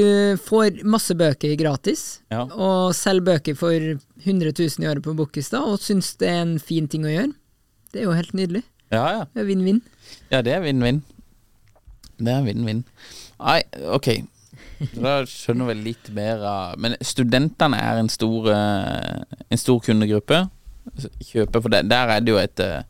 får 0.47 0.81
masse 0.87 1.15
bøker 1.19 1.57
gratis, 1.59 2.21
Ja. 2.31 2.45
og 2.47 2.95
selger 2.95 3.27
bøker 3.33 3.59
for 3.59 3.75
100 3.75 4.55
000 4.55 4.87
i 4.87 4.91
året 4.91 5.03
på 5.03 5.17
Bookista, 5.19 5.65
og 5.67 5.83
syns 5.83 6.15
det 6.23 6.31
er 6.31 6.43
en 6.47 6.57
fin 6.63 6.87
ting 6.91 7.03
å 7.07 7.11
gjøre, 7.15 7.35
det 7.91 8.03
er 8.03 8.07
jo 8.07 8.15
helt 8.15 8.35
nydelig. 8.39 8.63
Ja, 8.93 9.05
ja. 9.13 9.25
Det 9.35 9.43
er 9.45 9.49
vinn-vinn. 9.51 9.81
Ja, 10.33 10.41
det 10.43 10.53
er 10.57 10.63
vinn-vinn. 10.65 11.03
Det 12.19 12.33
er 12.35 12.45
vinn-vinn. 12.47 12.85
Nei, 13.39 13.61
ok. 13.95 14.09
Da 14.95 15.19
skjønner 15.27 15.69
vi 15.73 15.75
litt 15.91 16.09
mer 16.15 16.41
av 16.47 16.79
Men 16.79 16.95
studentene 17.03 17.79
er 17.83 17.99
en 17.99 18.09
stor, 18.11 18.47
eh, 18.53 19.41
en 19.51 19.59
stor 19.61 19.81
kundegruppe. 19.85 20.45
Kjøper 21.29 21.61
for 21.63 21.69
det. 21.75 21.83
Der 21.91 22.09
er 22.15 22.21
det 22.25 22.33
jo 22.33 22.39
et 22.41 22.61
eh, 22.65 22.83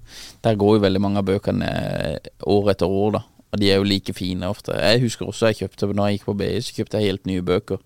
Der 0.44 0.54
går 0.60 0.76
jo 0.76 0.82
veldig 0.84 1.00
mange 1.02 1.18
av 1.18 1.26
bøkene 1.28 1.66
eh, 1.66 2.30
år 2.46 2.70
etter 2.74 2.86
år, 2.86 3.10
da. 3.18 3.22
Og 3.48 3.60
de 3.62 3.70
er 3.72 3.78
jo 3.80 3.86
like 3.88 4.12
fine 4.12 4.44
ofte. 4.46 4.74
Jeg 4.76 5.00
husker 5.00 5.26
også 5.26 5.48
jeg 5.48 5.62
kjøpte 5.62 5.88
når 5.96 6.10
jeg 6.10 6.18
gikk 6.18 6.26
på 6.28 6.34
BI, 6.36 6.50
så 6.60 6.74
kjøpte 6.76 7.00
jeg 7.00 7.08
helt 7.14 7.26
nye 7.30 7.42
bøker. 7.48 7.78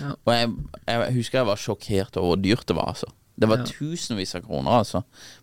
Ja. 0.00 0.14
Og 0.24 0.32
jeg, 0.32 0.52
jeg 0.88 1.14
husker 1.18 1.38
jeg 1.42 1.48
var 1.50 1.60
sjokkert 1.60 2.16
over 2.16 2.32
hvor 2.32 2.40
dyrt 2.40 2.64
det 2.66 2.76
var, 2.80 2.88
altså. 2.94 3.10
Det 3.40 3.48
var 3.48 3.60
Ja. 3.60 3.66
tusenvis 3.68 4.34
av 4.36 4.42
kroner, 4.48 4.78
altså, 4.80 5.02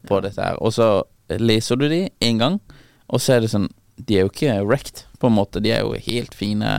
på 0.09 0.19
dette 0.25 0.41
her. 0.41 0.57
Og 0.61 0.73
så 0.73 0.89
leser 1.29 1.79
du 1.79 1.87
de 1.91 2.07
én 2.23 2.39
gang, 2.39 2.59
og 3.07 3.21
så 3.23 3.35
er 3.35 3.43
det 3.43 3.51
sånn 3.51 3.69
De 3.97 4.17
er 4.17 4.25
jo 4.27 4.29
ikke 4.29 4.59
wrecked, 4.61 5.05
på 5.17 5.27
en 5.27 5.33
måte. 5.33 5.61
De 5.63 5.71
er 5.73 5.81
jo 5.81 5.97
helt 5.97 6.35
fine. 6.37 6.69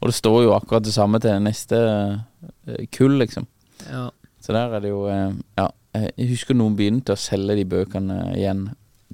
Og 0.00 0.10
det 0.10 0.16
står 0.18 0.40
jo 0.42 0.54
akkurat 0.56 0.82
det 0.82 0.94
samme 0.96 1.20
til 1.22 1.38
neste 1.44 1.78
eh, 1.78 2.86
kull, 2.90 3.14
liksom. 3.20 3.46
Ja. 3.86 4.08
Så 4.42 4.52
der 4.52 4.74
er 4.74 4.82
det 4.82 4.90
jo 4.90 5.06
eh, 5.08 5.32
Ja. 5.58 5.70
Jeg 5.94 6.32
husker 6.32 6.56
noen 6.58 6.74
begynte 6.74 7.14
å 7.14 7.20
selge 7.20 7.54
de 7.54 7.64
bøkene 7.70 8.32
igjen. 8.34 8.72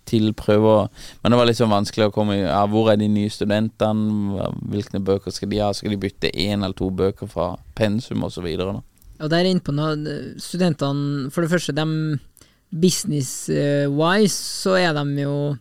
Til 0.09 0.30
prøver 0.32 0.88
Men 1.20 1.34
det 1.34 1.38
var 1.38 1.44
litt 1.46 1.59
sånn 1.59 1.68
vanskelig 1.70 2.07
å 2.09 2.12
komme 2.14 2.38
ja, 2.38 2.62
Hvor 2.72 2.88
er 2.88 2.96
de 2.96 3.05
nye 3.12 3.28
studentene? 3.30 4.46
Hvilke 4.72 4.98
bøker 5.05 5.34
skal 5.34 5.51
de 5.53 5.61
ha? 5.61 5.68
Skal 5.76 5.92
de 5.92 5.98
bytte 6.01 6.30
én 6.32 6.64
eller 6.64 6.72
to 6.74 6.88
bøker 6.88 7.28
fra 7.28 7.51
pensum 7.76 8.24
og 8.24 8.32
så 8.32 8.40
videre? 8.40 8.78
Og 9.20 9.28
der 9.28 9.44
er 9.44 9.51
inne 9.53 9.61
på 9.61 9.74
noe 9.76 10.16
Studentene, 10.40 11.28
for 11.30 11.44
det 11.44 11.53
første, 11.53 11.76
de 11.76 11.84
business-wise, 12.71 14.37
så 14.37 14.77
er 14.79 14.95
de 14.95 15.25
jo 15.25 15.57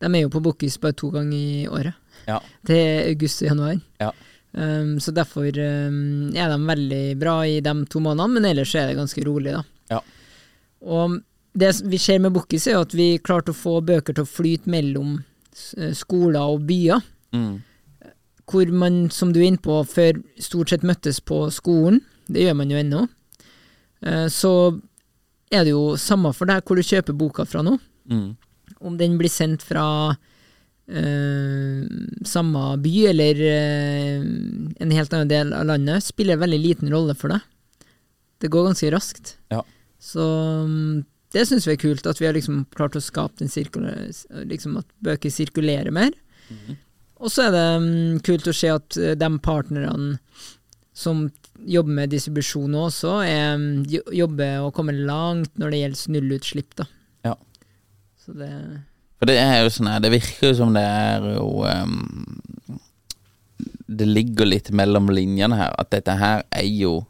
De 0.00 0.08
er 0.08 0.22
jo 0.22 0.32
på 0.32 0.42
Bookis 0.44 0.78
bare 0.80 0.96
to 0.96 1.10
ganger 1.12 1.36
i 1.36 1.68
året. 1.68 1.94
Ja. 2.26 2.40
Er 2.68 3.10
august 3.10 3.42
og 3.42 3.48
januar. 3.48 3.78
Ja. 4.00 4.10
Um, 4.56 4.96
så 5.00 5.12
derfor 5.12 5.48
um, 5.52 6.32
er 6.32 6.48
de 6.48 6.58
veldig 6.68 7.04
bra 7.20 7.38
i 7.44 7.60
de 7.60 7.72
to 7.92 8.00
månedene, 8.00 8.38
men 8.38 8.48
ellers 8.50 8.74
er 8.74 8.90
det 8.90 8.96
ganske 8.96 9.24
rolig, 9.26 9.52
da. 9.52 9.62
Ja. 9.92 10.00
Og 10.80 11.18
det 11.56 11.70
vi 11.88 12.00
ser 12.00 12.20
med 12.24 12.32
Bookis, 12.32 12.66
er 12.68 12.80
at 12.80 12.94
vi 12.96 13.16
klarte 13.24 13.52
å 13.52 13.56
få 13.56 13.78
bøker 13.84 14.16
til 14.16 14.24
å 14.24 14.28
flyte 14.28 14.72
mellom 14.72 15.18
eh, 15.76 15.92
skoler 15.96 16.40
og 16.40 16.64
byer. 16.68 17.04
Mm. 17.36 17.54
Hvor 18.46 18.72
man, 18.72 18.98
som 19.12 19.32
du 19.32 19.40
er 19.40 19.50
inne 19.50 19.64
på, 19.64 19.78
før 19.88 20.20
stort 20.40 20.72
sett 20.72 20.84
møttes 20.86 21.20
på 21.24 21.46
skolen. 21.52 22.02
Det 22.28 22.44
gjør 22.44 22.60
man 22.60 22.72
jo 22.72 22.80
ennå. 22.80 23.06
Uh, 24.04 24.26
Så 24.32 24.52
er 25.50 25.66
det 25.66 25.74
jo 25.74 25.96
samme 26.00 26.32
for 26.36 26.50
deg 26.50 26.64
hvor 26.66 26.78
du 26.78 26.86
kjøper 26.86 27.16
boka 27.16 27.46
fra 27.48 27.62
nå. 27.64 27.76
Mm. 28.10 28.30
Om 28.86 28.96
den 29.00 29.16
blir 29.20 29.32
sendt 29.32 29.64
fra 29.66 29.86
øh, 30.12 31.82
samme 32.26 32.64
by 32.82 32.94
eller 33.12 33.42
øh, 33.50 34.24
en 34.82 34.94
helt 34.94 35.14
annen 35.14 35.30
del 35.32 35.52
av 35.56 35.68
landet, 35.70 36.06
spiller 36.06 36.40
veldig 36.40 36.62
liten 36.62 36.92
rolle 36.92 37.16
for 37.18 37.34
deg. 37.34 37.44
Det 38.42 38.50
går 38.52 38.68
ganske 38.70 38.90
raskt. 38.92 39.36
Ja. 39.54 39.62
Så 40.02 40.24
mm, 40.68 41.04
det 41.34 41.46
syns 41.48 41.66
vi 41.68 41.74
er 41.74 41.80
kult, 41.80 42.06
at 42.06 42.20
vi 42.20 42.28
har 42.28 42.36
liksom 42.36 42.64
klart 42.76 42.98
å 42.98 43.02
skape 43.02 43.42
den 43.42 43.50
liksom 44.50 44.76
at 44.80 44.88
bøker 45.04 45.32
sirkulerer 45.32 45.94
mer. 45.94 46.12
Og 47.16 47.32
så 47.32 47.46
er 47.46 47.54
det 47.54 47.64
um, 47.80 48.18
kult 48.24 48.48
å 48.48 48.54
se 48.54 48.70
at 48.70 48.96
eh, 49.00 49.16
de 49.18 49.28
partnerne 49.42 50.18
som 50.96 51.26
jobber 51.64 51.92
med 52.00 52.10
distribusjon 52.12 52.70
nå 52.70 52.84
også, 52.88 53.14
jo- 53.90 54.12
jobber 54.12 54.60
og 54.66 54.74
kommer 54.74 54.92
langt 54.92 55.54
når 55.58 55.70
det 55.70 55.80
gjelder 55.80 56.12
nullutslipp, 56.16 56.74
da. 56.76 56.84
Ja. 57.24 57.34
Så 58.24 58.34
det 58.36 58.50
For 59.18 59.26
det 59.30 59.38
er 59.40 59.62
jo 59.64 59.70
sånn 59.72 59.88
her 59.88 60.00
Det 60.04 60.10
virker 60.12 60.50
jo 60.50 60.54
som 60.58 60.74
det 60.76 60.82
er 60.84 61.24
jo 61.38 61.64
um, 61.64 62.40
Det 63.88 64.06
ligger 64.06 64.44
litt 64.50 64.70
mellom 64.76 65.08
linjene 65.14 65.56
her 65.56 65.72
at 65.78 65.90
dette 65.94 66.16
her 66.20 66.42
er 66.50 66.66
jo 66.68 67.06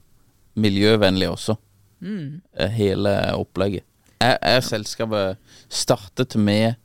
miljøvennlig 0.57 1.29
også. 1.29 1.57
mm, 2.01 2.41
eh, 2.59 2.71
Hele 2.71 3.13
opplegget. 3.37 3.83
Er, 4.21 4.39
er 4.41 4.61
selskapet 4.65 5.37
startet 5.69 6.37
med 6.41 6.77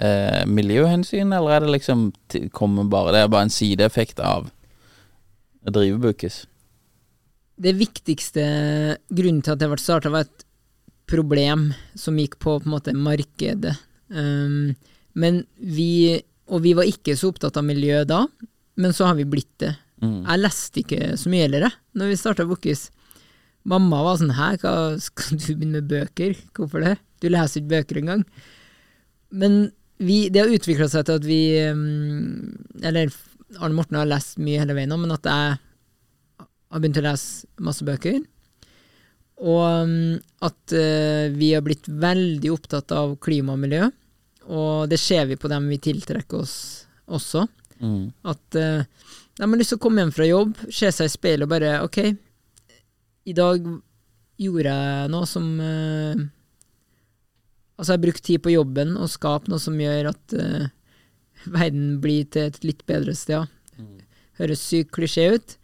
eh, 0.00 0.44
miljøhensyn, 0.46 1.32
eller 1.32 1.50
er 1.54 1.60
det 1.64 1.70
liksom 1.78 2.08
kommer 2.52 2.84
bare 2.84 3.12
Det 3.14 3.22
er 3.22 3.28
bare 3.32 3.46
en 3.48 3.54
sideeffekt 3.54 4.20
av 4.20 4.50
drive 5.68 5.98
Bookis? 6.00 6.46
Det 7.58 7.74
viktigste 7.74 8.44
grunnen 9.10 9.42
til 9.42 9.54
at 9.54 9.62
det 9.62 9.68
ble 9.70 9.80
starta, 9.82 10.12
var 10.14 10.26
et 10.26 10.44
problem 11.08 11.72
som 11.98 12.18
gikk 12.20 12.38
på 12.38 12.58
på 12.60 12.68
en 12.68 12.74
måte 12.74 12.94
markedet. 12.94 13.74
Um, 14.08 14.76
men 15.18 15.44
vi 15.58 16.22
Og 16.48 16.62
vi 16.64 16.70
var 16.72 16.88
ikke 16.88 17.12
så 17.12 17.28
opptatt 17.28 17.58
av 17.60 17.64
miljø 17.68 18.06
da, 18.08 18.22
men 18.80 18.94
så 18.96 19.04
har 19.04 19.18
vi 19.18 19.26
blitt 19.28 19.52
det. 19.60 19.74
Mm. 20.00 20.22
Jeg 20.24 20.40
leste 20.40 20.80
ikke 20.80 21.08
så 21.20 21.28
mye 21.28 21.42
heller, 21.44 21.66
jeg, 21.66 21.76
når 21.92 22.08
vi 22.08 22.16
starta 22.16 22.46
Bookis. 22.48 22.86
Mamma 23.68 23.98
var 24.00 24.16
sånn 24.16 24.32
'hæ, 24.32 24.46
hva 24.62 24.72
skal 24.96 25.36
du 25.36 25.50
begynne 25.52 25.82
med 25.82 25.90
bøker', 25.90 26.40
hvorfor 26.56 26.80
det? 26.80 26.94
Du 27.20 27.28
leser 27.28 27.60
ikke 27.60 27.74
bøker 27.74 28.00
engang. 28.00 28.24
Men 29.28 29.72
vi, 29.98 30.30
det 30.32 30.40
har 30.40 30.48
utvikla 30.48 30.88
seg 30.88 31.04
til 31.04 31.18
at 31.18 31.24
vi 31.26 31.40
um, 31.68 32.56
Eller 32.80 33.12
Arne 33.58 33.74
Morten 33.74 33.98
har 33.98 34.08
lest 34.08 34.38
mye 34.38 34.60
hele 34.62 34.72
veien 34.72 34.88
nå, 34.88 34.96
men 34.96 35.12
at 35.12 35.28
jeg 35.28 35.58
har 36.68 36.82
begynt 36.82 37.00
å 37.00 37.04
lese 37.06 37.48
masse 37.64 37.86
bøker. 37.86 38.20
Og 39.38 39.62
um, 39.62 40.18
at 40.42 40.74
eh, 40.74 41.30
vi 41.34 41.52
har 41.54 41.62
blitt 41.64 41.86
veldig 41.88 42.50
opptatt 42.52 42.92
av 42.94 43.14
klima 43.22 43.54
og 43.54 43.62
miljø. 43.62 43.86
Og 44.48 44.88
det 44.90 44.98
ser 45.00 45.28
vi 45.30 45.38
på 45.38 45.50
dem 45.50 45.68
vi 45.70 45.78
tiltrekker 45.82 46.42
oss 46.42 46.56
også. 47.06 47.44
Mm. 47.78 48.10
At 48.26 48.58
eh, 48.58 48.86
de 49.38 49.44
har 49.44 49.60
lyst 49.60 49.74
til 49.74 49.78
å 49.78 49.84
komme 49.84 50.02
hjem 50.02 50.14
fra 50.14 50.26
jobb, 50.26 50.56
se 50.66 50.90
seg 50.94 51.06
i 51.06 51.12
speilet 51.12 51.46
og 51.46 51.52
bare 51.52 51.76
ok, 51.84 52.00
i 53.28 53.34
dag 53.36 53.68
gjorde 54.40 54.72
jeg 54.74 55.12
noe 55.14 55.28
som 55.30 55.46
eh, 55.62 56.26
Altså, 57.78 57.92
jeg 57.92 58.02
brukte 58.02 58.26
tid 58.26 58.42
på 58.42 58.50
jobben 58.50 58.96
og 58.98 59.06
skapte 59.06 59.52
noe 59.52 59.62
som 59.62 59.76
gjør 59.78 60.08
at 60.10 60.32
verden 61.54 62.00
blir 62.02 62.24
til 62.26 62.48
et 62.48 62.56
litt 62.66 62.80
bedre 62.90 63.12
sted. 63.14 63.46
Høres 64.40 64.64
sykt 64.66 64.90
klisjé 64.96 65.28
ut, 65.36 65.54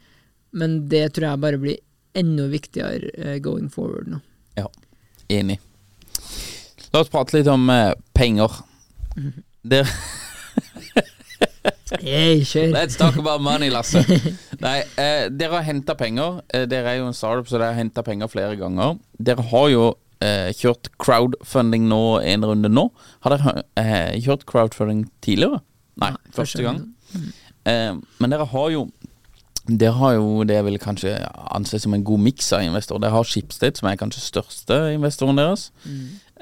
men 0.54 0.84
det 0.90 1.08
tror 1.16 1.28
jeg 1.32 1.42
bare 1.44 1.60
blir 1.62 1.80
enda 2.14 2.46
viktigere 2.52 3.10
eh, 3.18 3.38
going 3.42 3.66
forward 3.74 4.08
nå. 4.12 4.20
Ja, 4.58 4.68
enig. 5.34 5.58
La 6.94 7.02
oss 7.02 7.10
prate 7.10 7.34
litt 7.36 7.50
om 7.50 7.66
eh, 7.74 7.90
penger. 8.14 8.60
Der, 9.66 9.88
Hey, 12.00 12.42
sure. 12.44 12.66
let's 12.72 12.96
talk 12.96 13.16
about 13.16 13.40
money, 13.40 13.70
Lasse. 13.70 14.00
Nei, 14.64 14.78
eh, 14.98 15.28
dere 15.30 15.60
har 15.60 15.66
henta 15.66 15.94
penger. 15.98 16.40
Eh, 16.52 16.64
dere 16.68 16.90
er 16.90 16.98
jo 17.00 17.06
en 17.08 17.16
startup, 17.16 17.48
så 17.48 17.58
dere 17.58 17.70
har 17.72 17.78
henta 17.78 18.02
penger 18.06 18.30
flere 18.32 18.56
ganger. 18.60 18.96
Dere 19.18 19.44
har 19.50 19.68
jo 19.72 19.84
eh, 20.24 20.50
kjørt 20.56 20.90
crowdfunding 21.02 21.86
nå 21.90 22.00
en 22.24 22.46
runde 22.50 22.70
nå. 22.72 22.88
Har 23.26 23.36
dere 23.36 23.64
eh, 23.80 24.18
kjørt 24.24 24.46
crowdfunding 24.50 25.04
tidligere? 25.24 25.62
Nei, 26.02 26.12
første 26.34 26.64
gang. 26.66 26.82
Eh, 27.68 27.92
men 28.20 28.34
dere 28.34 28.48
har 28.50 28.70
jo 28.74 28.86
dere 29.64 29.96
har 29.96 30.16
jo 30.18 30.44
det 30.44 30.58
jeg 30.58 30.66
vil 30.66 30.80
kanskje 30.82 31.12
anse 31.56 31.78
som 31.80 31.94
en 31.96 32.04
god 32.04 32.20
miks 32.20 32.50
av 32.52 32.64
investorer. 32.66 33.00
Det 33.06 33.12
har 33.14 33.28
Schibsted, 33.28 33.78
som 33.78 33.88
er 33.88 34.00
kanskje 34.00 34.20
største 34.20 34.76
investoren 34.92 35.40
deres. 35.40 35.70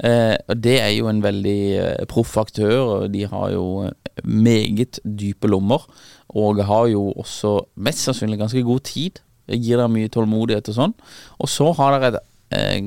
Eh, 0.03 0.37
og 0.49 0.57
Det 0.64 0.81
er 0.81 0.91
jo 0.97 1.07
en 1.07 1.23
veldig 1.23 1.61
eh, 1.79 2.07
proff 2.11 2.35
aktør, 2.43 2.79
og 2.81 3.12
de 3.14 3.27
har 3.31 3.53
jo 3.55 3.85
eh, 3.87 3.93
meget 4.25 4.99
dype 5.05 5.47
lommer. 5.47 5.87
Og 6.35 6.64
har 6.66 6.89
jo 6.91 7.12
også 7.12 7.61
mest 7.77 8.09
sannsynlig 8.09 8.41
ganske 8.41 8.62
god 8.66 8.81
tid. 8.81 9.23
Det 9.47 9.61
gir 9.61 9.79
dere 9.79 9.93
mye 9.93 10.11
tålmodighet 10.11 10.73
og 10.73 10.79
sånn. 10.81 10.95
Og 11.39 11.51
så 11.51 11.70
har 11.79 11.99
dere 12.01 12.25
eh, 12.51 12.83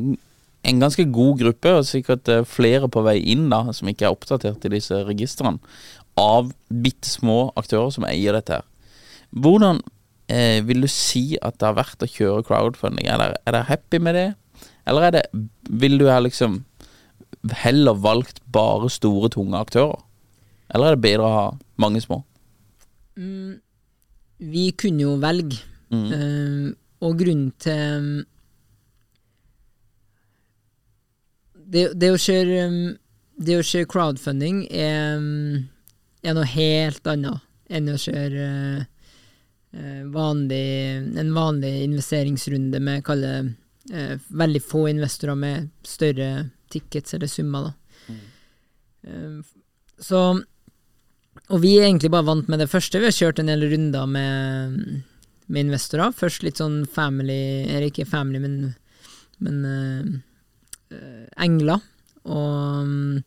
en 0.65 0.79
ganske 0.81 1.05
god 1.13 1.39
gruppe, 1.39 1.77
og 1.79 1.87
sikkert 1.87 2.27
eh, 2.27 2.43
flere 2.43 2.89
på 2.91 3.03
vei 3.05 3.19
inn 3.23 3.47
da, 3.53 3.63
som 3.71 3.87
ikke 3.87 4.09
er 4.09 4.15
oppdatert 4.15 4.65
i 4.65 4.75
disse 4.75 5.03
registrene, 5.07 5.61
av 6.19 6.51
bitte 6.71 7.07
små 7.07 7.51
aktører 7.59 7.91
som 7.91 8.07
eier 8.07 8.35
dette 8.35 8.59
her. 8.59 8.65
Hvordan 9.35 9.81
eh, 10.31 10.61
vil 10.65 10.81
du 10.85 10.87
si 10.91 11.37
at 11.41 11.57
det 11.59 11.67
har 11.67 11.77
vært 11.77 12.03
å 12.05 12.09
kjøre 12.09 12.45
crowdfunding? 12.47 13.07
Er 13.09 13.21
dere, 13.21 13.37
er 13.45 13.55
dere 13.57 13.69
happy 13.69 13.99
med 13.99 14.15
det? 14.17 14.27
Eller 14.85 15.07
er 15.07 15.15
det, 15.17 15.23
vil 15.69 15.97
du 16.01 16.07
ha 16.09 16.19
liksom 16.21 16.63
heller 17.61 17.97
valgt 18.01 18.41
bare 18.53 18.89
store, 18.89 19.29
tunge 19.33 19.57
aktører? 19.57 20.01
Eller 20.73 20.91
er 20.91 20.97
det 20.97 21.05
bedre 21.05 21.25
å 21.27 21.35
ha 21.35 21.45
mange 21.81 22.01
små? 22.01 22.23
Vi 23.15 24.65
kunne 24.77 25.05
jo 25.05 25.15
velge, 25.21 25.61
Mm. 25.93 26.07
uh, 26.09 26.73
og 27.05 27.19
grunnen 27.19 27.51
til 27.61 27.97
um, 28.01 28.25
det, 31.53 31.91
det, 31.93 32.09
å 32.09 32.17
kjøre, 32.19 32.63
um, 32.65 32.95
det 33.37 33.59
å 33.59 33.65
kjøre 33.65 33.89
crowdfunding 33.91 34.63
er, 34.73 35.19
um, 35.19 35.67
er 36.25 36.35
noe 36.37 36.49
helt 36.49 37.05
annet 37.11 37.45
enn 37.69 37.89
å 37.93 37.97
kjøre 38.01 38.47
eh, 38.49 38.83
vanlig, 40.13 40.65
en 41.19 41.33
vanlig 41.35 41.71
investeringsrunde 41.83 42.79
med 42.79 43.03
kalle 43.05 43.31
eh, 43.91 44.15
veldig 44.27 44.61
få 44.63 44.87
investorer 44.89 45.35
med 45.35 45.69
større 45.83 46.49
tickets 46.71 47.13
eller 47.13 47.27
summer. 47.27 47.69
Da. 47.69 47.73
Mm. 49.05 49.43
så 49.99 50.19
og 51.53 51.61
vi 51.61 51.75
er 51.77 51.85
egentlig 51.85 52.09
bare 52.13 52.25
vant 52.25 52.47
med 52.49 52.61
det 52.61 52.69
første. 52.71 52.99
Vi 52.99 53.09
har 53.09 53.13
kjørt 53.13 53.39
en 53.41 53.51
del 53.51 53.67
runder 53.69 54.07
med, 54.09 54.79
med 55.45 55.67
investorer. 55.67 56.15
Først 56.15 56.45
litt 56.45 56.61
sånn 56.61 56.83
family, 56.89 57.67
eller 57.67 57.89
ikke 57.91 58.07
family, 58.09 58.41
men, 58.41 58.73
men 59.45 59.59
eh, 59.69 60.07
eh, 60.95 61.27
engler. 61.45 61.83
Og, 62.25 63.21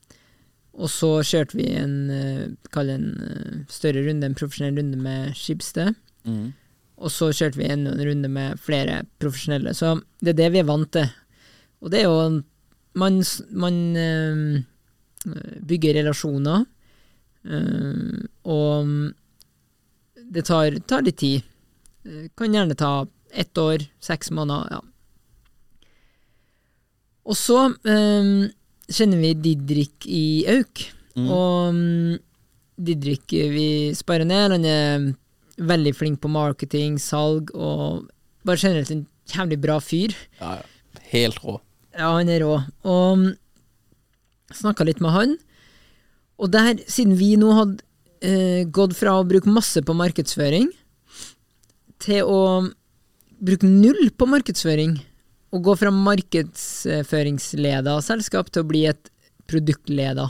og 0.74 0.90
så 0.90 1.12
kjørte 1.22 1.60
vi 1.60 1.68
en, 1.78 1.94
en 2.10 3.06
eh, 3.06 3.54
større 3.70 4.02
runde, 4.08 4.26
en 4.26 4.38
profesjonell 4.38 4.80
runde 4.80 4.98
med 4.98 5.38
Skibsted. 5.38 5.94
Mm. 6.24 6.52
Og 6.98 7.12
så 7.14 7.28
kjørte 7.30 7.60
vi 7.60 7.68
enda 7.70 7.92
en 7.94 8.02
runde 8.08 8.28
med 8.28 8.58
flere 8.58 9.04
profesjonelle. 9.22 9.74
Så 9.74 10.00
det 10.20 10.32
er 10.34 10.40
det 10.40 10.52
vi 10.56 10.62
er 10.62 10.66
vant 10.66 10.90
til. 10.92 11.06
Og 11.82 11.92
det 11.92 12.00
er 12.02 12.08
jo 12.08 12.42
Man, 12.98 13.22
man 13.50 13.96
øh, 13.96 14.62
bygger 15.68 15.94
relasjoner. 15.94 16.64
øh, 17.44 18.24
og 18.44 18.86
det 20.32 20.44
tar, 20.44 20.74
tar 20.88 21.02
litt 21.02 21.18
tid. 21.18 21.42
Eh, 22.04 22.28
kan 22.36 22.52
gjerne 22.52 22.74
ta 22.74 23.06
ett 23.30 23.58
år, 23.58 23.84
seks 24.00 24.30
måneder. 24.30 24.66
Ja. 24.72 24.80
Og 27.24 27.36
så 27.36 27.68
øh, 27.84 28.48
kjenner 28.90 29.20
vi 29.20 29.34
Didrik 29.34 30.06
i 30.06 30.44
Auk. 30.48 30.82
Og 31.18 31.74
mm, 31.74 32.18
Didrik 32.78 33.30
vi 33.30 33.94
sparer 33.94 34.24
ned. 34.24 34.50
Han 34.56 34.64
er 34.64 35.14
veldig 35.58 35.96
flink 35.96 36.20
på 36.22 36.30
marketing, 36.32 36.98
salg 37.02 37.50
og 37.54 38.06
bare 38.46 38.60
generelt 38.60 38.90
en 38.94 39.06
jævlig 39.28 39.58
bra 39.62 39.78
fyr. 39.82 40.14
Ja, 40.40 40.58
ja. 40.60 40.64
Helt 41.08 41.38
rå. 41.40 41.60
Ja, 41.96 42.10
han 42.18 42.28
er 42.28 42.42
rå. 42.44 42.60
Og 42.88 43.18
snakka 44.54 44.84
litt 44.86 45.00
med 45.04 45.12
han. 45.14 45.36
Og 46.38 46.52
der, 46.52 46.74
siden 46.90 47.16
vi 47.18 47.36
nå 47.40 47.52
hadde 47.56 47.82
eh, 48.24 48.64
gått 48.70 48.96
fra 48.98 49.12
å 49.18 49.28
bruke 49.28 49.50
masse 49.50 49.82
på 49.82 49.94
markedsføring, 49.96 50.68
til 51.98 52.22
å 52.28 52.68
bruke 53.42 53.66
null 53.66 54.10
på 54.14 54.26
markedsføring, 54.30 54.98
og 55.54 55.62
gå 55.64 55.76
fra 55.80 55.90
markedsføringsleda 55.94 58.00
selskap 58.04 58.46
til 58.52 58.62
å 58.62 58.68
bli 58.68 58.82
et 58.90 59.10
produktleda. 59.48 60.26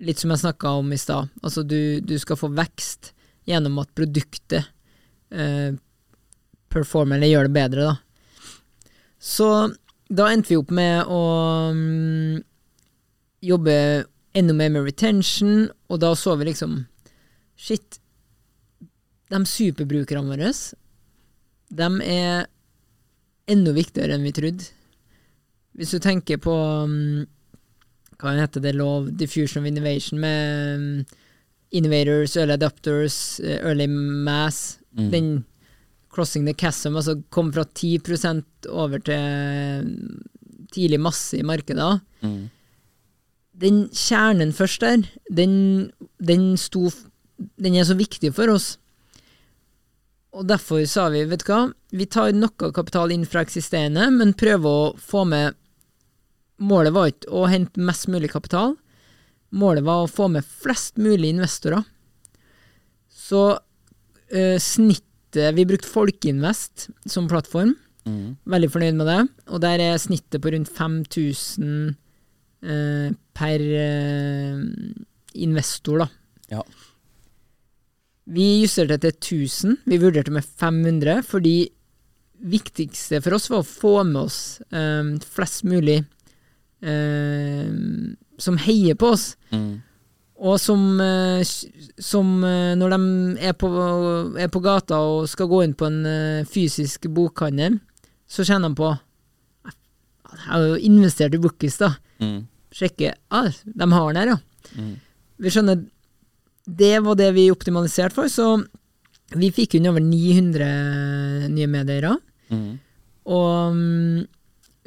Litt 0.00 0.18
som 0.22 0.30
jeg 0.32 0.42
snakka 0.42 0.68
om 0.80 0.88
i 0.94 1.00
stad. 1.00 1.28
Altså, 1.42 1.62
du, 1.62 2.00
du 2.00 2.18
skal 2.18 2.36
få 2.40 2.48
vekst 2.56 3.12
gjennom 3.48 3.80
at 3.80 3.94
produktet 3.96 4.68
eh, 5.32 5.72
performer 6.68 7.16
eller 7.16 7.32
gjør 7.32 7.48
det 7.48 7.56
bedre, 7.56 7.86
da. 7.88 7.96
Så 9.18 9.48
da 10.08 10.28
endte 10.30 10.52
vi 10.52 10.58
opp 10.60 10.70
med 10.72 11.08
å 11.10 11.22
um, 11.74 12.36
jobbe 13.44 13.74
enda 14.38 14.54
mer 14.54 14.70
med 14.72 14.86
retention, 14.86 15.66
og 15.88 16.00
da 16.04 16.14
så 16.16 16.36
vi 16.38 16.50
liksom 16.52 16.84
Shit, 17.58 17.96
de 19.34 19.38
superbrukerne 19.50 20.30
våre, 20.30 20.52
de 21.74 21.88
er 22.06 22.44
enda 23.50 23.72
viktigere 23.74 24.14
enn 24.14 24.22
vi 24.22 24.30
trodde. 24.36 24.68
Hvis 25.74 25.90
du 25.90 25.98
tenker 26.04 26.38
på 26.38 26.54
um, 26.54 27.24
hva 28.22 28.36
heter 28.38 28.62
det, 28.62 28.76
lov, 28.78 29.10
diffusion 29.18 29.64
of 29.64 29.66
innovation, 29.66 30.22
med 30.22 30.78
mm, 30.78 31.18
innovators, 31.70 32.36
early 32.36 32.56
adapters, 32.56 33.40
eh, 33.44 33.58
early 33.62 33.86
mass, 33.86 34.78
den 35.10 35.44
crossing 36.10 36.46
the 36.46 36.54
chasm, 36.54 36.96
altså 36.96 37.18
kom 37.30 37.52
fra 37.52 37.64
10 37.64 38.00
over 38.68 38.98
til 38.98 39.84
mm, 39.84 40.24
tidlig 40.74 41.00
masse 41.00 41.38
i 41.38 41.46
markedet. 41.46 42.00
Mm. 42.22 42.48
Den 43.58 43.78
kjernen 43.94 44.52
først 44.52 44.80
der, 44.80 45.04
den, 45.30 45.90
den, 46.18 46.56
sto, 46.56 46.90
den 47.58 47.74
er 47.74 47.86
så 47.86 47.94
viktig 47.98 48.32
for 48.34 48.50
oss. 48.50 48.76
Og 50.32 50.46
derfor 50.46 50.84
sa 50.86 51.08
vi, 51.10 51.24
vet 51.26 51.42
du 51.42 51.50
hva, 51.50 51.62
vi 51.90 52.06
tar 52.06 52.34
noe 52.36 52.72
kapital 52.74 53.12
inn 53.14 53.26
fra 53.26 53.42
eksisterende, 53.46 54.10
men 54.14 54.36
prøver 54.38 54.68
å 54.68 54.92
få 54.98 55.24
med 55.28 55.56
Målet 56.58 56.90
var 56.90 57.06
ikke 57.06 57.30
å 57.38 57.44
hente 57.46 57.78
mest 57.86 58.08
mulig 58.10 58.32
kapital, 58.32 58.72
målet 59.56 59.86
var 59.86 60.04
å 60.04 60.10
få 60.10 60.28
med 60.32 60.46
flest 60.46 60.98
mulig 61.00 61.32
investorer. 61.34 61.84
Så 63.08 63.42
eh, 64.32 64.58
snittet 64.60 65.04
Vi 65.54 65.66
brukte 65.68 65.90
Folkeinvest 65.90 66.88
som 67.04 67.26
plattform. 67.28 67.74
Mm. 68.08 68.36
Veldig 68.48 68.70
fornøyd 68.72 68.96
med 68.96 69.10
det. 69.10 69.18
Og 69.52 69.60
der 69.60 69.82
er 69.84 70.00
snittet 70.00 70.40
på 70.40 70.52
rundt 70.54 70.70
5000 70.72 71.96
eh, 72.64 73.10
per 73.36 73.64
eh, 73.82 74.62
investor, 75.44 76.04
da. 76.04 76.08
Ja. 76.56 76.62
Vi 78.28 78.46
justerte 78.62 78.98
til 79.04 79.12
1000. 79.12 79.76
Vi 79.88 80.00
vurderte 80.00 80.32
med 80.32 80.44
500, 80.44 81.22
fordi 81.28 81.68
viktigste 82.38 83.20
for 83.24 83.36
oss 83.36 83.48
var 83.50 83.64
å 83.64 83.66
få 83.66 83.94
med 84.06 84.22
oss 84.28 84.40
eh, 84.70 85.12
flest 85.28 85.64
mulig 85.68 85.98
eh, 86.80 87.68
som 88.38 88.58
heier 88.62 88.96
på 88.98 89.12
oss. 89.14 89.32
Mm. 89.50 89.80
Og 90.38 90.60
som, 90.62 91.00
eh, 91.02 91.42
som 91.98 92.44
eh, 92.46 92.76
når 92.78 92.94
de 92.94 93.46
er 93.48 93.56
på, 93.58 93.68
er 94.38 94.50
på 94.54 94.62
gata 94.62 95.00
og 95.02 95.26
skal 95.30 95.50
gå 95.50 95.64
inn 95.64 95.74
på 95.74 95.88
en 95.88 95.98
eh, 96.06 96.46
fysisk 96.46 97.08
bokhandel, 97.10 97.80
så 98.28 98.46
kjenner 98.46 98.70
de 98.70 98.78
på 98.78 98.92
Jeg 100.28 100.44
har 100.44 100.62
jo 100.62 100.78
investert 100.86 101.34
i 101.34 101.40
Bookies, 101.42 101.78
da. 101.80 101.94
Mm. 102.22 102.46
Sjekke 102.70 103.14
ah, 103.32 103.48
De 103.64 103.86
har 103.90 104.12
den 104.12 104.20
her, 104.20 104.34
ja. 104.34 104.38
Mm. 104.76 104.94
Vi 105.38 105.50
skjønner 105.54 105.80
Det 106.68 106.98
var 107.02 107.16
det 107.16 107.30
vi 107.34 107.50
optimaliserte 107.50 108.14
for, 108.14 108.28
så 108.28 108.60
vi 109.34 109.50
fikk 109.52 109.76
inn 109.76 109.88
over 109.90 110.00
900 110.00 111.48
nye 111.52 111.68
medeiere. 111.68 112.14
Mm. 112.48 112.78
Og 113.28 113.74
mm, 113.74 114.22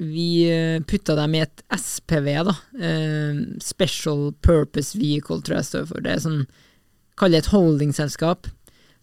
vi 0.02 0.28
eh, 0.50 0.80
putta 0.88 1.14
dem 1.20 1.36
i 1.38 1.44
et 1.46 1.62
SPV, 1.78 2.30
da. 2.48 2.56
Eh, 2.82 3.42
Special 3.62 4.32
Purpose 4.42 4.98
Vehicle, 4.98 5.42
tror 5.46 5.60
jeg 5.60 5.68
står 5.70 5.86
for. 5.92 6.02
Det 6.06 6.16
er 6.18 6.24
sånn 6.26 6.44
Kall 7.20 7.34
det 7.36 7.44
et 7.44 7.52
holdingselskap. 7.52 8.48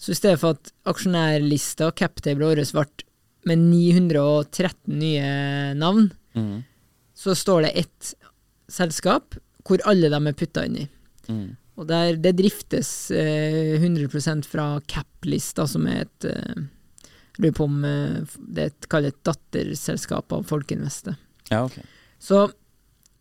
Så 0.00 0.10
i 0.10 0.16
stedet 0.18 0.40
for 0.40 0.56
at 0.56 0.70
aksjonærlista, 0.90 1.92
captable 1.94 2.48
året 2.48 2.72
ble 2.74 2.86
med 3.46 3.62
913 3.68 4.98
nye 4.98 5.74
navn, 5.78 6.10
Mm. 6.34 6.62
så 7.14 7.34
står 7.34 7.62
det 7.66 7.70
ett 7.84 8.14
selskap 8.70 9.34
hvor 9.66 9.80
alle 9.88 10.08
dem 10.12 10.26
er 10.26 10.36
putta 10.38 10.64
inn 10.66 10.76
i. 10.84 10.88
Mm. 11.28 11.56
Og 11.78 11.86
der, 11.88 12.16
det 12.18 12.34
driftes 12.38 13.10
eh, 13.14 13.78
100% 13.78 14.46
fra 14.46 14.80
cap-lista, 14.90 15.66
som 15.70 15.86
er 15.86 16.06
et 16.06 16.24
eh, 16.30 16.62
Lurer 17.38 17.54
på 17.54 17.68
om 17.68 17.80
det 17.82 18.64
er 18.64 18.72
et, 18.72 18.88
et 18.98 19.20
datterselskap 19.26 20.34
av 20.34 20.46
Folkeinvestet. 20.48 21.18
Ja, 21.52 21.64
ok. 21.64 21.78
Så, 22.18 22.48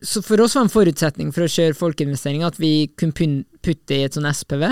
så 0.02 0.22
for 0.26 0.42
oss 0.42 0.56
var 0.58 0.66
en 0.66 0.74
forutsetning 0.74 1.32
for 1.36 1.46
å 1.46 1.52
kjøre 1.52 1.78
folkeinvestering 1.78 2.46
at 2.48 2.58
vi 2.62 2.90
kunne 2.98 3.44
putte 3.66 3.98
i 3.98 4.04
et 4.08 4.18
sånn 4.18 4.30
SPV. 4.30 4.72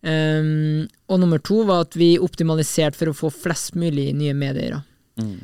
Um, 0.00 0.88
og 1.12 1.20
nummer 1.20 1.40
to 1.44 1.60
var 1.68 1.84
at 1.84 1.96
vi 1.98 2.14
optimaliserte 2.22 2.96
for 2.96 3.12
å 3.12 3.16
få 3.16 3.30
flest 3.34 3.76
mulig 3.78 4.10
nye 4.16 4.34
medeiere. 4.36 4.80
Mm. 5.20 5.40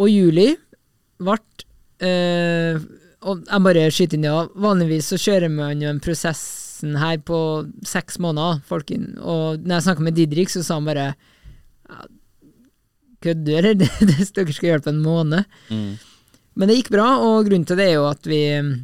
Og 0.00 0.08
juli 0.08 0.46
ble 1.20 1.34
uh, 1.36 2.78
Og 3.28 3.42
jeg 3.44 3.64
bare 3.66 3.82
skyter 3.92 4.16
inn 4.16 4.24
det, 4.24 4.30
ja, 4.32 4.46
vanligvis 4.64 5.10
så 5.12 5.18
kjører 5.20 5.52
man 5.52 5.82
jo 5.82 5.90
en 5.92 6.00
prosessen 6.02 6.96
her 7.00 7.20
på 7.28 7.38
seks 7.86 8.18
måneder. 8.20 8.62
Folken, 8.68 9.12
og 9.20 9.62
når 9.62 9.76
jeg 9.76 9.86
snakka 9.88 10.06
med 10.06 10.18
Didrik, 10.18 10.52
så 10.52 10.64
sa 10.64 10.80
han 10.80 10.88
bare 10.88 11.12
Kødder 13.24 13.68
eller? 13.72 13.94
Dere 14.00 14.26
skal 14.28 14.70
hjelpe 14.72 14.92
en 14.92 15.04
måned. 15.04 15.48
Mm. 15.70 15.94
Men 16.54 16.70
det 16.70 16.78
gikk 16.78 16.92
bra, 16.94 17.08
og 17.24 17.48
grunnen 17.48 17.66
til 17.66 17.80
det 17.80 17.88
er 17.90 17.96
jo 17.96 18.08
at 18.08 18.28
vi 18.30 18.42
mm, 18.62 18.74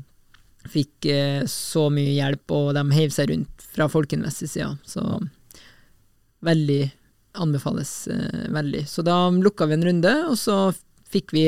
fikk 0.72 1.10
eh, 1.12 1.42
så 1.50 1.86
mye 1.92 2.16
hjelp, 2.16 2.56
og 2.56 2.72
de 2.76 2.86
heiv 2.96 3.12
seg 3.14 3.30
rundt 3.30 3.68
fra 3.70 3.86
Folkeinvest 3.90 4.42
sin 4.42 4.50
side. 4.50 4.72
Så 4.88 5.04
veldig 6.46 6.82
anbefales 7.38 8.08
eh, 8.10 8.46
veldig. 8.50 8.84
Så 8.90 9.04
da 9.06 9.22
lukka 9.30 9.68
vi 9.70 9.78
en 9.78 9.86
runde, 9.86 10.14
og 10.32 10.38
så 10.40 10.58
fikk 11.10 11.34
vi 11.36 11.46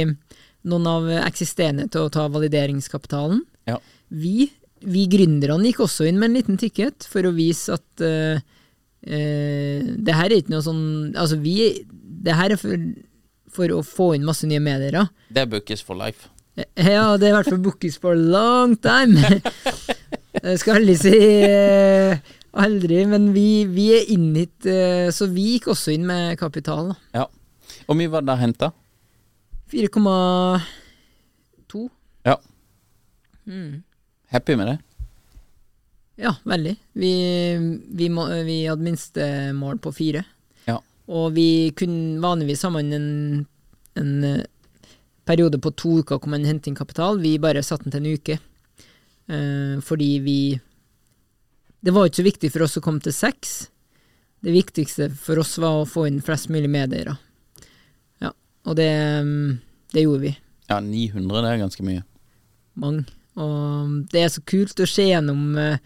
noen 0.69 0.87
av 0.87 1.09
eksisterende 1.25 1.89
til 1.91 2.07
å 2.07 2.13
ta 2.13 2.29
valideringskapitalen. 2.31 3.43
Ja. 3.67 3.79
Vi, 4.15 4.47
vi 4.87 5.07
gründerne 5.11 5.67
gikk 5.71 5.83
også 5.87 6.07
inn 6.07 6.21
med 6.21 6.31
en 6.31 6.39
liten 6.39 6.61
ticket 6.61 7.07
for 7.09 7.27
å 7.27 7.35
vise 7.35 7.75
at 7.79 8.05
eh, 8.07 8.43
eh, 9.03 9.91
det 9.97 10.19
her 10.19 10.29
er 10.31 10.39
ikke 10.39 10.55
noe 10.55 10.67
sånn 10.67 10.85
Altså, 11.19 11.39
vi 11.43 11.57
Det 12.23 12.35
her 12.39 12.51
er 12.55 12.59
for, 12.61 12.77
for 13.53 13.67
å 13.75 13.83
få 13.87 14.13
inn 14.17 14.25
masse 14.27 14.47
nye 14.49 14.61
medier. 14.63 15.09
Det 15.33 15.41
er 15.45 15.49
bookies 15.51 15.83
for 15.85 15.95
life. 15.99 16.29
Ja, 16.57 17.17
det 17.17 17.27
er 17.27 17.31
i 17.33 17.37
hvert 17.39 17.49
fall 17.49 17.63
bookies 17.65 17.97
for 18.01 18.15
long 18.17 18.77
time. 18.83 19.19
Jeg 20.43 20.59
skal 20.61 20.75
aldri 20.81 20.97
si 21.01 21.13
eh, 21.47 22.19
aldri, 22.53 23.07
men 23.09 23.33
vi, 23.35 23.65
vi 23.69 23.93
er 23.97 24.03
inn 24.13 24.35
hit, 24.37 24.67
eh, 24.69 25.09
så 25.13 25.27
vi 25.33 25.43
gikk 25.55 25.67
også 25.73 25.93
inn 25.95 26.07
med 26.09 26.39
kapital. 26.41 26.89
da. 26.93 26.97
Ja. 27.23 27.27
Hvor 27.87 27.97
mye 27.99 28.11
var 28.13 28.23
det 28.27 28.37
henta? 28.41 28.69
4,2. 29.73 31.89
Ja. 32.29 32.37
Mm. 33.49 33.83
Happy 34.33 34.57
med 34.57 34.67
det? 34.69 34.79
Ja, 36.23 36.33
veldig. 36.45 36.77
Vi, 36.93 37.13
vi, 37.97 38.09
må, 38.13 38.27
vi 38.47 38.67
hadde 38.69 38.85
minstemål 38.85 39.79
på 39.83 39.93
fire. 39.97 40.23
Og 41.11 41.33
vi 41.35 41.73
kunne 41.77 42.21
vanligvis 42.23 42.63
ha 42.67 42.71
man 42.71 42.93
en, 42.95 43.47
en 43.99 44.13
eh, 44.25 44.45
periode 45.25 45.59
på 45.63 45.73
to 45.79 45.99
uker 46.03 46.21
hvor 46.21 46.31
man 46.31 46.47
henter 46.47 46.71
inn 46.71 46.79
kapital. 46.79 47.21
Vi 47.23 47.39
bare 47.43 47.65
satte 47.67 47.89
den 47.89 47.95
til 47.95 48.05
en 48.05 48.19
uke. 48.19 48.39
Eh, 49.33 49.81
fordi 49.83 50.13
vi 50.21 50.61
Det 51.83 51.91
var 51.91 52.07
ikke 52.07 52.23
så 52.23 52.31
viktig 52.31 52.53
for 52.55 52.63
oss 52.63 52.79
å 52.79 52.83
komme 52.85 53.03
til 53.03 53.15
seks. 53.15 53.73
Det 54.43 54.53
viktigste 54.55 55.09
for 55.19 55.41
oss 55.43 55.57
var 55.59 55.81
å 55.81 55.89
få 55.89 56.07
inn 56.07 56.21
flest 56.23 56.47
mulig 56.51 56.71
medeiere. 56.71 57.17
Ja, 58.23 58.31
og 58.67 58.77
det, 58.79 58.91
mm, 59.27 59.59
det 59.91 60.05
gjorde 60.05 60.23
vi. 60.23 60.33
Ja, 60.71 60.79
900, 60.79 61.43
det 61.43 61.51
er 61.51 61.59
ganske 61.59 61.87
mye. 61.87 62.05
Mange. 62.79 63.03
Og 63.35 64.07
det 64.13 64.23
er 64.23 64.31
så 64.31 64.45
kult 64.47 64.79
å 64.79 64.87
se 64.87 65.09
gjennom 65.09 65.59
eh, 65.59 65.79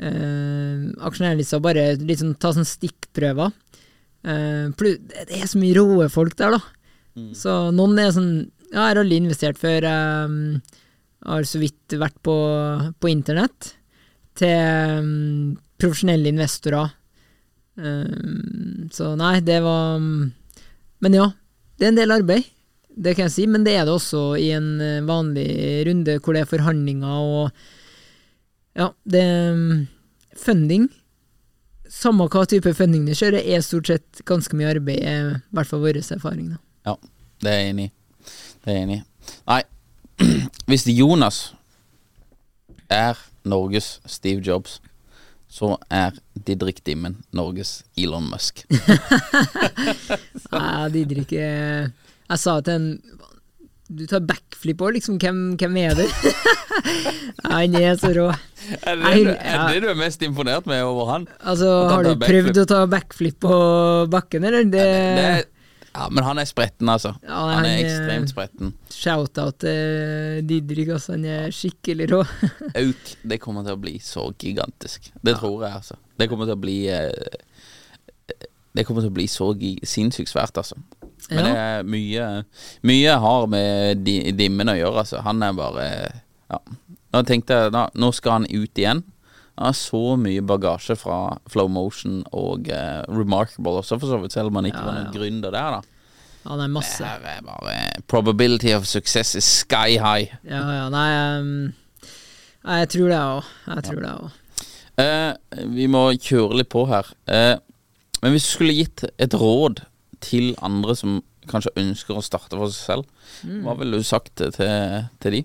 eh, 0.00 0.88
aksjonærlista, 1.04 1.60
bare 1.60 1.90
litt 2.00 2.22
sånn, 2.22 2.36
ta 2.40 2.54
sånn 2.56 2.68
stikkprøver. 2.68 3.52
Eh, 4.26 4.66
det 4.74 5.38
er 5.38 5.46
så 5.46 5.60
mye 5.60 5.76
råe 5.76 6.08
folk 6.12 6.34
der, 6.38 6.56
da. 6.56 6.62
Så 7.36 7.52
noen 7.72 7.98
er 8.00 8.12
sånn 8.12 8.34
Ja, 8.66 8.82
jeg 8.82 8.90
har 8.90 8.98
aldri 9.00 9.20
investert 9.22 9.58
før. 9.60 9.84
Jeg 9.86 11.30
har 11.30 11.46
så 11.48 11.60
vidt 11.62 11.94
vært 11.96 12.16
på, 12.26 12.34
på 13.00 13.08
internett. 13.08 13.70
Til 14.36 15.00
um, 15.00 15.54
profesjonelle 15.80 16.28
investorer. 16.28 16.90
Um, 17.78 18.88
så 18.92 19.14
nei, 19.16 19.38
det 19.44 19.60
var 19.64 20.00
Men 20.00 21.16
ja, 21.16 21.30
det 21.78 21.86
er 21.86 21.94
en 21.94 22.02
del 22.02 22.16
arbeid. 22.18 22.50
Det 22.96 23.14
kan 23.14 23.28
jeg 23.28 23.36
si, 23.36 23.46
men 23.48 23.64
det 23.64 23.76
er 23.76 23.86
det 23.86 23.92
også 23.92 24.20
i 24.40 24.50
en 24.56 24.80
eh, 24.80 25.04
vanlig 25.04 25.50
runde 25.84 26.14
hvor 26.24 26.32
det 26.32 26.46
er 26.46 26.48
forhandlinger 26.48 27.26
og 27.28 27.50
Ja, 28.76 28.90
det 29.04 29.20
er 29.20 29.58
Funding 30.36 30.88
Samme 31.92 32.26
hva 32.32 32.44
type 32.48 32.72
funding 32.74 33.06
du 33.06 33.14
kjører, 33.14 33.42
er 33.42 33.62
stort 33.64 33.90
sett 33.90 34.22
ganske 34.28 34.56
mye 34.58 34.72
arbeid, 34.74 35.02
i 35.02 35.56
hvert 35.56 35.70
fall 35.70 35.84
vår 35.84 36.00
erfaring. 36.02 36.50
da. 36.54 36.58
Ja, 36.90 36.96
det 37.42 37.52
er 37.52 37.60
jeg 37.60 37.74
enig 37.74 37.86
i. 37.88 37.92
Det 38.64 38.72
er 38.72 38.78
jeg 38.78 38.86
enig 38.88 38.98
i. 38.98 39.04
Nei, 39.50 39.62
hvis 40.70 40.86
Jonas 40.90 41.40
er 42.90 43.18
Norges 43.46 44.00
Steve 44.06 44.42
Jobs, 44.42 44.80
så 45.48 45.76
er 45.90 46.16
Didrik 46.34 46.82
Dimmen 46.84 47.20
Norges 47.32 47.84
Elon 47.96 48.26
Musk. 48.30 48.64
Nei, 50.52 50.88
Didrik 50.92 51.32
eh, 51.38 51.86
Jeg 52.26 52.42
sa 52.42 52.58
til 52.60 52.74
en 52.74 52.88
Du 53.88 54.02
tar 54.10 54.20
backflip 54.26 54.80
òg, 54.82 54.96
liksom. 54.96 55.18
Hvem, 55.22 55.42
hvem 55.60 55.76
er 55.84 55.94
det? 55.94 56.06
Han 57.46 57.76
er 57.78 57.94
så 58.00 58.10
rå. 58.16 58.28
Er 58.82 58.96
det 58.98 59.12
du- 59.24 59.34
er 59.36 59.68
det 59.70 59.82
du 59.84 59.88
er 59.92 59.98
mest 59.98 60.22
imponert 60.26 60.66
med 60.66 60.82
over 60.82 61.06
han? 61.12 61.26
Altså, 61.46 61.68
har 61.92 62.02
du 62.02 62.16
prøvd 62.18 62.58
å 62.64 62.66
ta 62.66 62.80
backflip 62.90 63.38
på 63.44 63.58
bakken, 64.10 64.44
eller? 64.48 64.64
Det, 64.64 64.72
Det 64.72 65.20
det, 65.20 65.44
ja, 65.96 66.08
men 66.12 66.24
han 66.26 66.38
er 66.42 66.44
spretten, 66.50 66.88
altså. 66.92 67.14
Ja, 67.22 67.38
han 67.46 67.54
han 67.62 67.66
er- 67.70 67.84
ekstremt 67.84 68.28
spretten. 68.32 68.74
Shout-out 68.92 69.60
til 69.62 70.42
Didrik, 70.50 70.90
altså. 70.96 71.14
Han 71.14 71.24
er 71.24 71.54
skikkelig 71.54 72.10
rå. 72.10 72.20
Auk, 72.82 73.14
det 73.22 73.38
kommer 73.40 73.62
til 73.64 73.78
å 73.78 73.80
bli 73.80 73.94
så 74.02 74.26
gigantisk. 74.36 75.12
Det 75.22 75.38
tror 75.38 75.62
jeg, 75.68 75.72
altså. 75.78 75.94
Det 76.18 76.28
kommer 76.28 76.44
til 76.50 76.56
å 76.58 76.60
bli 76.60 76.76
eh, 76.90 77.12
Det 78.76 78.84
kommer 78.84 79.00
til 79.06 79.08
å 79.12 79.16
bli 79.16 79.24
så 79.30 79.52
sinnssykt 79.88 80.28
svært, 80.34 80.58
altså. 80.60 80.76
Men 81.30 81.42
det 81.48 81.52
er 81.58 81.82
mye 81.90 82.26
Mye 82.86 83.14
har 83.22 83.46
med 83.50 84.04
dimmen 84.38 84.68
å 84.70 84.76
gjøre, 84.78 85.02
altså. 85.02 85.22
Han 85.26 85.42
er 85.42 85.52
bare 85.58 85.86
Ja. 86.50 86.60
Nå 87.14 87.22
tenkte 87.26 87.56
jeg 87.56 87.72
da, 87.74 87.86
nå 87.96 88.12
skal 88.14 88.32
han 88.40 88.46
ut 88.50 88.78
igjen. 88.78 89.00
Han 89.56 89.70
har 89.70 89.76
så 89.78 90.02
mye 90.20 90.42
bagasje 90.44 90.94
fra 91.00 91.38
Flow 91.48 91.66
Motion 91.72 92.18
og 92.36 92.68
uh, 92.68 93.02
Remarkable 93.08 93.78
også, 93.80 93.96
for 93.98 94.10
så 94.12 94.18
vidt, 94.20 94.34
selv 94.36 94.50
om 94.52 94.58
han 94.60 94.68
ikke 94.68 94.82
Ja, 94.82 94.86
var 94.86 94.98
noen 94.98 95.08
ja. 95.08 95.14
gründer 95.16 95.54
der, 95.54 95.78
da. 95.78 95.80
Er 96.46 96.60
Det 96.60 96.66
masse. 96.70 97.02
her 97.02 97.24
er 97.26 97.40
bare 97.42 97.76
Probability 98.06 98.70
of 98.76 98.84
success 98.86 99.34
is 99.34 99.44
sky 99.64 99.96
high. 99.98 100.28
Ja, 100.46 100.60
ja, 100.76 100.84
nei 100.92 101.08
um, 101.40 101.72
Jeg 102.66 102.88
tror 102.92 103.08
det 103.10 103.18
òg. 103.22 103.48
Jeg 103.72 103.84
tror 103.88 104.02
det 104.04 104.12
òg. 104.12 104.36
Uh, 105.00 105.64
vi 105.74 105.86
må 105.90 106.04
kjøre 106.14 106.60
litt 106.60 106.70
på 106.72 106.84
her. 106.92 107.08
Uh, 107.26 107.56
Men 108.22 108.36
hvis 108.36 108.46
du 108.46 108.52
skulle 108.58 108.76
gitt 108.76 109.02
et 109.18 109.34
råd 109.34 109.82
til 110.26 110.52
andre 110.66 110.96
som 110.98 111.20
kanskje 111.46 111.70
ønsker 111.78 112.18
å 112.18 112.24
starte 112.26 112.58
for 112.58 112.72
seg 112.74 112.82
selv, 112.90 113.04
hva 113.62 113.76
ville 113.78 114.00
du 114.00 114.06
sagt 114.06 114.32
til, 114.40 114.50
til 115.22 115.36
de? 115.36 115.42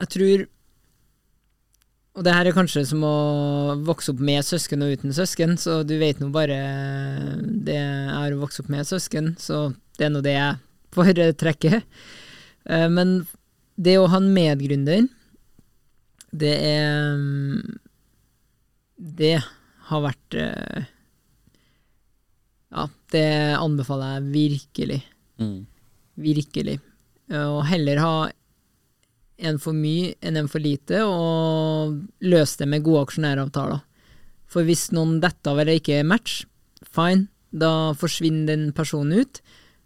Jeg 0.00 0.08
tror 0.14 0.46
Og 2.18 2.24
det 2.26 2.34
her 2.34 2.48
er 2.50 2.56
kanskje 2.56 2.82
som 2.88 3.04
å 3.06 3.16
vokse 3.86 4.12
opp 4.12 4.20
med 4.26 4.44
søsken 4.44 4.82
og 4.84 4.92
uten 4.98 5.14
søsken, 5.16 5.54
så 5.60 5.80
du 5.86 5.94
vet 6.00 6.18
nå 6.20 6.28
bare 6.34 6.56
det 7.64 7.76
er 7.78 8.34
å 8.34 8.40
vokse 8.42 8.64
opp 8.64 8.70
med 8.72 8.88
søsken, 8.88 9.34
så 9.40 9.70
det 9.96 10.08
er 10.08 10.12
nå 10.12 10.20
det 10.24 10.34
jeg 10.34 10.58
foretrekker. 10.96 11.78
Eh, 12.66 12.88
Men 12.90 13.22
det 13.78 13.94
å 14.00 14.08
ha 14.10 14.18
en 14.18 14.32
medgründer, 14.34 15.06
det 16.34 16.52
er 16.66 17.22
Det 19.20 19.36
har 19.90 20.04
vært 20.04 20.36
eh, 20.38 20.88
Ja, 22.70 22.86
det 23.12 23.26
anbefaler 23.58 24.16
jeg 24.16 24.28
virkelig. 24.34 25.00
Mm. 25.42 25.66
Virkelig. 26.20 26.76
Og 27.30 27.64
heller 27.68 28.00
ha 28.02 28.14
en 29.40 29.58
for 29.60 29.76
mye 29.76 30.14
enn 30.24 30.38
en 30.38 30.50
for 30.50 30.62
lite, 30.62 31.00
og 31.06 31.96
løse 32.22 32.60
det 32.60 32.68
med 32.70 32.84
gode 32.84 33.06
aksjonæravtaler. 33.08 33.82
For 34.50 34.66
hvis 34.66 34.90
noen 34.94 35.18
detter 35.22 35.52
av 35.52 35.62
eller 35.62 35.78
ikke 35.80 36.02
match, 36.06 36.42
fine, 36.90 37.28
da 37.50 37.92
forsvinner 37.98 38.50
den 38.50 38.70
personen 38.76 39.22
ut, 39.22 39.40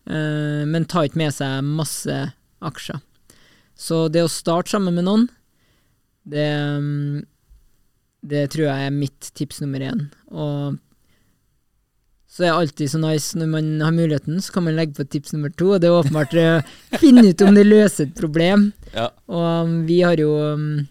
eh, 0.09 0.65
men 0.69 0.89
tar 0.89 1.09
ikke 1.09 1.23
med 1.23 1.35
seg 1.37 1.65
masse 1.65 2.17
aksjer. 2.65 3.01
Så 3.75 4.07
det 4.13 4.25
å 4.25 4.33
starte 4.33 4.75
sammen 4.75 4.97
med 4.97 5.07
noen, 5.09 5.29
det, 6.25 6.49
mm, 6.81 7.25
det 8.25 8.49
tror 8.55 8.69
jeg 8.69 8.89
er 8.89 8.95
mitt 8.95 9.31
tips 9.37 9.61
nummer 9.63 9.85
én. 9.85 10.07
Og 10.33 10.79
så 12.35 12.43
er 12.43 12.49
det 12.49 12.55
alltid 12.59 12.91
så 12.91 12.99
nice 12.99 13.39
når 13.39 13.51
man 13.53 13.67
har 13.85 13.95
muligheten, 13.95 14.41
så 14.43 14.57
kan 14.57 14.65
man 14.67 14.75
legge 14.75 14.97
på 14.97 15.07
tips 15.07 15.35
nummer 15.37 15.53
to, 15.55 15.75
og 15.75 15.83
det 15.83 15.91
er 15.91 15.99
åpenbart 16.01 16.35
å 16.41 16.49
finne 17.03 17.29
ut 17.29 17.45
om 17.47 17.55
det 17.55 17.67
løser 17.69 18.09
et 18.09 18.17
problem. 18.19 18.73
Ja. 18.95 19.11
Og 19.31 19.69
um, 19.69 19.77
vi 19.87 20.01
har 20.03 20.19
jo 20.19 20.33
um, 20.55 20.87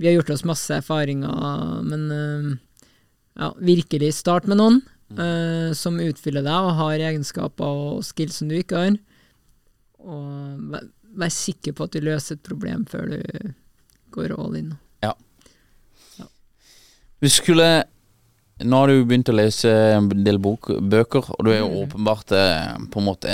Vi 0.00 0.08
har 0.08 0.14
gjort 0.16 0.32
oss 0.32 0.46
masse 0.48 0.72
erfaringer, 0.72 1.82
men 1.84 2.06
um, 2.08 2.46
ja, 3.36 3.50
virkelig 3.60 4.14
start 4.16 4.48
med 4.48 4.58
noen 4.58 4.78
uh, 5.18 5.74
som 5.76 6.00
utfyller 6.00 6.46
deg 6.46 6.68
og 6.70 6.78
har 6.78 7.04
egenskaper 7.10 7.82
og 7.84 8.06
skills 8.08 8.40
som 8.40 8.48
du 8.48 8.56
ikke 8.56 8.80
har. 8.80 8.96
Og 10.00 10.64
vær, 10.72 10.88
vær 11.20 11.34
sikker 11.36 11.76
på 11.76 11.84
at 11.84 11.92
du 11.92 12.08
løser 12.08 12.38
et 12.38 12.48
problem 12.48 12.88
før 12.88 13.12
du 13.12 13.52
går 14.16 14.32
all 14.38 14.56
in. 14.56 14.72
Vi 17.22 17.30
skulle 17.30 17.84
Nå 18.62 18.78
har 18.78 18.90
du 18.92 19.04
begynt 19.08 19.30
å 19.30 19.34
lese 19.34 19.70
en 19.96 20.08
del 20.22 20.36
bok, 20.38 20.68
bøker, 20.78 21.24
og 21.34 21.40
du 21.46 21.50
er 21.50 21.62
jo 21.62 21.68
Mm. 21.70 21.78
åpenbart 21.82 22.30
eh, 22.30 22.76
på 22.92 23.00
en 23.00 23.06
måte 23.08 23.32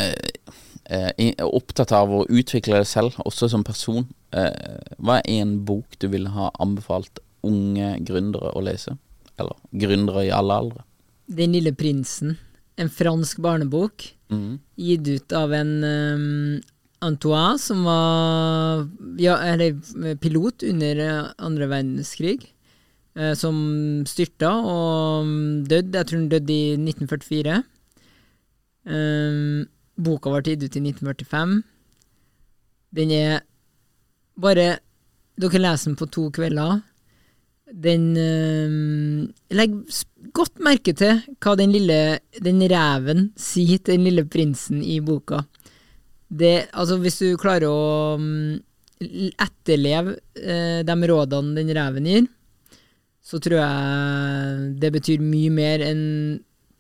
eh, 0.89 1.33
opptatt 1.45 1.93
av 1.93 2.09
å 2.09 2.23
utvikle 2.31 2.79
deg 2.79 2.87
selv, 2.89 3.19
også 3.27 3.49
som 3.51 3.65
person. 3.65 4.07
Eh, 4.33 4.95
hva 4.97 5.19
er 5.19 5.43
en 5.43 5.65
bok 5.67 5.99
du 6.01 6.09
ville 6.09 6.31
ha 6.33 6.49
anbefalt 6.59 7.21
unge 7.45 7.99
gründere 8.09 8.55
å 8.57 8.63
lese? 8.65 8.97
Eller 9.39 9.57
gründere 9.73 10.25
i 10.25 10.33
alle 10.33 10.55
aldre? 10.63 10.85
Den 11.29 11.53
lille 11.53 11.75
prinsen, 11.77 12.39
en 12.79 12.89
fransk 12.89 13.43
barnebok. 13.45 14.15
mm. 14.31 14.59
gitt 14.77 15.09
ut 15.09 15.33
av 15.33 15.53
en 15.53 15.85
um, 15.85 16.61
Antoine 17.01 17.59
som 17.59 17.85
var 17.85 18.89
ja, 19.19 19.37
eller, 19.45 19.77
pilot 20.17 20.63
under 20.63 20.97
eh, 21.05 21.25
andre 21.39 21.67
verdenskrig, 21.67 22.41
eh, 22.45 22.58
som 23.39 23.57
styrta 24.07 24.53
og 24.63 25.25
um, 25.27 25.65
døde. 25.67 25.97
Jeg 25.97 26.07
tror 26.07 26.21
han 26.21 26.29
døde 26.31 26.55
i 26.55 26.77
1944. 26.79 27.57
Um, 28.89 29.65
boka 29.99 30.33
ble 30.33 30.45
gitt 30.47 30.63
ut 30.65 30.79
i 30.79 30.85
1945. 30.93 31.57
Den 32.99 33.15
er 33.15 33.41
bare 34.39 34.79
Dere 35.39 35.61
leser 35.61 35.93
den 35.93 35.99
på 35.99 36.09
to 36.11 36.25
kvelder. 36.35 36.81
Den 37.69 38.07
um, 38.17 39.27
Legg 39.55 39.75
godt 40.35 40.63
merke 40.65 40.95
til 40.97 41.21
hva 41.43 41.53
den 41.59 41.75
lille 41.75 42.19
Den 42.43 42.63
reven 42.71 43.29
sier 43.39 43.79
til 43.79 43.99
den 43.99 44.09
lille 44.09 44.25
prinsen 44.27 44.81
i 44.83 44.99
boka. 45.05 45.45
Det, 46.29 46.69
altså 46.73 46.99
Hvis 47.03 47.21
du 47.23 47.39
klarer 47.41 47.69
å 47.71 48.17
um, 48.19 48.59
etterleve 48.99 50.17
eh, 50.35 50.81
de 50.83 50.97
rådene 51.09 51.55
den 51.55 51.71
reven 51.77 52.09
gir, 52.09 52.27
så 53.29 53.41
tror 53.45 53.61
jeg 53.61 54.69
det 54.81 54.91
betyr 54.95 55.21
mye 55.21 55.51
mer 55.53 55.85
enn 55.85 56.05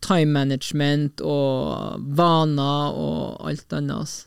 time 0.05 0.33
management 0.33 1.21
og 1.21 2.01
vaner 2.17 2.97
og 2.97 3.43
alt 3.51 3.75
annet. 3.77 3.99
Altså. 3.99 4.27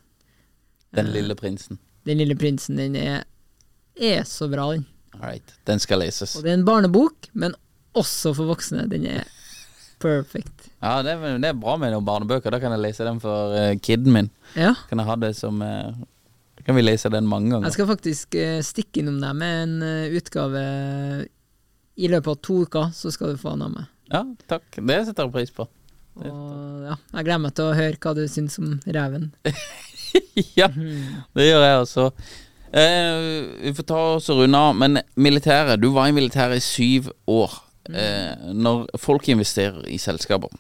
Den 1.00 1.10
lille 1.16 1.38
prinsen. 1.40 1.80
Den 2.06 2.20
lille 2.22 2.36
prinsen, 2.38 2.78
den 2.78 2.98
er, 3.00 3.24
er 3.96 4.26
så 4.28 4.50
bra, 4.52 4.68
den. 4.76 4.86
Alright. 5.18 5.56
Den 5.66 5.82
skal 5.82 6.02
leses. 6.04 6.36
Og 6.38 6.46
det 6.46 6.54
er 6.54 6.60
en 6.60 6.68
barnebok, 6.68 7.32
men 7.34 7.56
også 7.98 8.36
for 8.38 8.52
voksne. 8.52 8.86
Den 8.92 9.08
er 9.10 9.26
perfect. 10.02 10.70
Ja, 10.82 11.00
det 11.06 11.16
er, 11.16 11.42
det 11.42 11.52
er 11.52 11.58
bra 11.58 11.78
med 11.80 11.94
noen 11.96 12.06
barnebøker. 12.06 12.54
Da 12.54 12.62
kan 12.62 12.74
jeg 12.76 12.84
lese 12.86 13.08
den 13.08 13.22
for 13.24 13.56
uh, 13.56 13.74
kiden 13.82 14.14
min. 14.14 14.32
Ja. 14.54 14.76
Kan 14.90 15.02
jeg 15.02 15.10
ha 15.10 15.18
det 15.22 15.36
som 15.40 15.62
uh, 15.64 15.94
Kan 16.62 16.78
vi 16.78 16.84
lese 16.86 17.10
den 17.10 17.26
mange 17.30 17.50
ganger? 17.50 17.70
Jeg 17.70 17.80
skal 17.80 17.90
faktisk 17.90 18.38
uh, 18.38 18.58
stikke 18.66 19.02
innom 19.02 19.22
deg 19.24 19.38
med 19.38 19.62
en 19.66 20.18
utgave 20.18 20.66
i 22.02 22.10
løpet 22.12 22.34
av 22.34 22.40
to 22.44 22.62
uker, 22.66 22.92
så 22.98 23.12
skal 23.14 23.34
du 23.34 23.42
få 23.42 23.54
han 23.54 23.66
av 23.68 23.76
meg. 23.76 23.90
Ja, 24.12 24.26
takk. 24.50 24.66
Det 24.76 25.00
setter 25.08 25.28
jeg 25.28 25.34
pris 25.36 25.54
på. 25.56 25.68
Og 26.22 26.88
ja, 26.90 26.98
jeg 27.16 27.28
gleder 27.28 27.44
meg 27.46 27.54
til 27.56 27.70
å 27.70 27.76
høre 27.78 28.00
hva 28.04 28.16
du 28.18 28.24
syns 28.30 28.58
om 28.60 28.74
reven. 28.84 29.30
ja, 30.60 30.68
det 31.38 31.48
gjør 31.48 31.68
jeg 31.68 31.84
også. 31.86 32.08
Eh, 32.72 33.30
vi 33.68 33.74
får 33.78 33.88
ta 33.88 34.02
oss 34.18 34.28
og 34.34 34.42
runde 34.42 34.60
av. 34.60 34.76
Men 34.76 35.00
militæret, 35.16 35.80
du 35.80 35.92
var 35.96 36.10
i 36.10 36.16
militæret 36.16 36.60
i 36.60 36.66
syv 36.66 37.12
år. 37.32 37.56
Eh, 37.92 38.52
når 38.54 38.90
folk 39.02 39.30
investerer 39.32 39.88
i 39.90 39.98
selskaper 40.00 40.52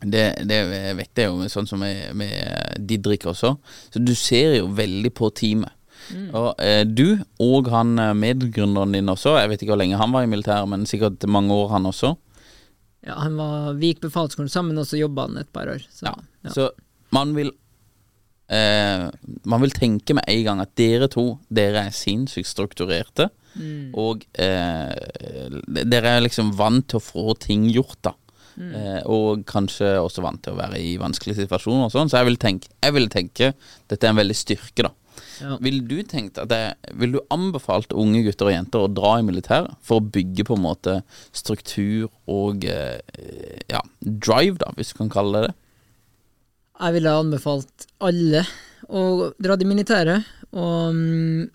det, 0.00 0.46
det 0.48 0.60
vet 0.96 1.18
jeg 1.18 1.28
jo, 1.28 1.48
sånn 1.52 1.66
som 1.68 1.82
med, 1.82 2.14
med 2.16 2.78
Didrik 2.88 3.26
også. 3.28 3.54
Så 3.92 4.00
du 4.00 4.14
ser 4.16 4.56
jo 4.60 4.70
veldig 4.76 5.12
på 5.16 5.28
teamet. 5.36 5.74
Og 6.34 6.48
eh, 6.62 6.82
du 6.86 7.20
og 7.40 7.68
han 7.72 7.94
eh, 7.98 8.12
medgründeren 8.18 8.92
din 8.96 9.08
også, 9.12 9.36
jeg 9.40 9.50
vet 9.52 9.62
ikke 9.62 9.74
hvor 9.74 9.82
lenge 9.82 10.00
han 10.00 10.12
var 10.14 10.26
i 10.26 10.30
militæret, 10.30 10.68
men 10.68 10.86
sikkert 10.88 11.24
mange 11.30 11.54
år 11.54 11.70
han 11.76 11.88
også. 11.90 12.14
Ja, 13.06 13.16
han 13.22 13.36
var, 13.38 13.72
Vi 13.80 13.92
gikk 13.94 14.02
befalsskolen 14.08 14.50
sammen, 14.52 14.78
og 14.78 14.86
så 14.88 14.98
jobba 15.00 15.28
han 15.28 15.38
et 15.40 15.52
par 15.52 15.70
år. 15.72 15.84
Så, 15.88 16.04
Ja. 16.08 16.14
ja. 16.44 16.50
Så 16.56 16.70
man 17.16 17.34
vil 17.34 17.50
eh, 18.50 19.08
Man 19.44 19.60
vil 19.62 19.70
tenke 19.74 20.14
med 20.14 20.24
en 20.28 20.44
gang 20.44 20.60
at 20.60 20.74
dere 20.76 21.08
to 21.08 21.38
Dere 21.50 21.86
er 21.88 21.94
sinnssykt 21.96 22.50
strukturerte. 22.50 23.30
Og 23.98 24.22
eh, 24.38 24.92
dere 25.90 26.16
er 26.16 26.20
liksom 26.22 26.52
vant 26.58 26.86
til 26.88 27.00
å 27.00 27.02
få 27.02 27.34
ting 27.42 27.64
gjort, 27.72 27.98
da. 28.06 28.12
Eh, 28.60 29.00
og 29.08 29.42
kanskje 29.48 29.94
også 30.02 30.22
vant 30.22 30.42
til 30.44 30.52
å 30.52 30.58
være 30.58 30.78
i 30.78 30.96
vanskelige 31.00 31.40
situasjoner 31.46 31.86
og 31.88 31.92
sånn. 31.94 32.10
Så 32.12 32.20
jeg 32.20 32.28
vil 32.28 32.36
tenke, 32.42 32.68
jeg 32.84 32.92
vil 32.94 33.08
tenke 33.08 33.52
dette 33.88 34.06
er 34.06 34.12
en 34.12 34.20
veldig 34.20 34.36
styrke, 34.36 34.84
da. 34.86 34.92
Ja. 35.40 35.56
Vil 35.64 35.80
du 35.88 36.00
tenkt 36.06 36.38
at 36.40 36.50
det, 36.52 36.60
Vil 37.00 37.16
du 37.16 37.20
anbefalt 37.32 37.94
unge 37.96 38.22
gutter 38.26 38.50
og 38.50 38.54
jenter 38.54 38.84
å 38.84 38.90
dra 38.92 39.16
i 39.18 39.26
militæret 39.26 39.76
for 39.86 40.00
å 40.00 40.08
bygge 40.16 40.46
på 40.48 40.56
en 40.58 40.64
måte 40.64 40.96
struktur 41.36 42.08
og 42.30 42.66
eh, 42.68 43.00
ja, 43.70 43.82
drive, 44.00 44.58
da, 44.60 44.72
hvis 44.76 44.92
du 44.92 45.00
kan 45.00 45.12
kalle 45.12 45.38
det 45.38 45.50
det? 45.50 45.56
Jeg 46.80 46.96
ville 46.96 47.16
anbefalt 47.22 47.88
alle 48.00 48.44
å 48.88 49.30
dra 49.36 49.56
i 49.60 49.68
militæret. 49.68 50.28
Og 50.56 50.96
mm, 50.96 51.48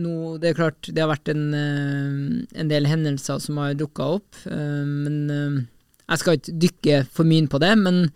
nå, 0.00 0.14
det 0.40 0.50
er 0.50 0.56
klart, 0.60 0.88
det 0.88 1.02
har 1.02 1.12
vært 1.12 1.32
en, 1.32 1.48
eh, 1.56 2.60
en 2.62 2.72
del 2.72 2.88
hendelser 2.88 3.42
som 3.44 3.60
har 3.60 3.76
dukka 3.76 4.12
opp. 4.18 4.44
eh, 4.48 4.84
men 4.86 5.66
jeg 6.06 6.22
skal 6.22 6.38
ikke 6.38 6.56
dykke 6.62 7.02
for 7.10 7.28
mye 7.28 7.50
på 7.50 7.60
det. 7.62 7.74
Men 7.82 8.06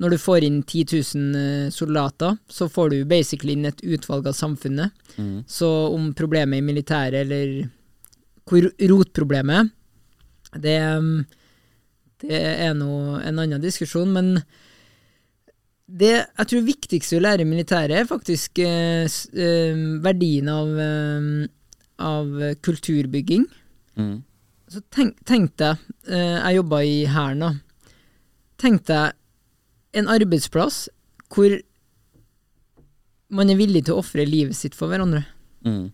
når 0.00 0.14
du 0.14 0.18
får 0.18 0.46
inn 0.46 0.62
10 0.62 1.02
000 1.14 1.36
eh, 1.42 1.68
soldater, 1.74 2.38
så 2.48 2.68
får 2.72 2.90
du 2.90 3.04
basically 3.08 3.56
inn 3.56 3.68
et 3.68 3.84
utvalg 3.84 4.26
av 4.30 4.36
samfunnet. 4.38 4.96
Så 5.46 5.68
om 5.92 6.10
problemet 6.16 6.58
i 6.58 6.64
militæret, 6.64 7.26
eller 7.26 7.68
hvor 8.48 8.66
rotproblemet 8.90 9.70
det, 10.58 10.78
mm, 10.80 11.24
det 12.24 12.42
er 12.66 12.74
nå 12.76 12.90
en 13.20 13.38
annen 13.44 13.62
diskusjon. 13.62 14.12
men 14.12 14.36
det 15.92 16.12
jeg 16.14 16.48
tror 16.48 16.62
viktigste 16.64 17.18
å 17.18 17.22
lære 17.22 17.44
i 17.44 17.48
militæret, 17.48 17.98
er 18.00 18.08
faktisk 18.08 18.58
eh, 18.64 19.04
eh, 19.04 19.80
verdien 20.00 20.48
av, 20.48 20.70
eh, 20.80 21.48
av 22.00 22.30
kulturbygging. 22.64 23.44
Mm. 24.00 24.22
Så 24.72 24.80
tenk, 24.94 25.18
tenk 25.28 25.56
deg, 25.60 25.82
eh, 26.08 26.38
jeg 26.38 26.56
jobba 26.56 26.78
i 26.88 26.94
Hæren 27.12 27.44
da, 27.44 27.50
tenk 28.62 28.86
deg 28.88 29.18
en 29.92 30.08
arbeidsplass 30.08 30.86
hvor 31.32 31.58
man 33.32 33.48
er 33.48 33.56
villig 33.56 33.86
til 33.86 33.96
å 33.96 34.02
ofre 34.02 34.24
livet 34.28 34.56
sitt 34.56 34.76
for 34.76 34.92
hverandre. 34.92 35.24
Mm. 35.64 35.90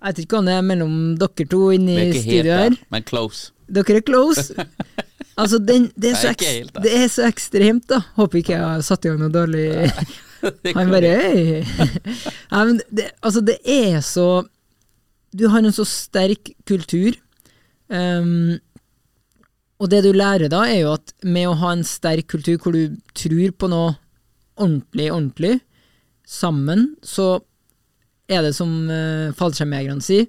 Jeg 0.00 0.14
vet 0.14 0.22
ikke 0.22 0.38
hva 0.38 0.46
det 0.46 0.56
er 0.56 0.64
mellom 0.64 0.94
dere 1.20 1.46
to 1.52 1.62
inne 1.76 1.96
i 1.98 2.10
ikke 2.14 2.44
her. 2.48 2.76
men 2.92 3.04
close. 3.04 3.50
Dere 3.68 4.00
er 4.00 4.06
close. 4.06 4.50
Altså, 5.40 5.56
den, 5.56 5.86
det, 5.96 6.10
er 6.10 6.16
så 6.18 6.26
Jeg 6.34 6.36
er 6.44 6.56
helt 6.58 6.78
det 6.84 6.90
er 6.92 7.06
så 7.08 7.24
ekstremt, 7.24 7.86
da. 7.88 8.00
Håper 8.18 8.40
ikke 8.42 8.52
jeg 8.52 8.60
har 8.60 8.82
satt 8.84 9.06
i 9.06 9.08
gang 9.08 9.20
noe 9.22 9.32
dårlig 9.32 9.62
Han 10.76 10.90
bare. 10.92 11.12
Nei, 12.52 12.64
men 12.66 12.80
det, 12.92 13.06
altså, 13.22 13.40
det 13.44 13.56
er 13.64 14.00
så 14.04 14.26
Du 15.32 15.46
har 15.48 15.62
en 15.62 15.72
så 15.72 15.86
sterk 15.88 16.52
kultur. 16.68 17.16
Um, 17.88 18.58
og 19.80 19.88
det 19.88 20.02
du 20.04 20.12
lærer 20.12 20.50
da, 20.52 20.66
er 20.68 20.82
jo 20.82 20.94
at 20.98 21.14
med 21.24 21.48
å 21.48 21.56
ha 21.62 21.72
en 21.72 21.86
sterk 21.86 22.28
kultur 22.34 22.58
hvor 22.60 22.76
du 22.76 22.98
tror 23.16 23.54
på 23.56 23.70
noe 23.72 23.94
ordentlig, 24.60 25.08
ordentlig, 25.08 25.54
sammen, 26.30 26.92
så 27.02 27.40
er 28.30 28.44
det 28.44 28.52
som 28.54 28.70
uh, 28.86 29.32
fallskjermjegerne 29.34 30.04
sier, 30.04 30.28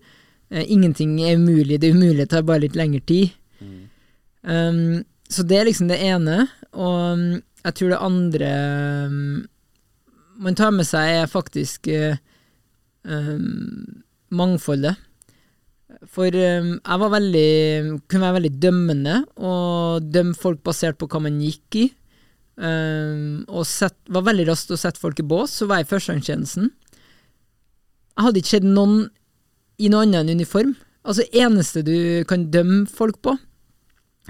uh, 0.56 0.64
ingenting 0.64 1.20
er 1.22 1.38
umulig, 1.38 1.82
det 1.84 1.91
umulige 1.93 2.30
tar 2.32 2.47
bare 2.47 2.64
litt 2.64 2.80
lengre 2.80 3.04
tid. 3.06 3.36
Um, 4.41 5.04
så 5.30 5.45
det 5.45 5.60
er 5.60 5.68
liksom 5.68 5.91
det 5.91 5.99
ene, 6.02 6.47
og 6.74 7.20
um, 7.20 7.28
jeg 7.62 7.78
tror 7.78 7.91
det 7.91 8.02
andre 8.08 8.49
um, 9.06 9.20
man 10.41 10.58
tar 10.58 10.72
med 10.74 10.88
seg, 10.89 11.22
er 11.22 11.30
faktisk 11.30 11.91
uh, 11.91 12.16
mangfoldet. 14.34 14.97
For 16.10 16.34
um, 16.34 16.70
jeg 16.82 16.99
var 17.04 17.12
veldig, 17.14 17.49
kunne 18.10 18.24
være 18.26 18.38
veldig 18.39 18.52
dømmende, 18.64 19.16
og 19.38 20.08
dømme 20.12 20.34
folk 20.38 20.64
basert 20.66 20.97
på 20.97 21.08
hva 21.12 21.22
man 21.28 21.38
gikk 21.43 21.78
i. 21.78 21.88
Um, 22.62 23.43
og 23.49 23.66
set, 23.70 23.95
var 24.12 24.26
veldig 24.28 24.47
rask 24.49 24.68
til 24.70 24.78
å 24.78 24.82
sette 24.82 25.02
folk 25.02 25.22
i 25.22 25.26
bås, 25.26 25.54
så 25.62 25.68
var 25.70 25.80
jeg 25.82 25.88
i 25.88 25.91
førstegangstjenesten. 25.91 26.72
Jeg 28.12 28.26
hadde 28.26 28.41
ikke 28.41 28.54
sett 28.58 28.66
noen 28.68 29.06
i 29.82 29.89
noe 29.93 30.04
annet 30.06 30.24
enn 30.26 30.34
uniform. 30.41 30.74
Altså, 31.06 31.26
eneste 31.34 31.82
du 31.86 31.93
kan 32.30 32.49
dømme 32.54 32.84
folk 32.91 33.22
på, 33.26 33.36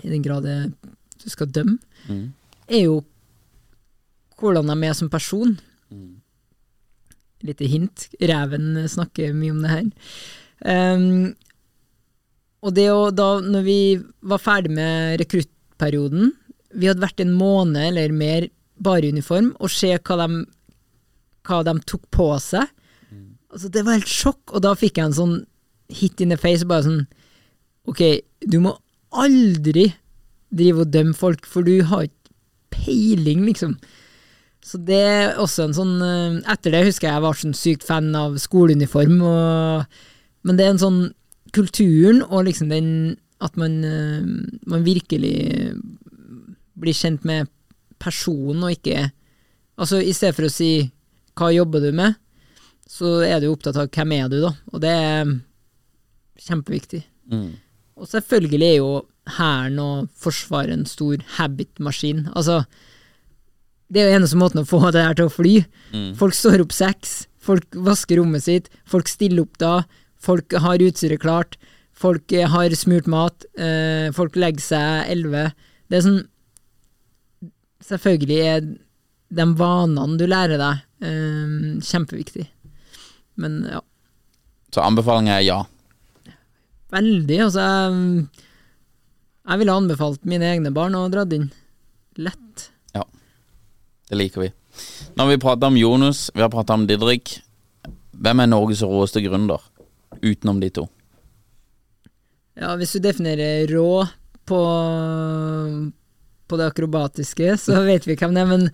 i 0.03 0.11
den 0.11 0.23
grad 0.23 0.45
du 0.47 1.29
skal 1.29 1.49
dømme, 1.53 1.79
Mm. 2.09 2.31
er 2.67 2.79
jo 2.87 3.03
hvordan 4.41 4.65
de 4.71 4.87
er 4.87 4.93
som 4.97 5.09
person. 5.13 5.51
Lite 7.45 7.67
hint. 7.69 8.07
Reven 8.21 8.87
snakker 8.89 9.33
mye 9.37 9.51
om 9.53 9.59
det 9.61 9.69
her. 9.69 9.85
Um, 10.95 11.35
og 12.61 12.75
det 12.77 12.87
å 12.93 13.09
da, 13.13 13.39
når 13.41 13.63
vi 13.65 13.79
var 14.31 14.41
ferdig 14.41 14.73
med 14.77 15.17
rekruttperioden, 15.21 16.33
vi 16.77 16.89
hadde 16.89 17.03
vært 17.03 17.23
en 17.23 17.33
måned 17.35 17.81
eller 17.89 18.13
mer 18.15 18.47
bare 18.81 19.07
i 19.07 19.13
uniform, 19.13 19.51
og 19.59 19.73
se 19.73 19.91
hva 19.97 20.17
de, 20.23 20.43
hva 21.47 21.61
de 21.67 21.75
tok 21.89 22.05
på 22.13 22.29
seg. 22.41 22.69
Altså, 23.51 23.67
det 23.73 23.83
var 23.83 23.97
helt 23.97 24.09
sjokk, 24.09 24.53
og 24.53 24.63
da 24.63 24.75
fikk 24.79 24.99
jeg 24.99 25.09
en 25.09 25.17
sånn 25.17 25.39
hit 25.91 26.21
in 26.23 26.31
the 26.31 26.39
face, 26.39 26.67
bare 26.67 26.87
sånn 26.87 27.01
Ok, 27.89 27.99
du 28.45 28.59
må 28.61 28.75
aldri 29.09 29.87
drive 30.53 30.83
og 30.83 30.91
dømme 30.93 31.15
folk, 31.17 31.47
for 31.49 31.65
du 31.65 31.81
har 31.89 32.05
ikke 32.05 32.35
peiling, 32.71 33.41
liksom. 33.47 33.73
Så 34.63 34.77
det 34.85 34.99
er 35.01 35.39
også 35.41 35.65
en 35.65 35.73
sånn 35.73 35.95
eh, 36.05 36.35
Etter 36.53 36.75
det 36.75 36.83
husker 36.85 37.07
jeg 37.09 37.15
jeg 37.17 37.23
var 37.25 37.39
sånn 37.39 37.55
sykt 37.57 37.87
fan 37.87 38.11
av 38.15 38.37
skoleuniform, 38.39 39.17
og, 39.25 39.97
men 40.45 40.59
det 40.59 40.67
er 40.67 40.75
en 40.75 40.83
sånn 40.83 41.01
kulturen 41.55 42.21
og 42.27 42.45
liksom 42.47 42.69
den 42.71 43.17
At 43.41 43.57
man, 43.57 43.83
eh, 43.83 44.21
man 44.69 44.83
virkelig 44.85 45.73
blir 46.77 46.93
kjent 46.93 47.23
med 47.25 47.49
personen, 47.97 48.63
og 48.63 48.71
ikke 48.71 49.11
Altså, 49.81 49.97
i 49.97 50.13
stedet 50.13 50.35
for 50.35 50.45
å 50.45 50.51
si 50.51 50.91
'hva 51.33 51.49
jobber 51.55 51.79
du 51.81 51.91
med', 51.91 52.15
så 52.85 53.23
er 53.25 53.39
du 53.39 53.47
opptatt 53.49 53.77
av 53.77 53.89
'hvem 53.89 54.13
er 54.13 54.29
du', 54.29 54.41
da, 54.41 54.53
og 54.73 54.81
det 54.81 54.89
er 54.89 55.41
kjempeviktig. 56.37 57.03
Mm. 57.31 57.55
Og 57.97 58.07
selvfølgelig 58.07 58.67
er 58.67 58.77
jo 58.77 59.05
Hæren 59.27 59.79
og 59.79 60.09
Forsvaret 60.17 60.73
en 60.73 60.85
stor 60.85 61.17
habit-maskin. 61.37 62.27
Altså, 62.35 62.65
det 63.91 64.01
er 64.01 64.09
jo 64.09 64.19
eneste 64.19 64.37
måten 64.37 64.63
å 64.63 64.67
få 64.67 64.91
det 64.91 65.03
her 65.03 65.13
til 65.13 65.25
å 65.25 65.33
fly. 65.33 65.65
Mm. 65.93 66.15
Folk 66.15 66.33
står 66.33 66.63
opp 66.63 66.71
seks, 66.71 67.27
folk 67.41 67.65
vasker 67.75 68.17
rommet 68.17 68.43
sitt, 68.43 68.69
folk 68.85 69.07
stiller 69.07 69.43
opp 69.43 69.57
da, 69.61 69.83
folk 70.21 70.53
har 70.63 70.83
utstyret 70.85 71.21
klart, 71.23 71.57
folk 71.97 72.31
eh, 72.31 72.49
har 72.49 72.73
smurt 72.77 73.09
mat, 73.11 73.45
eh, 73.57 74.11
folk 74.15 74.37
legger 74.39 74.63
seg 74.63 75.11
elleve. 75.15 75.49
Det 75.89 75.99
er 75.99 76.07
sånn 76.07 76.21
Selvfølgelig 77.81 78.35
er 78.45 78.59
de 79.33 79.45
vanene 79.57 80.19
du 80.19 80.27
lærer 80.29 80.59
deg, 80.61 80.83
eh, 81.01 81.55
kjempeviktig. 81.81 82.45
Men 83.41 83.63
ja, 83.65 83.81
Så 84.71 84.83
anbefalingen 84.85 85.33
er 85.33 85.41
ja. 85.41 85.57
veldig. 86.93 87.39
Altså, 87.47 87.65
jeg, 87.65 88.45
jeg 89.49 89.61
ville 89.63 89.77
anbefalt 89.81 90.29
mine 90.29 90.53
egne 90.53 90.71
barn 90.75 90.95
å 90.95 91.07
dra 91.11 91.25
inn. 91.25 91.49
Lett. 92.21 92.69
Ja. 92.93 93.03
Det 94.07 94.21
liker 94.21 94.45
vi. 94.45 94.51
Nå 95.15 95.25
har 95.25 95.33
vi 95.33 95.41
prata 95.41 95.67
om 95.67 95.79
Jonas, 95.79 96.29
vi 96.35 96.45
har 96.45 96.53
prata 96.53 96.77
om 96.77 96.85
Didrik. 96.87 97.39
Hvem 98.21 98.43
er 98.43 98.51
Norges 98.51 98.85
råeste 98.85 99.23
gründer, 99.25 99.63
utenom 100.19 100.59
de 100.61 100.69
to? 100.73 100.87
Ja, 102.59 102.75
hvis 102.75 102.93
du 102.95 102.99
definerer 103.03 103.69
rå 103.71 104.03
på, 104.47 104.61
på 106.47 106.59
det 106.59 106.67
akrobatiske, 106.71 107.55
så 107.61 107.83
vet 107.89 108.07
vi 108.07 108.17
hvem 108.19 108.35
det 108.35 108.43
er, 108.43 108.51
men 108.51 108.67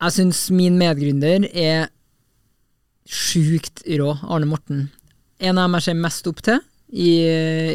jeg 0.00 0.16
syns 0.16 0.46
min 0.56 0.78
medgründer 0.80 1.44
er 1.52 1.90
sjukt 3.10 3.82
rå, 3.84 4.14
Arne 4.24 4.48
Morten. 4.48 4.88
En 5.40 5.58
av 5.58 5.68
dem 5.68 5.76
jeg 5.78 5.88
ser 5.90 6.00
mest 6.00 6.28
opp 6.30 6.40
til 6.46 6.60
i, 6.90 7.12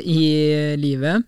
i 0.02 0.22
livet. 0.82 1.26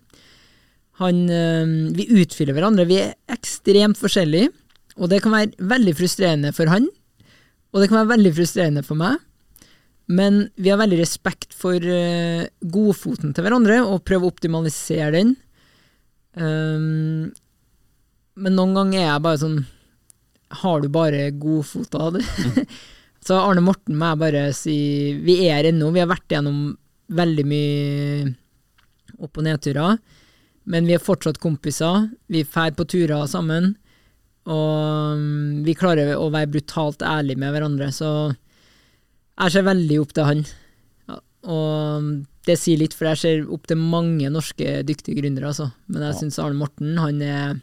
Han 0.98 1.28
øh, 1.30 1.94
Vi 1.94 2.08
utfyller 2.18 2.56
hverandre. 2.56 2.88
Vi 2.88 2.98
er 3.02 3.14
ekstremt 3.30 3.98
forskjellige, 4.00 4.50
og 4.98 5.12
det 5.12 5.22
kan 5.22 5.34
være 5.34 5.68
veldig 5.70 5.94
frustrerende 5.94 6.52
for 6.56 6.70
han, 6.70 6.88
og 7.70 7.82
det 7.82 7.90
kan 7.90 8.00
være 8.00 8.14
veldig 8.16 8.34
frustrerende 8.34 8.82
for 8.82 8.98
meg. 8.98 9.20
Men 10.08 10.46
vi 10.56 10.70
har 10.72 10.80
veldig 10.80 10.98
respekt 11.02 11.52
for 11.56 11.76
uh, 11.76 12.46
godfoten 12.60 13.34
til 13.36 13.44
hverandre, 13.44 13.82
og 13.84 14.04
prøver 14.08 14.24
å 14.24 14.32
optimalisere 14.32 15.12
den. 15.18 15.34
Um, 16.38 17.28
men 18.38 18.56
noen 18.56 18.76
ganger 18.76 19.00
er 19.00 19.08
jeg 19.08 19.22
bare 19.24 19.40
sånn 19.40 19.56
Har 20.60 20.82
du 20.84 20.88
bare 20.92 21.32
godfota? 21.34 22.12
Så 23.26 23.36
Arne 23.36 23.64
Morten 23.64 23.96
må 23.98 24.12
jeg 24.12 24.20
bare 24.20 24.42
si 24.54 24.76
Vi 25.24 25.40
er 25.48 25.56
her 25.56 25.70
ennå, 25.72 25.90
vi 25.90 26.02
har 26.04 26.10
vært 26.10 26.30
gjennom 26.36 26.76
veldig 27.08 27.44
mye 27.48 28.28
opp- 29.18 29.40
og 29.40 29.44
nedturer. 29.46 29.98
Men 30.68 30.88
vi 30.88 30.94
er 30.94 31.02
fortsatt 31.02 31.40
kompiser. 31.40 32.10
Vi 32.28 32.44
drar 32.44 32.74
på 32.76 32.84
turer 32.88 33.24
sammen. 33.26 33.72
Og 34.48 35.16
um, 35.16 35.64
vi 35.64 35.76
klarer 35.76 36.14
å 36.16 36.28
være 36.32 36.52
brutalt 36.52 37.04
ærlige 37.04 37.40
med 37.40 37.52
hverandre, 37.52 37.88
så 37.92 38.10
jeg 39.38 39.54
ser 39.54 39.62
veldig 39.68 40.00
opp 40.02 40.12
til 40.16 40.24
han. 40.28 40.42
Og 41.48 42.08
det 42.48 42.56
sier 42.58 42.80
litt, 42.80 42.94
for 42.96 43.08
jeg 43.12 43.20
ser 43.20 43.50
opp 43.54 43.66
til 43.70 43.78
mange 43.80 44.28
norske 44.32 44.80
dyktige 44.88 45.20
gründere, 45.20 45.52
altså. 45.52 45.70
Men 45.86 46.02
jeg 46.02 46.14
Ja. 46.14 46.18
syns 46.20 46.38
Arne 46.42 46.58
Morten, 46.58 46.96
han 46.98 47.22
er 47.22 47.60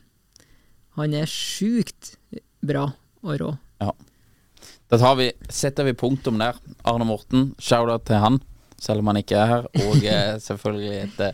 Han 0.95 1.13
er 1.13 1.26
sjukt 1.28 2.15
bra 2.63 2.86
og 3.21 3.39
rå. 3.41 3.49
Da 4.89 4.97
tar 4.97 5.15
vi, 5.17 5.32
setter 5.49 5.84
vi 5.84 5.91
punktum 5.93 6.38
der. 6.39 6.55
Arne 6.86 7.03
Morten, 7.05 7.53
shout-out 7.59 8.05
til 8.05 8.15
han, 8.15 8.39
selv 8.80 8.99
om 8.99 9.07
han 9.07 9.17
ikke 9.17 9.36
er 9.36 9.45
her. 9.47 9.65
Og 9.76 9.97
eh, 10.05 10.38
selvfølgelig 10.47 10.93
et, 11.03 11.19
eh, 11.19 11.34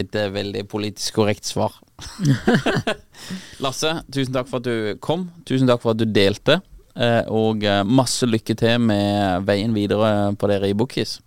et 0.00 0.14
eh, 0.16 0.30
veldig 0.34 0.64
politisk 0.66 1.14
korrekt 1.20 1.44
svar. 1.46 1.70
Lasse, 3.60 3.92
tusen 4.10 4.34
takk 4.34 4.48
for 4.50 4.58
at 4.58 4.66
du 4.66 4.96
kom. 5.04 5.28
Tusen 5.46 5.68
takk 5.70 5.82
for 5.84 5.92
at 5.94 6.00
du 6.00 6.06
delte. 6.08 6.58
Eh, 6.96 7.24
og 7.30 7.64
eh, 7.64 7.84
masse 7.86 8.26
lykke 8.26 8.56
til 8.58 8.82
med 8.82 9.46
veien 9.46 9.74
videre 9.74 10.34
på 10.34 10.50
dere 10.50 10.70
i 10.70 10.76
Bookies. 10.76 11.18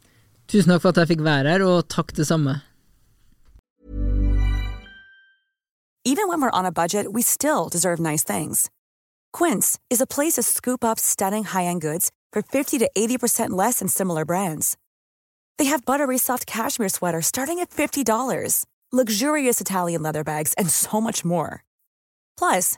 Tusen 0.51 0.74
takk 0.74 0.84
for 0.84 0.91
at 0.91 1.03
jeg 1.03 1.14
fikk 1.14 1.24
være 1.24 1.55
her, 1.55 1.64
og 1.64 1.88
takk 1.88 2.11
det 2.18 2.28
samme. 2.28 2.59
Even 6.05 6.28
when 6.28 6.41
we're 6.41 6.59
on 6.59 6.66
a 6.66 6.72
budget, 6.72 7.14
we 7.14 7.22
still 7.22 7.70
deserve 7.70 7.97
nice 7.97 8.26
things. 8.26 8.70
Quince 9.32 9.80
is 9.89 10.01
a 10.01 10.05
place 10.05 10.34
to 10.34 10.43
scoop 10.43 10.84
up 10.84 10.99
stunning 10.99 11.45
high-end 11.45 11.82
goods 11.82 12.11
for 12.34 12.41
50 12.41 12.78
to 12.80 12.89
80% 12.95 13.51
less 13.51 13.80
than 13.80 13.88
similar 13.88 14.26
brands. 14.26 14.76
They 15.57 15.66
have 15.66 15.86
buttery 15.86 16.18
soft 16.18 16.45
cashmere 16.45 16.89
sweaters 16.89 17.28
starting 17.28 17.59
at 17.59 17.70
$50, 17.70 18.66
luxurious 18.91 19.61
Italian 19.61 20.01
leather 20.03 20.26
bags, 20.26 20.53
and 20.55 20.70
so 20.70 20.99
much 20.99 21.24
more. 21.24 21.64
Plus, 22.38 22.78